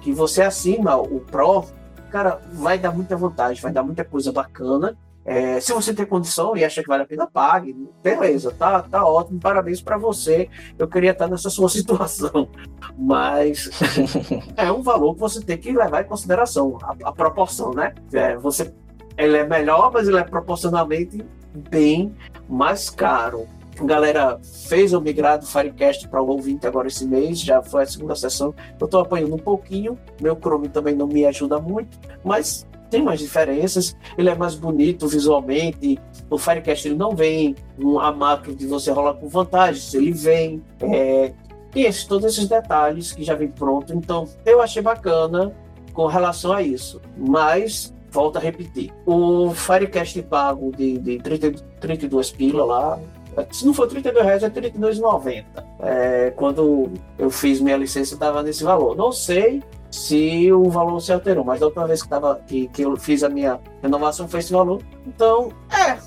que 0.00 0.12
você 0.12 0.42
assina 0.42 0.96
o 0.96 1.20
Pro, 1.20 1.64
cara, 2.10 2.40
vai 2.52 2.78
dar 2.78 2.92
muita 2.92 3.16
vantagem, 3.16 3.62
vai 3.62 3.72
dar 3.72 3.82
muita 3.82 4.04
coisa 4.04 4.32
bacana. 4.32 4.96
É, 5.24 5.60
se 5.60 5.74
você 5.74 5.92
tem 5.92 6.06
condição 6.06 6.56
e 6.56 6.64
acha 6.64 6.82
que 6.82 6.88
vale 6.88 7.02
a 7.02 7.06
pena, 7.06 7.26
pague. 7.26 7.76
Beleza, 8.02 8.50
tá, 8.50 8.80
tá 8.80 9.04
ótimo, 9.04 9.38
parabéns 9.38 9.80
para 9.80 9.98
você. 9.98 10.48
Eu 10.78 10.88
queria 10.88 11.10
estar 11.10 11.28
nessa 11.28 11.50
sua 11.50 11.68
situação. 11.68 12.48
Mas 12.96 13.68
é 14.56 14.72
um 14.72 14.82
valor 14.82 15.14
que 15.14 15.20
você 15.20 15.42
tem 15.42 15.58
que 15.58 15.70
levar 15.70 16.02
em 16.02 16.08
consideração, 16.08 16.78
a, 16.82 16.96
a 17.10 17.12
proporção, 17.12 17.72
né? 17.72 17.94
É, 18.10 18.36
você, 18.38 18.72
ele 19.18 19.36
é 19.36 19.46
melhor, 19.46 19.92
mas 19.92 20.08
ele 20.08 20.16
é 20.16 20.24
proporcionalmente 20.24 21.22
bem 21.70 22.14
mais 22.48 22.88
caro. 22.88 23.46
A 23.80 23.84
galera 23.84 24.40
fez 24.66 24.92
o 24.92 25.00
migrado 25.00 25.44
do 25.44 25.50
Firecast 25.50 26.08
para 26.08 26.20
o 26.20 26.28
ouvinte 26.28 26.66
agora 26.66 26.88
esse 26.88 27.06
mês, 27.06 27.40
já 27.40 27.62
foi 27.62 27.84
a 27.84 27.86
segunda 27.86 28.14
sessão. 28.16 28.54
Eu 28.78 28.86
estou 28.86 29.00
apanhando 29.00 29.34
um 29.34 29.38
pouquinho, 29.38 29.96
meu 30.20 30.36
Chrome 30.36 30.68
também 30.68 30.94
não 30.94 31.06
me 31.06 31.24
ajuda 31.24 31.60
muito, 31.60 31.96
mas 32.24 32.66
tem 32.90 33.02
umas 33.02 33.20
diferenças, 33.20 33.96
ele 34.16 34.30
é 34.30 34.34
mais 34.34 34.54
bonito 34.54 35.06
visualmente. 35.06 35.98
O 36.30 36.38
Firecast 36.38 36.88
ele 36.88 36.96
não 36.96 37.14
vem 37.14 37.54
a 38.00 38.12
macro 38.12 38.54
de 38.54 38.66
você 38.66 38.90
rolar 38.90 39.14
com 39.14 39.28
vantagens, 39.28 39.94
ele 39.94 40.12
vem. 40.12 40.62
É, 40.80 41.32
e 41.74 41.84
esses, 41.84 42.04
todos 42.04 42.32
esses 42.32 42.48
detalhes 42.48 43.12
que 43.12 43.22
já 43.22 43.34
vem 43.34 43.48
pronto. 43.48 43.94
Então, 43.94 44.26
eu 44.44 44.60
achei 44.60 44.82
bacana 44.82 45.52
com 45.92 46.06
relação 46.06 46.52
a 46.52 46.62
isso. 46.62 47.00
Mas, 47.16 47.94
volto 48.10 48.36
a 48.36 48.40
repetir: 48.40 48.92
o 49.06 49.50
Firecast 49.50 50.20
pago 50.22 50.72
de, 50.76 50.98
de 50.98 51.18
30, 51.18 51.52
32 51.80 52.30
pila 52.30 52.64
lá. 52.64 52.98
Se 53.50 53.66
não 53.66 53.74
for 53.74 53.86
32 53.86 54.24
reais, 54.24 54.42
é 54.42 54.50
32,90. 54.50 55.44
É, 55.80 56.32
quando 56.36 56.90
eu 57.18 57.30
fiz 57.30 57.60
minha 57.60 57.76
licença, 57.76 58.14
estava 58.14 58.42
nesse 58.42 58.64
valor. 58.64 58.96
Não 58.96 59.12
sei 59.12 59.62
se 59.90 60.52
o 60.52 60.68
valor 60.70 61.00
se 61.00 61.12
alterou. 61.12 61.44
Mas 61.44 61.60
da 61.60 61.66
última 61.66 61.86
vez 61.86 62.02
que, 62.02 62.08
tava, 62.08 62.40
que, 62.46 62.68
que 62.68 62.82
eu 62.82 62.96
fiz 62.96 63.22
a 63.22 63.28
minha 63.28 63.60
renovação 63.82 64.28
foi 64.28 64.40
esse 64.40 64.52
valor. 64.52 64.82
Então, 65.06 65.52
é, 65.70 65.98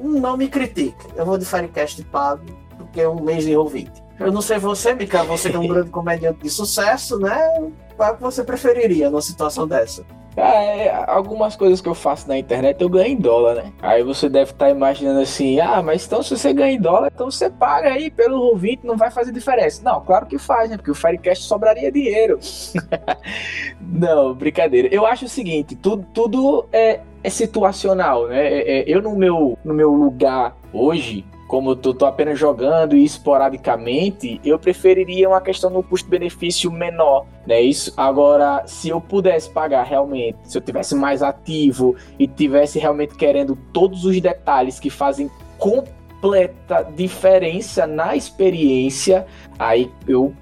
não 0.00 0.36
me 0.36 0.48
critique. 0.48 0.96
Eu 1.16 1.24
vou 1.24 1.38
de 1.38 1.44
Firecast 1.44 2.02
pago, 2.04 2.44
porque 2.76 3.00
é 3.00 3.08
um 3.08 3.22
mês 3.22 3.44
de 3.44 3.56
ouvinte. 3.56 4.02
Eu 4.18 4.30
não 4.30 4.42
sei 4.42 4.58
você, 4.58 4.92
Mika, 4.92 5.24
você 5.24 5.48
que 5.48 5.56
é 5.56 5.58
um 5.58 5.66
grande 5.66 5.88
comediante 5.90 6.40
de 6.42 6.50
sucesso, 6.50 7.18
né? 7.18 7.38
Qual 7.96 8.16
que 8.16 8.22
você 8.22 8.44
preferiria 8.44 9.08
numa 9.10 9.22
situação 9.22 9.66
dessa? 9.66 10.04
É, 10.36 10.90
algumas 11.06 11.56
coisas 11.56 11.80
que 11.80 11.88
eu 11.88 11.94
faço 11.94 12.28
na 12.28 12.38
internet 12.38 12.80
eu 12.80 12.88
ganho 12.88 13.12
em 13.12 13.16
dólar, 13.16 13.56
né? 13.56 13.72
Aí 13.82 14.02
você 14.02 14.28
deve 14.28 14.52
estar 14.52 14.66
tá 14.66 14.70
imaginando 14.70 15.20
assim, 15.20 15.58
ah, 15.60 15.82
mas 15.82 16.06
então 16.06 16.22
se 16.22 16.36
você 16.36 16.52
ganha 16.52 16.72
em 16.72 16.80
dólar, 16.80 17.10
então 17.12 17.30
você 17.30 17.50
paga 17.50 17.90
aí 17.90 18.10
pelo 18.10 18.40
ouvinte, 18.40 18.86
não 18.86 18.96
vai 18.96 19.10
fazer 19.10 19.32
diferença. 19.32 19.82
Não, 19.82 20.00
claro 20.00 20.26
que 20.26 20.38
faz, 20.38 20.70
né? 20.70 20.76
Porque 20.76 20.90
o 20.90 20.94
Firecast 20.94 21.44
sobraria 21.44 21.90
dinheiro. 21.90 22.38
não, 23.80 24.34
brincadeira. 24.34 24.88
Eu 24.92 25.04
acho 25.04 25.24
o 25.24 25.28
seguinte, 25.28 25.74
tudo, 25.74 26.06
tudo 26.14 26.66
é, 26.72 27.00
é 27.22 27.30
situacional, 27.30 28.28
né? 28.28 28.46
É, 28.46 28.80
é, 28.80 28.84
eu 28.86 29.02
no 29.02 29.16
meu, 29.16 29.58
no 29.64 29.74
meu 29.74 29.92
lugar 29.92 30.56
hoje, 30.72 31.24
como 31.50 31.70
eu 31.70 31.76
tô, 31.76 32.06
apenas 32.06 32.38
jogando 32.38 32.96
e 32.96 33.04
esporadicamente, 33.04 34.40
eu 34.44 34.56
preferiria 34.56 35.28
uma 35.28 35.40
questão 35.40 35.68
no 35.68 35.82
custo-benefício 35.82 36.70
menor, 36.70 37.26
né? 37.44 37.60
Isso 37.60 37.92
agora, 37.96 38.62
se 38.66 38.90
eu 38.90 39.00
pudesse 39.00 39.50
pagar 39.50 39.82
realmente, 39.82 40.38
se 40.44 40.56
eu 40.56 40.62
tivesse 40.62 40.94
mais 40.94 41.24
ativo 41.24 41.96
e 42.16 42.28
tivesse 42.28 42.78
realmente 42.78 43.16
querendo 43.16 43.58
todos 43.72 44.04
os 44.04 44.20
detalhes 44.20 44.78
que 44.78 44.88
fazem 44.88 45.28
completa 45.58 46.88
diferença 46.94 47.84
na 47.84 48.14
experiência, 48.14 49.26
aí 49.58 49.90
eu 50.06 50.32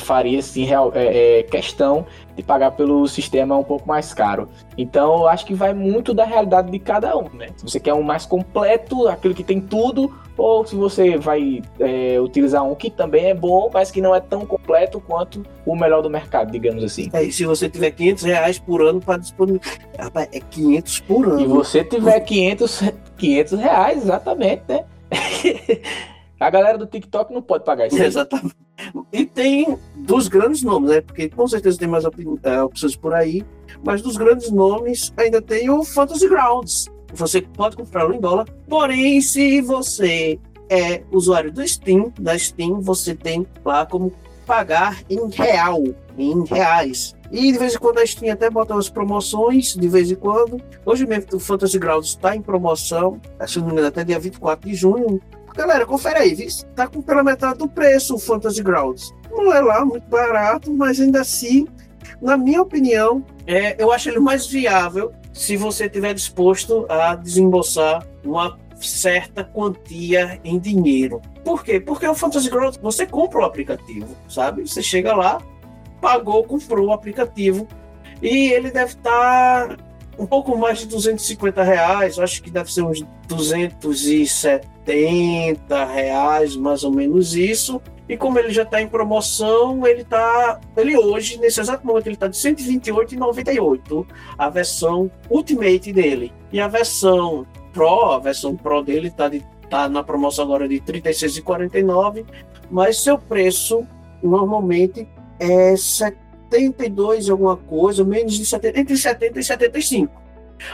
faria 0.00 0.40
assim 0.40 0.64
real, 0.64 0.90
é, 0.96 1.38
é, 1.38 1.42
questão 1.44 2.04
de 2.34 2.42
pagar 2.42 2.72
pelo 2.72 3.06
sistema 3.06 3.56
um 3.56 3.62
pouco 3.62 3.86
mais 3.86 4.12
caro. 4.12 4.48
Então 4.76 5.18
eu 5.18 5.28
acho 5.28 5.46
que 5.46 5.54
vai 5.54 5.72
muito 5.72 6.12
da 6.12 6.24
realidade 6.24 6.72
de 6.72 6.78
cada 6.80 7.16
um, 7.16 7.30
né? 7.32 7.50
Se 7.54 7.62
você 7.62 7.78
quer 7.78 7.94
um 7.94 8.02
mais 8.02 8.26
completo, 8.26 9.06
aquilo 9.06 9.32
que 9.32 9.44
tem 9.44 9.60
tudo, 9.60 10.12
ou 10.36 10.66
se 10.66 10.74
você 10.74 11.16
vai 11.16 11.62
é, 11.80 12.20
utilizar 12.20 12.64
um 12.64 12.74
que 12.74 12.90
também 12.90 13.26
é 13.26 13.34
bom, 13.34 13.70
mas 13.72 13.90
que 13.90 14.00
não 14.00 14.14
é 14.14 14.20
tão 14.20 14.44
completo 14.44 15.00
quanto 15.00 15.44
o 15.64 15.74
melhor 15.74 16.02
do 16.02 16.10
mercado, 16.10 16.52
digamos 16.52 16.84
assim. 16.84 17.08
É, 17.12 17.22
e 17.22 17.32
se 17.32 17.44
você 17.44 17.68
tiver 17.68 17.90
500 17.90 18.24
reais 18.24 18.58
por 18.58 18.82
ano 18.82 19.00
para 19.00 19.18
disponibilizar, 19.18 19.78
rapaz, 19.98 20.28
é 20.32 20.40
500 20.40 21.00
por 21.00 21.26
ano. 21.26 21.40
E 21.40 21.46
você 21.46 21.82
tiver 21.84 22.20
500, 22.20 22.82
500 23.16 23.58
reais, 23.58 24.02
exatamente, 24.02 24.62
né? 24.68 24.84
A 26.38 26.50
galera 26.50 26.76
do 26.76 26.86
TikTok 26.86 27.32
não 27.32 27.40
pode 27.40 27.64
pagar 27.64 27.86
isso. 27.86 28.02
Exatamente. 28.02 28.54
E 29.10 29.24
tem 29.24 29.78
dos 29.94 30.28
grandes 30.28 30.62
nomes, 30.62 30.90
né? 30.90 31.00
Porque 31.00 31.30
com 31.30 31.48
certeza 31.48 31.78
tem 31.78 31.88
mais 31.88 32.04
é, 32.42 32.62
opções 32.62 32.94
por 32.94 33.14
aí. 33.14 33.42
Mas 33.82 34.02
dos 34.02 34.16
grandes 34.16 34.50
nomes 34.50 35.12
ainda 35.16 35.40
tem 35.40 35.70
o 35.70 35.82
Fantasy 35.82 36.28
Grounds. 36.28 36.86
Você 37.12 37.40
pode 37.42 37.76
comprá-lo 37.76 38.14
em 38.14 38.20
dólar. 38.20 38.46
Porém, 38.68 39.20
se 39.20 39.60
você 39.60 40.38
é 40.68 41.02
usuário 41.10 41.52
do 41.52 41.66
Steam, 41.66 42.12
da 42.18 42.38
Steam, 42.38 42.80
você 42.80 43.14
tem 43.14 43.46
lá 43.64 43.86
como 43.86 44.12
pagar 44.46 45.02
em 45.08 45.28
real, 45.28 45.82
em 46.16 46.44
reais. 46.44 47.14
E 47.30 47.50
de 47.52 47.58
vez 47.58 47.74
em 47.74 47.78
quando 47.78 47.98
a 47.98 48.06
Steam 48.06 48.32
até 48.32 48.48
bota 48.48 48.74
umas 48.74 48.88
promoções, 48.88 49.74
de 49.74 49.88
vez 49.88 50.10
em 50.10 50.14
quando. 50.14 50.60
Hoje 50.84 51.06
mesmo 51.06 51.28
o 51.34 51.40
Fantasy 51.40 51.78
Grounds 51.78 52.10
está 52.10 52.36
em 52.36 52.42
promoção, 52.42 53.20
se 53.46 53.58
não 53.58 53.66
me 53.66 53.72
engano, 53.72 53.88
até 53.88 54.04
dia 54.04 54.18
24 54.18 54.68
de 54.68 54.74
junho. 54.74 55.20
Galera, 55.54 55.86
confere 55.86 56.18
aí, 56.18 56.34
viu? 56.34 56.48
tá 56.74 56.86
com 56.86 57.00
pela 57.00 57.24
metade 57.24 57.58
do 57.58 57.68
preço 57.68 58.14
o 58.14 58.18
Fantasy 58.18 58.62
Grounds. 58.62 59.12
Não 59.30 59.52
é 59.52 59.60
lá 59.60 59.84
muito 59.84 60.06
barato, 60.08 60.72
mas 60.72 61.00
ainda 61.00 61.22
assim, 61.22 61.66
na 62.20 62.36
minha 62.36 62.62
opinião, 62.62 63.24
é, 63.46 63.82
eu 63.82 63.90
acho 63.90 64.08
ele 64.08 64.20
mais 64.20 64.46
viável 64.46 65.12
se 65.36 65.56
você 65.56 65.84
estiver 65.84 66.14
disposto 66.14 66.86
a 66.88 67.14
desembolsar 67.14 68.04
uma 68.24 68.58
certa 68.80 69.44
quantia 69.44 70.40
em 70.42 70.58
dinheiro. 70.58 71.20
Por 71.44 71.62
quê? 71.62 71.78
Porque 71.78 72.08
o 72.08 72.14
Fantasy 72.14 72.48
Grounds, 72.48 72.78
você 72.78 73.04
compra 73.06 73.40
o 73.40 73.44
aplicativo, 73.44 74.16
sabe? 74.28 74.66
Você 74.66 74.82
chega 74.82 75.14
lá, 75.14 75.42
pagou, 76.00 76.42
comprou 76.42 76.86
o 76.86 76.92
aplicativo 76.92 77.68
e 78.22 78.50
ele 78.50 78.70
deve 78.70 78.92
estar 78.92 79.76
um 80.18 80.24
pouco 80.24 80.56
mais 80.56 80.78
de 80.78 80.86
250 80.86 81.62
reais, 81.62 82.18
acho 82.18 82.42
que 82.42 82.50
deve 82.50 82.72
ser 82.72 82.80
uns 82.82 83.04
270 83.28 85.84
reais, 85.84 86.56
mais 86.56 86.82
ou 86.82 86.90
menos 86.90 87.34
isso. 87.34 87.82
E 88.08 88.16
como 88.16 88.38
ele 88.38 88.50
já 88.50 88.62
está 88.62 88.80
em 88.80 88.88
promoção, 88.88 89.86
ele 89.86 90.04
tá. 90.04 90.60
Ele 90.76 90.96
hoje, 90.96 91.38
nesse 91.38 91.60
exato 91.60 91.84
momento, 91.84 92.06
ele 92.06 92.14
está 92.14 92.28
de 92.28 92.36
128,98. 92.36 94.06
A 94.38 94.48
versão 94.48 95.10
Ultimate 95.28 95.92
dele. 95.92 96.32
E 96.52 96.60
a 96.60 96.68
versão 96.68 97.46
Pro, 97.72 98.12
a 98.12 98.18
versão 98.18 98.56
Pro 98.56 98.82
dele 98.82 99.08
está 99.08 99.28
de, 99.28 99.44
tá 99.68 99.88
na 99.88 100.04
promoção 100.04 100.44
agora 100.44 100.68
de 100.68 100.80
36,49. 100.80 102.24
Mas 102.70 102.98
seu 102.98 103.18
preço 103.18 103.84
normalmente 104.22 105.08
é 105.40 105.76
72 105.76 107.28
alguma 107.28 107.56
coisa, 107.56 108.04
menos 108.04 108.34
de 108.34 108.46
70, 108.46 108.80
entre 108.80 108.96
70 108.96 109.40
e 109.40 109.44
75. 109.44 110.25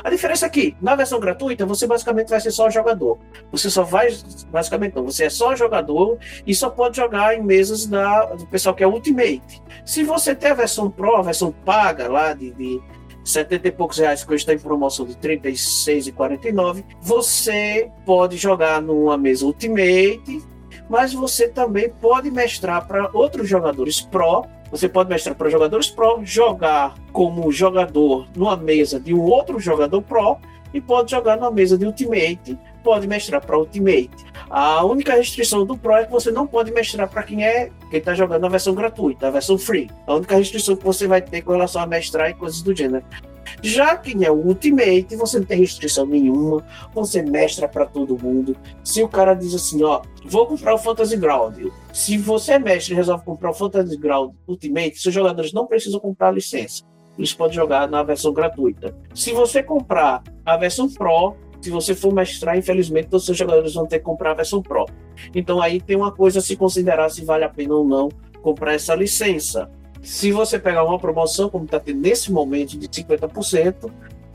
A 0.03 0.11
diferença 0.11 0.47
é 0.47 0.49
que, 0.49 0.77
na 0.81 0.95
versão 0.95 1.19
gratuita, 1.19 1.67
você 1.67 1.87
basicamente 1.87 2.29
vai 2.29 2.41
ser 2.41 2.51
só 2.51 2.71
jogador. 2.71 3.19
Você 3.51 3.71
só 3.71 3.83
vai, 3.83 4.09
basicamente 4.51 4.95
não, 4.95 5.05
você 5.05 5.25
é 5.25 5.31
só 5.31 5.55
jogador 5.55 6.19
e 6.47 6.55
só 6.55 6.71
pode 6.71 6.97
jogar 6.97 7.37
em 7.37 7.43
mesas 7.43 7.87
da, 7.87 8.27
do 8.27 8.47
pessoal 8.47 8.75
que 8.75 8.85
é 8.85 8.87
Ultimate. 8.87 9.63
Se 9.85 10.05
você 10.05 10.35
tem 10.35 10.51
a 10.51 10.55
versão 10.55 10.91
Pro, 10.91 11.17
a 11.17 11.23
versão 11.23 11.53
paga 11.65 12.09
lá 12.09 12.33
de, 12.33 12.53
de 12.53 12.81
70 13.25 13.69
e 13.69 13.73
poucos 13.73 13.99
reais, 13.99 14.25
que 14.25 14.33
hoje 14.33 14.43
está 14.43 14.55
em 14.55 14.59
promoção 14.59 15.07
de 15.07 15.15
36,49, 15.15 16.85
você 17.01 17.91
pode 18.05 18.37
jogar 18.37 18.81
numa 18.83 19.17
mesa 19.17 19.45
Ultimate, 19.47 20.43
mas 20.89 21.13
você 21.13 21.49
também 21.49 21.89
pode 21.89 22.31
mestrar 22.31 22.87
para 22.87 23.11
outros 23.13 23.49
jogadores 23.49 24.01
Pro 24.01 24.45
você 24.73 24.89
pode 24.89 25.11
mestrar 25.11 25.37
para 25.37 25.51
jogadores 25.51 25.91
Pro, 25.91 26.23
jogar 26.25 26.95
como 27.13 27.53
jogador 27.53 28.27
numa 28.35 28.57
mesa 28.57 28.99
de 28.99 29.13
um 29.13 29.21
outro 29.21 29.61
jogador 29.61 30.01
Pro 30.01 30.39
e 30.73 30.81
pode 30.81 31.11
jogar 31.11 31.37
numa 31.37 31.51
mesa 31.51 31.77
de 31.77 31.85
Ultimate, 31.85 32.59
pode 32.83 33.07
mestrar 33.07 33.45
para 33.45 33.59
Ultimate. 33.59 34.11
A 34.49 34.83
única 34.83 35.15
restrição 35.15 35.67
do 35.67 35.77
Pro 35.77 35.93
é 35.93 36.07
que 36.07 36.11
você 36.11 36.31
não 36.31 36.47
pode 36.47 36.73
mestrar 36.73 37.07
para 37.07 37.23
quem 37.23 37.45
é 37.45 37.71
quem 37.91 37.99
está 37.99 38.15
jogando 38.15 38.47
a 38.47 38.49
versão 38.49 38.75
gratuita, 38.75 39.29
a 39.29 39.31
versão 39.31 39.59
free. 39.59 39.91
A 40.07 40.15
única 40.15 40.37
restrição 40.37 40.75
que 40.75 40.85
você 40.85 41.07
vai 41.07 41.21
ter 41.21 41.43
com 41.43 41.53
relação 41.53 41.83
a 41.83 41.87
mestrar 41.87 42.31
e 42.31 42.35
coisas 42.35 42.63
do 42.63 42.75
gênero. 42.75 43.05
Já 43.61 43.97
quem 43.97 44.25
é 44.25 44.31
o 44.31 44.37
Ultimate, 44.37 45.17
você 45.17 45.39
não 45.39 45.47
tem 45.47 45.59
restrição 45.59 46.07
nenhuma, 46.07 46.65
você 46.95 47.23
mestra 47.23 47.69
para 47.69 47.87
todo 47.87 48.19
mundo. 48.23 48.57
Se 48.85 49.03
o 49.03 49.09
cara 49.09 49.35
diz 49.35 49.55
assim, 49.55 49.83
ó, 49.83 50.03
vou 50.25 50.47
comprar 50.47 50.75
o 50.75 50.79
Fantasy 50.79 51.17
Ground. 51.17 51.67
Se 51.93 52.17
você 52.17 52.53
é 52.53 52.59
mestre 52.59 52.95
e 52.95 52.97
resolve 52.97 53.25
comprar 53.25 53.51
o 53.51 53.55
Fantasy 53.55 53.97
Ground 53.97 54.35
Ultimate, 54.47 54.99
seus 54.99 55.15
jogadores 55.15 55.53
não 55.53 55.67
precisam 55.67 56.01
comprar 56.01 56.29
a 56.29 56.33
licença. 56.33 56.85
Eles 57.19 57.35
podem 57.35 57.55
jogar 57.55 57.89
na 57.89 58.03
versão 58.03 58.33
gratuita. 58.33 58.97
Se 59.15 59.33
você 59.33 59.63
comprar 59.63 60.23
a 60.45 60.57
versão 60.57 60.89
Pro, 60.89 61.37
se 61.61 61.71
você 61.71 61.95
for 61.95 62.13
mestrar, 62.13 62.57
infelizmente, 62.57 63.09
todos 63.09 63.23
os 63.23 63.27
seus 63.27 63.39
jogadores 63.39 63.75
vão 63.75 63.87
ter 63.87 63.99
que 63.99 64.05
comprar 64.05 64.33
a 64.33 64.35
versão 64.35 64.63
Pro. 64.63 64.87
Então 65.35 65.61
aí 65.61 65.81
tem 65.81 65.97
uma 65.97 66.11
coisa 66.11 66.39
a 66.39 66.43
se 66.43 66.57
considerar 66.57 67.09
se 67.11 67.25
vale 67.25 67.45
a 67.45 67.49
pena 67.49 67.75
ou 67.75 67.87
não 67.87 68.09
comprar 68.43 68.75
essa 68.75 68.95
licença. 68.95 69.71
Se 70.03 70.33
você 70.33 70.59
pegar 70.59 70.85
uma 70.85 70.99
promoção, 70.99 71.49
como 71.49 71.65
está 71.65 71.79
tendo 71.79 72.01
nesse 72.01 72.33
momento, 72.33 72.77
de 72.77 72.89
50%, 72.89 73.91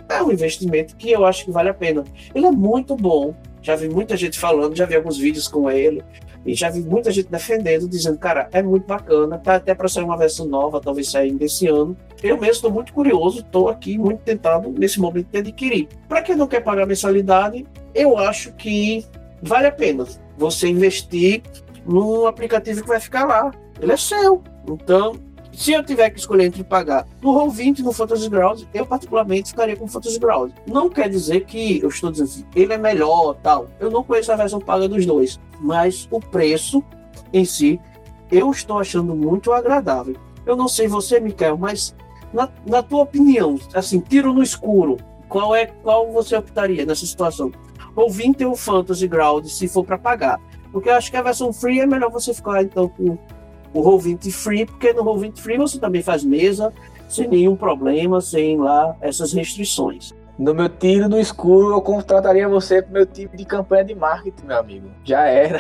é 0.09 0.24
um 0.24 0.32
investimento 0.32 0.95
que 0.95 1.11
eu 1.11 1.26
acho 1.26 1.45
que 1.45 1.51
vale 1.51 1.70
a 1.70 1.74
pena. 1.74 2.05
Ele 2.34 2.45
é 2.45 2.51
muito 2.51 2.95
bom. 2.95 3.36
Já 3.61 3.76
vi 3.76 3.89
muita 3.89 4.15
gente 4.15 4.39
falando, 4.39 4.76
já 4.76 4.86
vi 4.86 4.95
alguns 4.95 5.18
vídeos 5.18 5.47
com 5.47 5.70
ele. 5.70 6.01
E 6.45 6.53
já 6.53 6.70
vi 6.70 6.80
muita 6.80 7.11
gente 7.11 7.30
defendendo, 7.30 7.89
dizendo, 7.89 8.18
cara, 8.18 8.47
é 8.53 8.63
muito 8.63 8.88
bacana, 8.88 9.38
tá 9.38 9.55
até 9.55 9.76
para 9.76 9.89
sair 9.89 10.05
uma 10.05 10.15
versão 10.15 10.45
nova, 10.45 10.80
talvez 10.80 11.11
saia 11.11 11.26
ainda 11.30 11.43
esse 11.43 11.68
ano. 11.68 11.97
Eu 12.24 12.38
mesmo 12.38 12.53
estou 12.53 12.72
muito 12.72 12.93
curioso, 12.93 13.39
estou 13.39 13.68
aqui 13.68 13.97
muito 13.97 14.20
tentado 14.20 14.70
nesse 14.70 14.97
momento 14.97 15.28
de 15.30 15.39
adquirir. 15.39 15.89
Para 16.07 16.22
quem 16.22 16.38
não 16.38 16.47
quer 16.47 16.61
pagar 16.61 16.86
mensalidade, 16.86 17.68
eu 17.93 18.18
acho 18.18 18.53
que 18.53 19.05
vale 19.41 19.68
a 19.68 19.72
pena 19.72 20.05
você 20.38 20.70
investir 20.70 21.41
num 21.86 22.26
aplicativo 22.26 22.82
que 22.82 22.88
vai 22.88 23.01
ficar 23.01 23.26
lá. 23.26 23.51
Ele 23.82 23.91
é 23.91 23.97
seu. 23.97 24.41
Então, 24.70 25.15
se 25.58 25.72
eu 25.72 25.84
tiver 25.84 26.12
que 26.12 26.20
escolher 26.20 26.45
entre 26.45 26.64
pagar 26.64 27.08
no 27.20 27.34
Roll20 27.34 27.80
e 27.80 27.82
no 27.82 27.91
Fantasy 27.91 28.30
Ground, 28.30 28.62
eu 28.72 28.86
particularmente 28.86 29.49
ficaria 29.49 29.76
com 29.76 29.86
o 29.86 29.88
Fantasy 29.88 30.20
Ground. 30.20 30.51
Não 30.68 30.88
quer 30.88 31.10
dizer 31.10 31.45
que 31.45 31.80
eu 31.82 31.89
estou 31.89 32.12
dizendo 32.12 32.28
assim, 32.28 32.45
ele 32.55 32.74
é 32.74 32.78
melhor, 32.78 33.34
tal. 33.41 33.68
Eu 33.80 33.89
não 33.89 34.03
conheço 34.03 34.32
a 34.32 34.36
versão 34.36 34.60
paga 34.60 34.88
dos 34.88 35.03
dois, 35.03 35.39
mas 35.60 36.08
o 36.12 36.20
preço 36.20 36.84
em 37.34 37.43
si 37.43 37.82
eu 38.32 38.51
estou 38.51 38.78
achando 38.78 39.16
muito 39.16 39.51
agradável. 39.51 40.16
Eu 40.45 40.55
não 40.55 40.68
sei 40.68 40.88
você, 40.88 41.20
Michael, 41.20 41.58
mas 41.58 41.95
na, 42.32 42.47
na 42.64 42.84
tua 42.84 43.01
opinião, 43.01 43.60
assim, 43.74 43.99
tiro 43.99 44.32
no 44.32 44.43
escuro, 44.43 44.97
qual 45.28 45.55
é 45.55 45.66
qual 45.66 46.12
você 46.12 46.36
optaria 46.36 46.86
nessa 46.86 47.08
situação? 47.08 47.51
Roll20 47.95 48.47
ou 48.47 48.55
Fantasy 48.55 49.08
Ground, 49.08 49.47
se 49.47 49.68
for 49.68 49.84
para 49.84 49.97
pagar? 49.97 50.39
Porque 50.72 50.88
eu 50.88 50.93
acho 50.93 51.10
que 51.10 51.18
a 51.18 51.24
versão 51.24 51.51
free 51.51 51.80
é 51.80 51.88
melhor 51.88 52.12
você 52.12 52.32
ficar 52.32 52.62
então 52.62 52.88
com 52.88 53.18
o 53.74 53.82
Roll20 53.82 54.32
Free, 54.32 54.65
porque 54.65 54.93
no 54.93 55.03
Roll20 55.03 55.38
Free 55.38 55.57
você 55.57 55.80
também 55.80 56.01
faz 56.01 56.24
mesa 56.24 56.74
sem 57.07 57.28
nenhum 57.28 57.55
problema, 57.55 58.20
sem 58.20 58.57
lá 58.57 58.95
essas 59.01 59.34
restrições. 59.34 60.13
No 60.38 60.53
meu 60.53 60.70
tiro 60.70 61.09
no 61.09 61.20
escuro, 61.20 61.74
eu 61.74 61.82
contrataria 61.82 62.47
você 62.47 62.82
pro 62.82 62.93
meu 62.93 63.05
time 63.07 63.36
de 63.36 63.43
campanha 63.43 63.84
de 63.84 63.95
marketing, 63.95 64.45
meu 64.45 64.57
amigo. 64.57 64.88
Já 65.03 65.26
era. 65.26 65.59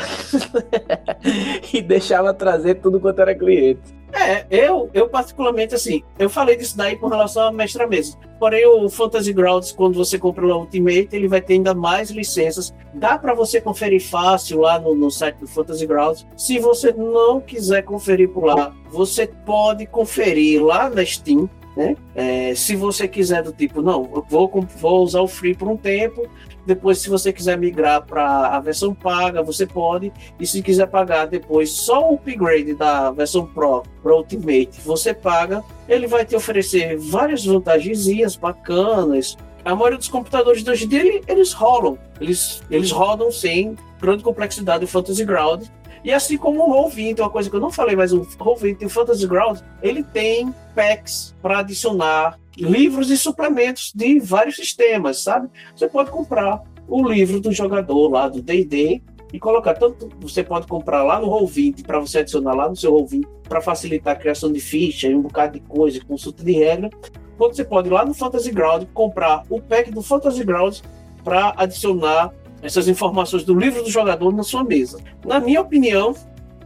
e 1.73 1.81
deixava 1.81 2.31
trazer 2.31 2.75
tudo 2.75 2.99
quanto 2.99 3.19
era 3.19 3.33
cliente. 3.33 3.96
É, 4.11 4.45
eu, 4.49 4.89
eu 4.93 5.09
particularmente, 5.09 5.75
assim, 5.75 6.01
eu 6.17 6.29
falei 6.29 6.55
disso 6.55 6.77
daí 6.77 6.95
com 6.95 7.07
relação 7.07 7.47
a 7.47 7.51
mestra 7.51 7.85
mesa. 7.85 8.17
Porém, 8.39 8.65
o 8.65 8.89
Fantasy 8.89 9.33
Grounds, 9.33 9.71
quando 9.71 9.95
você 9.95 10.17
compra 10.17 10.45
o 10.45 10.59
Ultimate, 10.59 11.09
ele 11.11 11.27
vai 11.27 11.41
ter 11.41 11.53
ainda 11.53 11.73
mais 11.73 12.09
licenças. 12.09 12.73
Dá 12.93 13.17
para 13.17 13.33
você 13.33 13.59
conferir 13.59 14.01
fácil 14.01 14.59
lá 14.61 14.79
no, 14.79 14.95
no 14.95 15.11
site 15.11 15.37
do 15.37 15.47
Fantasy 15.47 15.85
Grounds. 15.85 16.25
Se 16.37 16.59
você 16.59 16.91
não 16.93 17.41
quiser 17.41 17.83
conferir 17.83 18.29
por 18.29 18.45
lá, 18.45 18.73
você 18.89 19.27
pode 19.27 19.85
conferir 19.85 20.63
lá 20.63 20.89
na 20.89 21.05
Steam. 21.05 21.49
Né? 21.77 21.95
É, 22.15 22.55
se 22.55 22.75
você 22.75 23.07
quiser 23.07 23.43
do 23.43 23.51
tipo, 23.51 23.83
não, 23.83 24.03
vou, 24.27 24.51
vou 24.79 25.03
usar 25.03 25.21
o 25.21 25.27
free 25.27 25.53
por 25.53 25.67
um 25.67 25.77
tempo, 25.77 26.27
depois, 26.65 26.97
se 26.97 27.09
você 27.09 27.31
quiser 27.31 27.57
migrar 27.57 28.05
para 28.05 28.47
a 28.47 28.59
versão 28.59 28.93
paga, 28.93 29.41
você 29.41 29.65
pode. 29.65 30.11
E 30.37 30.45
se 30.45 30.61
quiser 30.61 30.87
pagar 30.87 31.25
depois 31.25 31.69
só 31.69 32.11
o 32.11 32.15
upgrade 32.15 32.73
da 32.73 33.09
versão 33.11 33.45
Pro 33.45 33.83
para 34.03 34.13
Ultimate, 34.13 34.81
você 34.83 35.13
paga. 35.13 35.63
Ele 35.87 36.07
vai 36.07 36.25
te 36.25 36.35
oferecer 36.35 36.97
várias 36.97 37.45
vantagens 37.45 38.05
bacanas. 38.35 39.37
A 39.63 39.73
maioria 39.73 39.97
dos 39.97 40.09
computadores 40.09 40.61
de 40.61 40.69
hoje 40.69 40.85
em 40.85 40.89
dia, 40.89 41.21
eles 41.25 41.53
rolam. 41.53 41.97
Eles, 42.19 42.61
eles 42.69 42.91
rodam 42.91 43.31
sem 43.31 43.77
grande 44.01 44.21
complexidade 44.21 44.83
o 44.83 44.87
Fantasy 44.87 45.23
Ground. 45.23 45.63
E 46.07 46.13
assim 46.13 46.37
como 46.37 46.63
o 46.63 46.89
Roll20, 46.89 47.19
uma 47.19 47.29
coisa 47.29 47.49
que 47.49 47.55
eu 47.57 47.59
não 47.59 47.69
falei, 47.69 47.93
mas 47.93 48.13
o 48.13 48.21
Roll20 48.21 48.77
e 48.79 48.85
o 48.85 48.89
Fantasy 48.89 49.27
Ground, 49.27 49.59
ele 49.81 50.01
tem 50.01 50.55
packs 50.73 51.35
para 51.41 51.59
adicionar 51.59 52.39
livros 52.57 53.11
e 53.11 53.17
suplementos 53.17 53.91
de 53.93 54.17
vários 54.17 54.55
sistemas, 54.55 55.21
sabe? 55.21 55.49
Você 55.75 55.85
pode 55.85 56.09
comprar 56.09 56.63
o 56.87 57.05
livro 57.05 57.41
do 57.41 57.51
jogador 57.51 58.07
lá 58.07 58.29
do 58.29 58.41
D&D 58.41 59.01
e 59.33 59.37
colocar 59.37 59.73
tanto 59.73 60.09
você 60.21 60.41
pode 60.41 60.65
comprar 60.65 61.03
lá 61.03 61.19
no 61.19 61.27
Roll20 61.27 61.85
para 61.85 61.99
você 61.99 62.19
adicionar 62.19 62.53
lá 62.53 62.69
no 62.69 62.75
seu 62.77 62.93
Roll20 62.93 63.27
para 63.43 63.59
facilitar 63.59 64.15
a 64.15 64.17
criação 64.17 64.49
de 64.49 64.61
ficha 64.61 65.09
e 65.09 65.13
um 65.13 65.23
bocado 65.23 65.59
de 65.59 65.59
coisa, 65.59 65.99
consulta 66.05 66.41
de 66.41 66.53
regra. 66.53 66.89
Quando 67.37 67.53
você 67.53 67.65
pode 67.65 67.89
ir 67.89 67.91
lá 67.91 68.05
no 68.05 68.13
Fantasy 68.13 68.53
Ground 68.53 68.85
comprar 68.93 69.43
o 69.49 69.61
pack 69.61 69.91
do 69.91 70.01
Fantasy 70.01 70.45
Ground 70.45 70.77
para 71.21 71.53
adicionar 71.57 72.31
essas 72.61 72.87
informações 72.87 73.43
do 73.43 73.53
livro 73.53 73.83
do 73.83 73.89
jogador 73.89 74.33
na 74.33 74.43
sua 74.43 74.63
mesa. 74.63 74.99
Na 75.25 75.39
minha 75.39 75.61
opinião, 75.61 76.15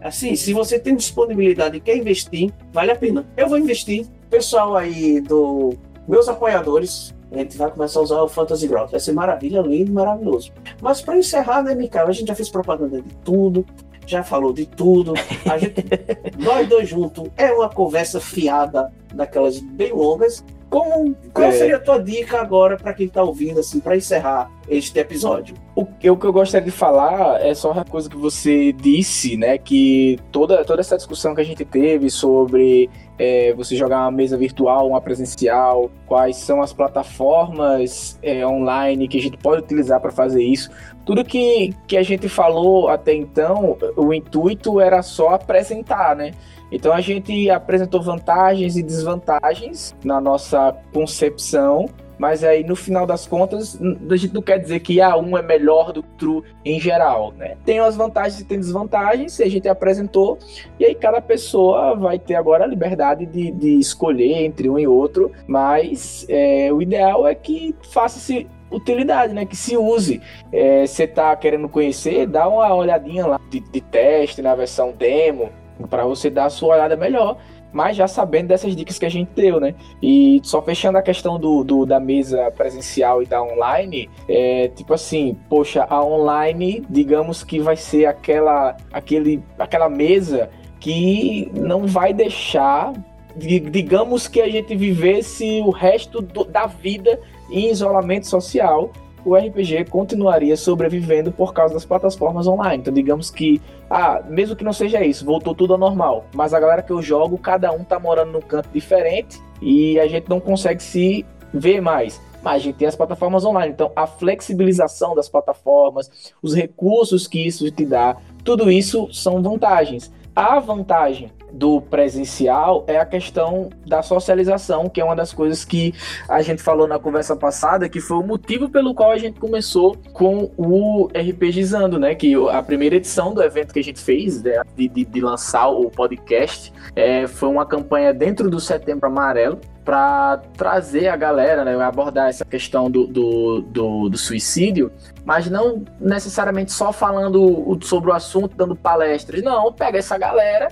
assim, 0.01 0.35
se 0.35 0.53
você 0.53 0.79
tem 0.79 0.95
disponibilidade 0.95 1.77
e 1.77 1.79
quer 1.79 1.97
investir, 1.97 2.51
vale 2.71 2.91
a 2.91 2.95
pena. 2.95 3.25
Eu 3.35 3.47
vou 3.47 3.57
investir 3.57 4.07
pessoal 4.29 4.75
aí 4.75 5.19
do 5.19 5.73
meus 6.07 6.27
apoiadores, 6.27 7.13
a 7.31 7.37
gente 7.37 7.57
vai 7.57 7.71
começar 7.71 7.99
a 7.99 8.03
usar 8.03 8.21
o 8.21 8.27
Fantasy 8.27 8.67
Ground. 8.67 8.91
Vai 8.91 8.99
ser 8.99 9.13
maravilha, 9.13 9.61
lindo, 9.61 9.93
maravilhoso. 9.93 10.51
Mas 10.81 11.01
para 11.01 11.17
encerrar, 11.17 11.63
né, 11.63 11.73
Mikael? 11.73 12.07
A 12.07 12.11
gente 12.11 12.27
já 12.27 12.35
fez 12.35 12.49
propaganda 12.49 13.01
de 13.01 13.15
tudo, 13.23 13.65
já 14.05 14.21
falou 14.21 14.51
de 14.51 14.65
tudo. 14.65 15.13
Gente, 15.57 15.85
nós 16.37 16.67
dois 16.67 16.89
juntos 16.89 17.29
é 17.37 17.51
uma 17.53 17.69
conversa 17.69 18.19
fiada, 18.19 18.91
daquelas 19.13 19.59
bem 19.59 19.93
longas. 19.93 20.43
Como, 20.71 21.13
qual 21.33 21.49
é. 21.49 21.51
seria 21.51 21.75
a 21.75 21.79
tua 21.81 22.01
dica 22.01 22.39
agora 22.39 22.77
para 22.77 22.93
quem 22.93 23.05
está 23.05 23.21
ouvindo, 23.21 23.59
assim, 23.59 23.81
para 23.81 23.97
encerrar 23.97 24.49
este 24.69 24.97
episódio? 24.97 25.53
O, 25.75 25.81
o 25.81 25.85
que 25.85 26.07
eu 26.07 26.15
gostaria 26.15 26.63
de 26.63 26.71
falar 26.71 27.45
é 27.45 27.53
só 27.53 27.73
uma 27.73 27.83
coisa 27.83 28.09
que 28.09 28.15
você 28.15 28.71
disse, 28.71 29.35
né? 29.35 29.57
Que 29.57 30.17
toda, 30.31 30.63
toda 30.63 30.79
essa 30.79 30.95
discussão 30.95 31.35
que 31.35 31.41
a 31.41 31.43
gente 31.43 31.65
teve 31.65 32.09
sobre 32.09 32.89
é, 33.19 33.53
você 33.53 33.75
jogar 33.75 33.99
uma 33.99 34.11
mesa 34.11 34.37
virtual, 34.37 34.87
uma 34.87 35.01
presencial, 35.01 35.91
quais 36.07 36.37
são 36.37 36.61
as 36.61 36.71
plataformas 36.71 38.17
é, 38.23 38.47
online 38.47 39.09
que 39.09 39.17
a 39.17 39.21
gente 39.21 39.35
pode 39.35 39.63
utilizar 39.63 39.99
para 39.99 40.09
fazer 40.09 40.41
isso. 40.41 40.71
Tudo 41.05 41.25
que, 41.25 41.75
que 41.85 41.97
a 41.97 42.03
gente 42.03 42.29
falou 42.29 42.87
até 42.87 43.13
então, 43.13 43.77
o 43.97 44.13
intuito 44.13 44.79
era 44.79 45.01
só 45.01 45.31
apresentar, 45.31 46.15
né? 46.15 46.31
Então 46.71 46.93
a 46.93 47.01
gente 47.01 47.49
apresentou 47.49 48.01
vantagens 48.01 48.77
e 48.77 48.83
desvantagens 48.83 49.95
na 50.03 50.21
nossa 50.21 50.75
concepção, 50.93 51.89
mas 52.17 52.43
aí 52.43 52.63
no 52.63 52.75
final 52.75 53.05
das 53.05 53.25
contas 53.27 53.79
a 53.81 54.15
gente 54.15 54.33
não 54.33 54.41
quer 54.41 54.59
dizer 54.59 54.79
que 54.79 55.01
a 55.01 55.17
um 55.17 55.37
é 55.37 55.41
melhor 55.41 55.91
do 55.91 56.03
que 56.03 56.21
outro 56.21 56.43
em 56.63 56.79
geral, 56.79 57.33
né? 57.33 57.57
Tem 57.65 57.79
as 57.79 57.95
vantagens 57.95 58.39
e 58.39 58.45
tem 58.45 58.59
desvantagens, 58.59 59.39
a 59.41 59.47
gente 59.47 59.67
apresentou, 59.67 60.37
e 60.79 60.85
aí 60.85 60.93
cada 60.93 61.19
pessoa 61.19 61.95
vai 61.95 62.19
ter 62.19 62.35
agora 62.35 62.63
a 62.63 62.67
liberdade 62.67 63.25
de, 63.25 63.51
de 63.51 63.79
escolher 63.79 64.43
entre 64.45 64.69
um 64.69 64.77
e 64.77 64.87
outro, 64.87 65.31
mas 65.47 66.25
é, 66.29 66.71
o 66.71 66.81
ideal 66.81 67.27
é 67.27 67.33
que 67.33 67.75
faça-se 67.91 68.47
utilidade, 68.71 69.33
né? 69.33 69.45
Que 69.45 69.55
se 69.55 69.75
use. 69.75 70.21
É, 70.51 70.85
você 70.85 71.05
tá 71.05 71.35
querendo 71.35 71.67
conhecer, 71.67 72.25
dá 72.25 72.47
uma 72.47 72.73
olhadinha 72.73 73.25
lá 73.25 73.39
de, 73.49 73.59
de 73.59 73.81
teste 73.81 74.41
na 74.41 74.55
versão 74.55 74.91
demo, 74.91 75.49
para 75.87 76.05
você 76.05 76.29
dar 76.29 76.45
a 76.45 76.49
sua 76.49 76.75
olhada 76.75 76.95
melhor 76.95 77.37
mas 77.71 77.95
já 77.95 78.07
sabendo 78.07 78.47
dessas 78.47 78.75
dicas 78.75 78.99
que 78.99 79.05
a 79.05 79.09
gente 79.09 79.29
deu, 79.33 79.59
né? 79.59 79.75
E 80.01 80.41
só 80.43 80.61
fechando 80.61 80.97
a 80.97 81.01
questão 81.01 81.39
do, 81.39 81.63
do 81.63 81.85
da 81.85 81.99
mesa 81.99 82.51
presencial 82.51 83.23
e 83.23 83.25
da 83.25 83.41
online, 83.41 84.09
é 84.27 84.67
tipo 84.69 84.93
assim, 84.93 85.37
poxa, 85.49 85.85
a 85.89 86.03
online, 86.03 86.83
digamos 86.89 87.43
que 87.43 87.59
vai 87.59 87.77
ser 87.77 88.05
aquela, 88.05 88.75
aquele, 88.91 89.41
aquela 89.57 89.89
mesa 89.89 90.49
que 90.79 91.49
não 91.53 91.85
vai 91.85 92.13
deixar, 92.13 92.93
digamos 93.35 94.27
que 94.27 94.41
a 94.41 94.49
gente 94.49 94.75
vivesse 94.75 95.61
o 95.61 95.69
resto 95.69 96.21
do, 96.21 96.43
da 96.43 96.65
vida 96.65 97.19
em 97.49 97.69
isolamento 97.69 98.27
social 98.27 98.91
o 99.23 99.35
RPG 99.35 99.85
continuaria 99.89 100.55
sobrevivendo 100.57 101.31
por 101.31 101.53
causa 101.53 101.73
das 101.73 101.85
plataformas 101.85 102.47
online. 102.47 102.81
Então, 102.81 102.93
digamos 102.93 103.29
que, 103.29 103.61
ah, 103.89 104.21
mesmo 104.27 104.55
que 104.55 104.63
não 104.63 104.73
seja 104.73 105.03
isso, 105.03 105.25
voltou 105.25 105.53
tudo 105.53 105.73
ao 105.73 105.79
normal. 105.79 106.25
Mas 106.33 106.53
a 106.53 106.59
galera 106.59 106.81
que 106.81 106.91
eu 106.91 107.01
jogo, 107.01 107.37
cada 107.37 107.71
um 107.71 107.83
tá 107.83 107.99
morando 107.99 108.31
num 108.31 108.41
canto 108.41 108.69
diferente 108.73 109.41
e 109.61 109.99
a 109.99 110.07
gente 110.07 110.29
não 110.29 110.39
consegue 110.39 110.81
se 110.81 111.25
ver 111.53 111.81
mais. 111.81 112.21
Mas 112.41 112.55
a 112.55 112.59
gente 112.59 112.75
tem 112.75 112.87
as 112.87 112.95
plataformas 112.95 113.45
online. 113.45 113.71
Então, 113.71 113.91
a 113.95 114.07
flexibilização 114.07 115.13
das 115.13 115.29
plataformas, 115.29 116.33
os 116.41 116.55
recursos 116.55 117.27
que 117.27 117.45
isso 117.45 117.69
te 117.69 117.85
dá, 117.85 118.17
tudo 118.43 118.71
isso 118.71 119.07
são 119.13 119.41
vantagens. 119.41 120.11
A 120.35 120.59
vantagem 120.59 121.31
do 121.51 121.81
presencial 121.81 122.85
é 122.87 122.97
a 122.97 123.05
questão 123.05 123.69
da 123.85 124.01
socialização, 124.01 124.87
que 124.87 125.01
é 125.01 125.03
uma 125.03 125.15
das 125.15 125.33
coisas 125.33 125.65
que 125.65 125.93
a 126.27 126.41
gente 126.41 126.61
falou 126.61 126.87
na 126.87 126.97
conversa 126.97 127.35
passada, 127.35 127.89
que 127.89 127.99
foi 127.99 128.17
o 128.17 128.23
motivo 128.23 128.69
pelo 128.69 128.95
qual 128.95 129.11
a 129.11 129.17
gente 129.17 129.39
começou 129.39 129.97
com 130.13 130.49
o 130.55 131.09
RPGizando, 131.13 131.99
né? 131.99 132.15
Que 132.15 132.33
a 132.49 132.63
primeira 132.63 132.95
edição 132.95 133.33
do 133.33 133.43
evento 133.43 133.73
que 133.73 133.79
a 133.79 133.83
gente 133.83 133.99
fez, 133.99 134.41
né, 134.41 134.61
de, 134.75 134.87
de, 134.87 135.05
de 135.05 135.21
lançar 135.21 135.67
o 135.67 135.89
podcast, 135.89 136.71
é, 136.95 137.27
foi 137.27 137.49
uma 137.49 137.65
campanha 137.65 138.13
dentro 138.13 138.49
do 138.49 138.59
Setembro 138.59 139.07
Amarelo, 139.07 139.59
para 139.83 140.37
trazer 140.55 141.07
a 141.07 141.15
galera, 141.15 141.65
né, 141.65 141.75
abordar 141.81 142.29
essa 142.29 142.45
questão 142.45 142.89
do, 142.89 143.07
do, 143.07 143.61
do, 143.61 144.09
do, 144.09 144.17
suicídio, 144.17 144.91
mas 145.25 145.49
não 145.49 145.83
necessariamente 145.99 146.71
só 146.71 146.93
falando 146.93 147.77
sobre 147.81 148.11
o 148.11 148.13
assunto, 148.13 148.55
dando 148.55 148.75
palestras. 148.75 149.41
Não, 149.41 149.73
pega 149.73 149.97
essa 149.97 150.17
galera 150.17 150.69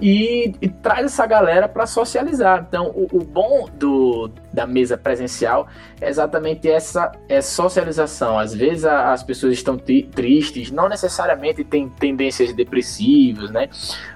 e, 0.00 0.54
e 0.60 0.68
traz 0.68 1.06
essa 1.06 1.26
galera 1.26 1.68
para 1.68 1.86
socializar. 1.86 2.64
Então, 2.68 2.88
o, 2.88 3.08
o, 3.12 3.24
bom 3.24 3.68
do, 3.74 4.30
da 4.52 4.66
mesa 4.66 4.96
presencial 4.96 5.66
é 6.00 6.08
exatamente 6.08 6.68
essa 6.68 7.12
é 7.28 7.40
socialização. 7.40 8.38
Às 8.38 8.54
vezes 8.54 8.84
a, 8.84 9.12
as 9.12 9.22
pessoas 9.22 9.54
estão 9.54 9.76
tristes, 9.76 10.70
não 10.70 10.88
necessariamente 10.88 11.64
tem 11.64 11.88
tendências 11.88 12.52
depressivas, 12.52 13.50
né? 13.50 13.68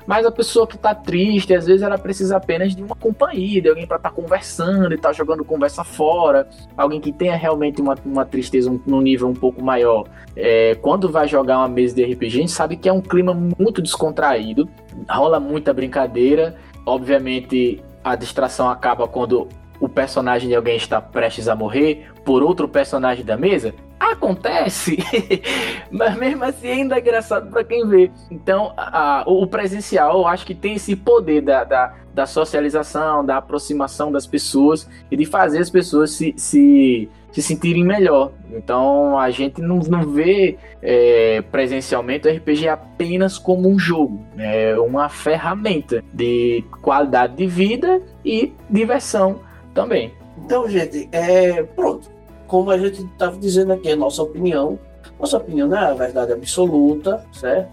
Mas 0.06 0.26
a 0.26 0.30
pessoa 0.30 0.66
que 0.66 0.76
está 0.76 0.94
triste, 0.94 1.54
às 1.54 1.66
vezes 1.66 1.82
ela 1.82 1.98
precisa 1.98 2.36
apenas 2.36 2.74
de 2.74 2.82
uma 2.82 2.94
companhia, 2.94 3.60
de 3.60 3.68
alguém 3.68 3.86
para 3.86 3.96
estar 3.96 4.10
tá 4.10 4.14
conversando 4.14 4.92
e 4.92 4.96
estar 4.96 5.08
tá 5.08 5.12
jogando 5.12 5.44
conversa 5.44 5.82
fora, 5.82 6.48
alguém 6.76 7.00
que 7.00 7.12
tenha 7.12 7.36
realmente 7.36 7.80
uma, 7.80 7.94
uma 8.04 8.24
tristeza 8.24 8.70
um, 8.70 8.80
num 8.86 9.00
nível 9.00 9.28
um 9.28 9.34
pouco 9.34 9.62
maior. 9.62 10.06
É, 10.36 10.74
quando 10.76 11.08
vai 11.08 11.26
jogar 11.26 11.58
uma 11.58 11.68
mesa 11.68 11.94
de 11.94 12.04
RPG, 12.04 12.26
a 12.26 12.40
gente 12.40 12.52
sabe 12.52 12.76
que 12.76 12.88
é 12.88 12.92
um 12.92 13.00
clima 13.00 13.32
muito 13.34 13.80
descontraído, 13.80 14.68
rola 15.08 15.40
muita 15.40 15.72
brincadeira. 15.72 16.54
Obviamente, 16.84 17.82
a 18.04 18.14
distração 18.14 18.68
acaba 18.68 19.08
quando 19.08 19.48
o 19.80 19.88
personagem 19.88 20.48
de 20.48 20.54
alguém 20.54 20.76
está 20.76 21.00
prestes 21.00 21.48
a 21.48 21.54
morrer 21.54 22.08
por 22.24 22.42
outro 22.42 22.68
personagem 22.68 23.24
da 23.24 23.36
mesa. 23.36 23.74
Acontece, 23.98 24.98
mas 25.90 26.16
mesmo 26.18 26.44
assim 26.44 26.68
ainda 26.68 26.96
é 26.96 27.00
engraçado 27.00 27.48
para 27.50 27.64
quem 27.64 27.86
vê. 27.88 28.10
Então, 28.30 28.74
a, 28.76 29.24
o 29.26 29.46
presencial 29.46 30.18
eu 30.18 30.26
acho 30.26 30.44
que 30.44 30.54
tem 30.54 30.74
esse 30.74 30.94
poder 30.94 31.40
da, 31.40 31.64
da, 31.64 31.94
da, 32.12 32.26
socialização, 32.26 33.24
da 33.24 33.38
aproximação 33.38 34.12
das 34.12 34.26
pessoas 34.26 34.86
e 35.10 35.16
de 35.16 35.24
fazer 35.24 35.60
as 35.60 35.70
pessoas 35.70 36.10
se, 36.10 36.34
se, 36.36 37.08
se 37.32 37.40
sentirem 37.40 37.84
melhor. 37.84 38.32
Então, 38.52 39.18
a 39.18 39.30
gente 39.30 39.62
não, 39.62 39.78
não 39.78 40.02
vê 40.02 40.58
é, 40.82 41.40
presencialmente 41.50 42.28
o 42.28 42.30
RPG 42.30 42.68
apenas 42.68 43.38
como 43.38 43.66
um 43.66 43.78
jogo, 43.78 44.26
é 44.36 44.78
uma 44.78 45.08
ferramenta 45.08 46.04
de 46.12 46.62
qualidade 46.82 47.34
de 47.34 47.46
vida 47.46 48.02
e 48.22 48.52
diversão 48.68 49.40
também. 49.76 50.12
Então, 50.44 50.68
gente, 50.68 51.08
é, 51.12 51.62
pronto 51.62 52.16
como 52.46 52.70
a 52.70 52.78
gente 52.78 53.02
estava 53.02 53.36
dizendo 53.36 53.72
aqui, 53.72 53.90
a 53.90 53.96
nossa 53.96 54.22
opinião. 54.22 54.78
Nossa 55.18 55.36
opinião 55.36 55.68
não 55.68 55.76
é 55.76 55.90
a 55.90 55.94
verdade 55.94 56.32
absoluta, 56.32 57.24
certo? 57.32 57.70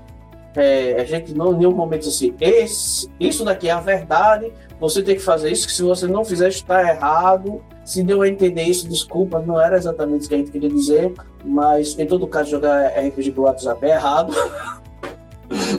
É, 0.56 1.02
a 1.02 1.04
gente 1.04 1.34
não 1.34 1.54
em 1.54 1.58
nenhum 1.58 1.72
momento 1.72 2.08
assim, 2.08 2.36
esse, 2.40 3.10
isso 3.20 3.44
daqui 3.44 3.70
é 3.70 3.72
a 3.72 3.80
verdade, 3.80 4.54
você 4.80 5.02
tem 5.02 5.16
que 5.16 5.22
fazer 5.22 5.52
isso, 5.52 5.66
que 5.66 5.74
se 5.74 5.82
você 5.82 6.06
não 6.06 6.24
fizer, 6.24 6.48
está 6.48 6.88
errado. 6.88 7.62
Se 7.84 8.04
deu 8.04 8.22
a 8.22 8.30
entender 8.30 8.64
isso, 8.64 8.88
desculpa, 8.88 9.40
não 9.40 9.60
era 9.60 9.76
exatamente 9.76 10.22
isso 10.22 10.30
que 10.30 10.36
a 10.36 10.38
gente 10.38 10.52
queria 10.52 10.70
dizer, 10.70 11.14
mas 11.44 11.98
em 12.00 12.06
todo 12.06 12.28
caso, 12.28 12.52
jogar 12.52 12.88
RPG 12.88 13.32
pelo 13.32 13.46
WhatsApp 13.48 13.86
é 13.86 13.90
errado. 13.90 14.34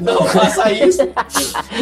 não 0.00 0.24
faça 0.24 0.70
isso. 0.72 1.02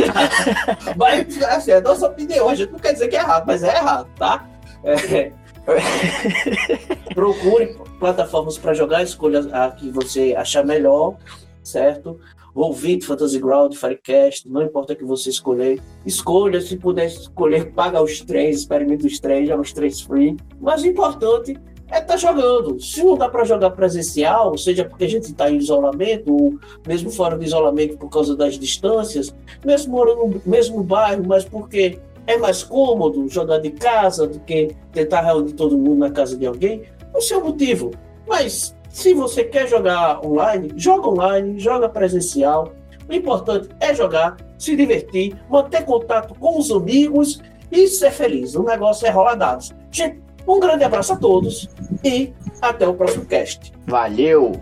mas, 0.96 1.42
assim, 1.42 1.70
é 1.72 1.76
a 1.76 1.80
nossa 1.80 2.06
opinião, 2.06 2.48
a 2.48 2.54
gente 2.54 2.72
não 2.72 2.78
quer 2.78 2.92
dizer 2.92 3.08
que 3.08 3.16
é 3.16 3.20
errado, 3.20 3.44
mas 3.46 3.62
é 3.62 3.76
errado, 3.76 4.08
tá? 4.18 4.46
É, 4.84 5.32
Procure 7.14 7.76
plataformas 7.98 8.58
para 8.58 8.74
jogar, 8.74 9.02
escolha 9.02 9.40
a 9.52 9.70
que 9.70 9.90
você 9.90 10.34
achar 10.36 10.64
melhor, 10.64 11.16
certo? 11.62 12.18
Ouvinte, 12.54 13.06
Fantasy 13.06 13.38
Ground, 13.38 13.74
Firecast, 13.74 14.46
não 14.48 14.62
importa 14.62 14.92
o 14.92 14.96
que 14.96 15.04
você 15.04 15.30
escolher. 15.30 15.80
Escolha, 16.04 16.60
se 16.60 16.76
puder 16.76 17.06
escolher, 17.06 17.72
paga 17.72 18.02
os 18.02 18.20
três, 18.20 18.58
experimenta 18.58 19.06
os 19.06 19.18
três, 19.18 19.48
joga 19.48 19.62
os 19.62 19.72
três 19.72 20.02
free. 20.02 20.36
Mas 20.60 20.82
o 20.82 20.86
importante 20.86 21.58
é 21.92 21.98
estar 21.98 22.14
tá 22.14 22.16
jogando. 22.16 22.80
Se 22.80 23.04
não 23.04 23.16
dá 23.16 23.28
para 23.28 23.44
jogar 23.44 23.70
presencial, 23.70 24.56
seja 24.56 24.84
porque 24.84 25.04
a 25.04 25.08
gente 25.08 25.24
está 25.24 25.50
em 25.50 25.58
isolamento, 25.58 26.34
ou 26.34 26.58
mesmo 26.88 27.10
fora 27.10 27.36
do 27.36 27.44
isolamento 27.44 27.98
por 27.98 28.08
causa 28.08 28.34
das 28.34 28.58
distâncias, 28.58 29.32
mesmo 29.64 29.92
morando 29.92 30.26
no 30.26 30.42
mesmo 30.46 30.82
bairro, 30.82 31.22
mas 31.26 31.44
porque 31.44 31.98
é 32.26 32.38
mais 32.38 32.62
cômodo 32.62 33.28
jogar 33.28 33.58
de 33.58 33.70
casa 33.70 34.26
do 34.26 34.40
que 34.40 34.74
tentar 34.90 35.20
reunir 35.20 35.52
todo 35.52 35.76
mundo 35.76 35.98
na 35.98 36.10
casa 36.10 36.36
de 36.36 36.46
alguém? 36.46 36.82
O 37.14 37.20
seu 37.20 37.44
motivo. 37.44 37.90
Mas 38.26 38.74
se 38.88 39.12
você 39.12 39.44
quer 39.44 39.68
jogar 39.68 40.24
online, 40.24 40.72
joga 40.76 41.08
online, 41.08 41.58
joga 41.58 41.88
presencial. 41.90 42.72
O 43.06 43.12
importante 43.12 43.68
é 43.80 43.94
jogar, 43.94 44.36
se 44.56 44.74
divertir, 44.74 45.36
manter 45.50 45.84
contato 45.84 46.34
com 46.38 46.58
os 46.58 46.70
amigos 46.70 47.42
e 47.70 47.86
ser 47.86 48.12
feliz. 48.12 48.54
O 48.54 48.62
negócio 48.62 49.06
é 49.06 49.10
rolar 49.10 49.34
dados. 49.34 49.72
Gente, 49.90 50.22
um 50.46 50.60
grande 50.60 50.84
abraço 50.84 51.12
a 51.12 51.16
todos 51.16 51.68
e 52.04 52.32
até 52.60 52.86
o 52.86 52.94
próximo 52.94 53.24
cast. 53.24 53.72
Valeu! 53.86 54.52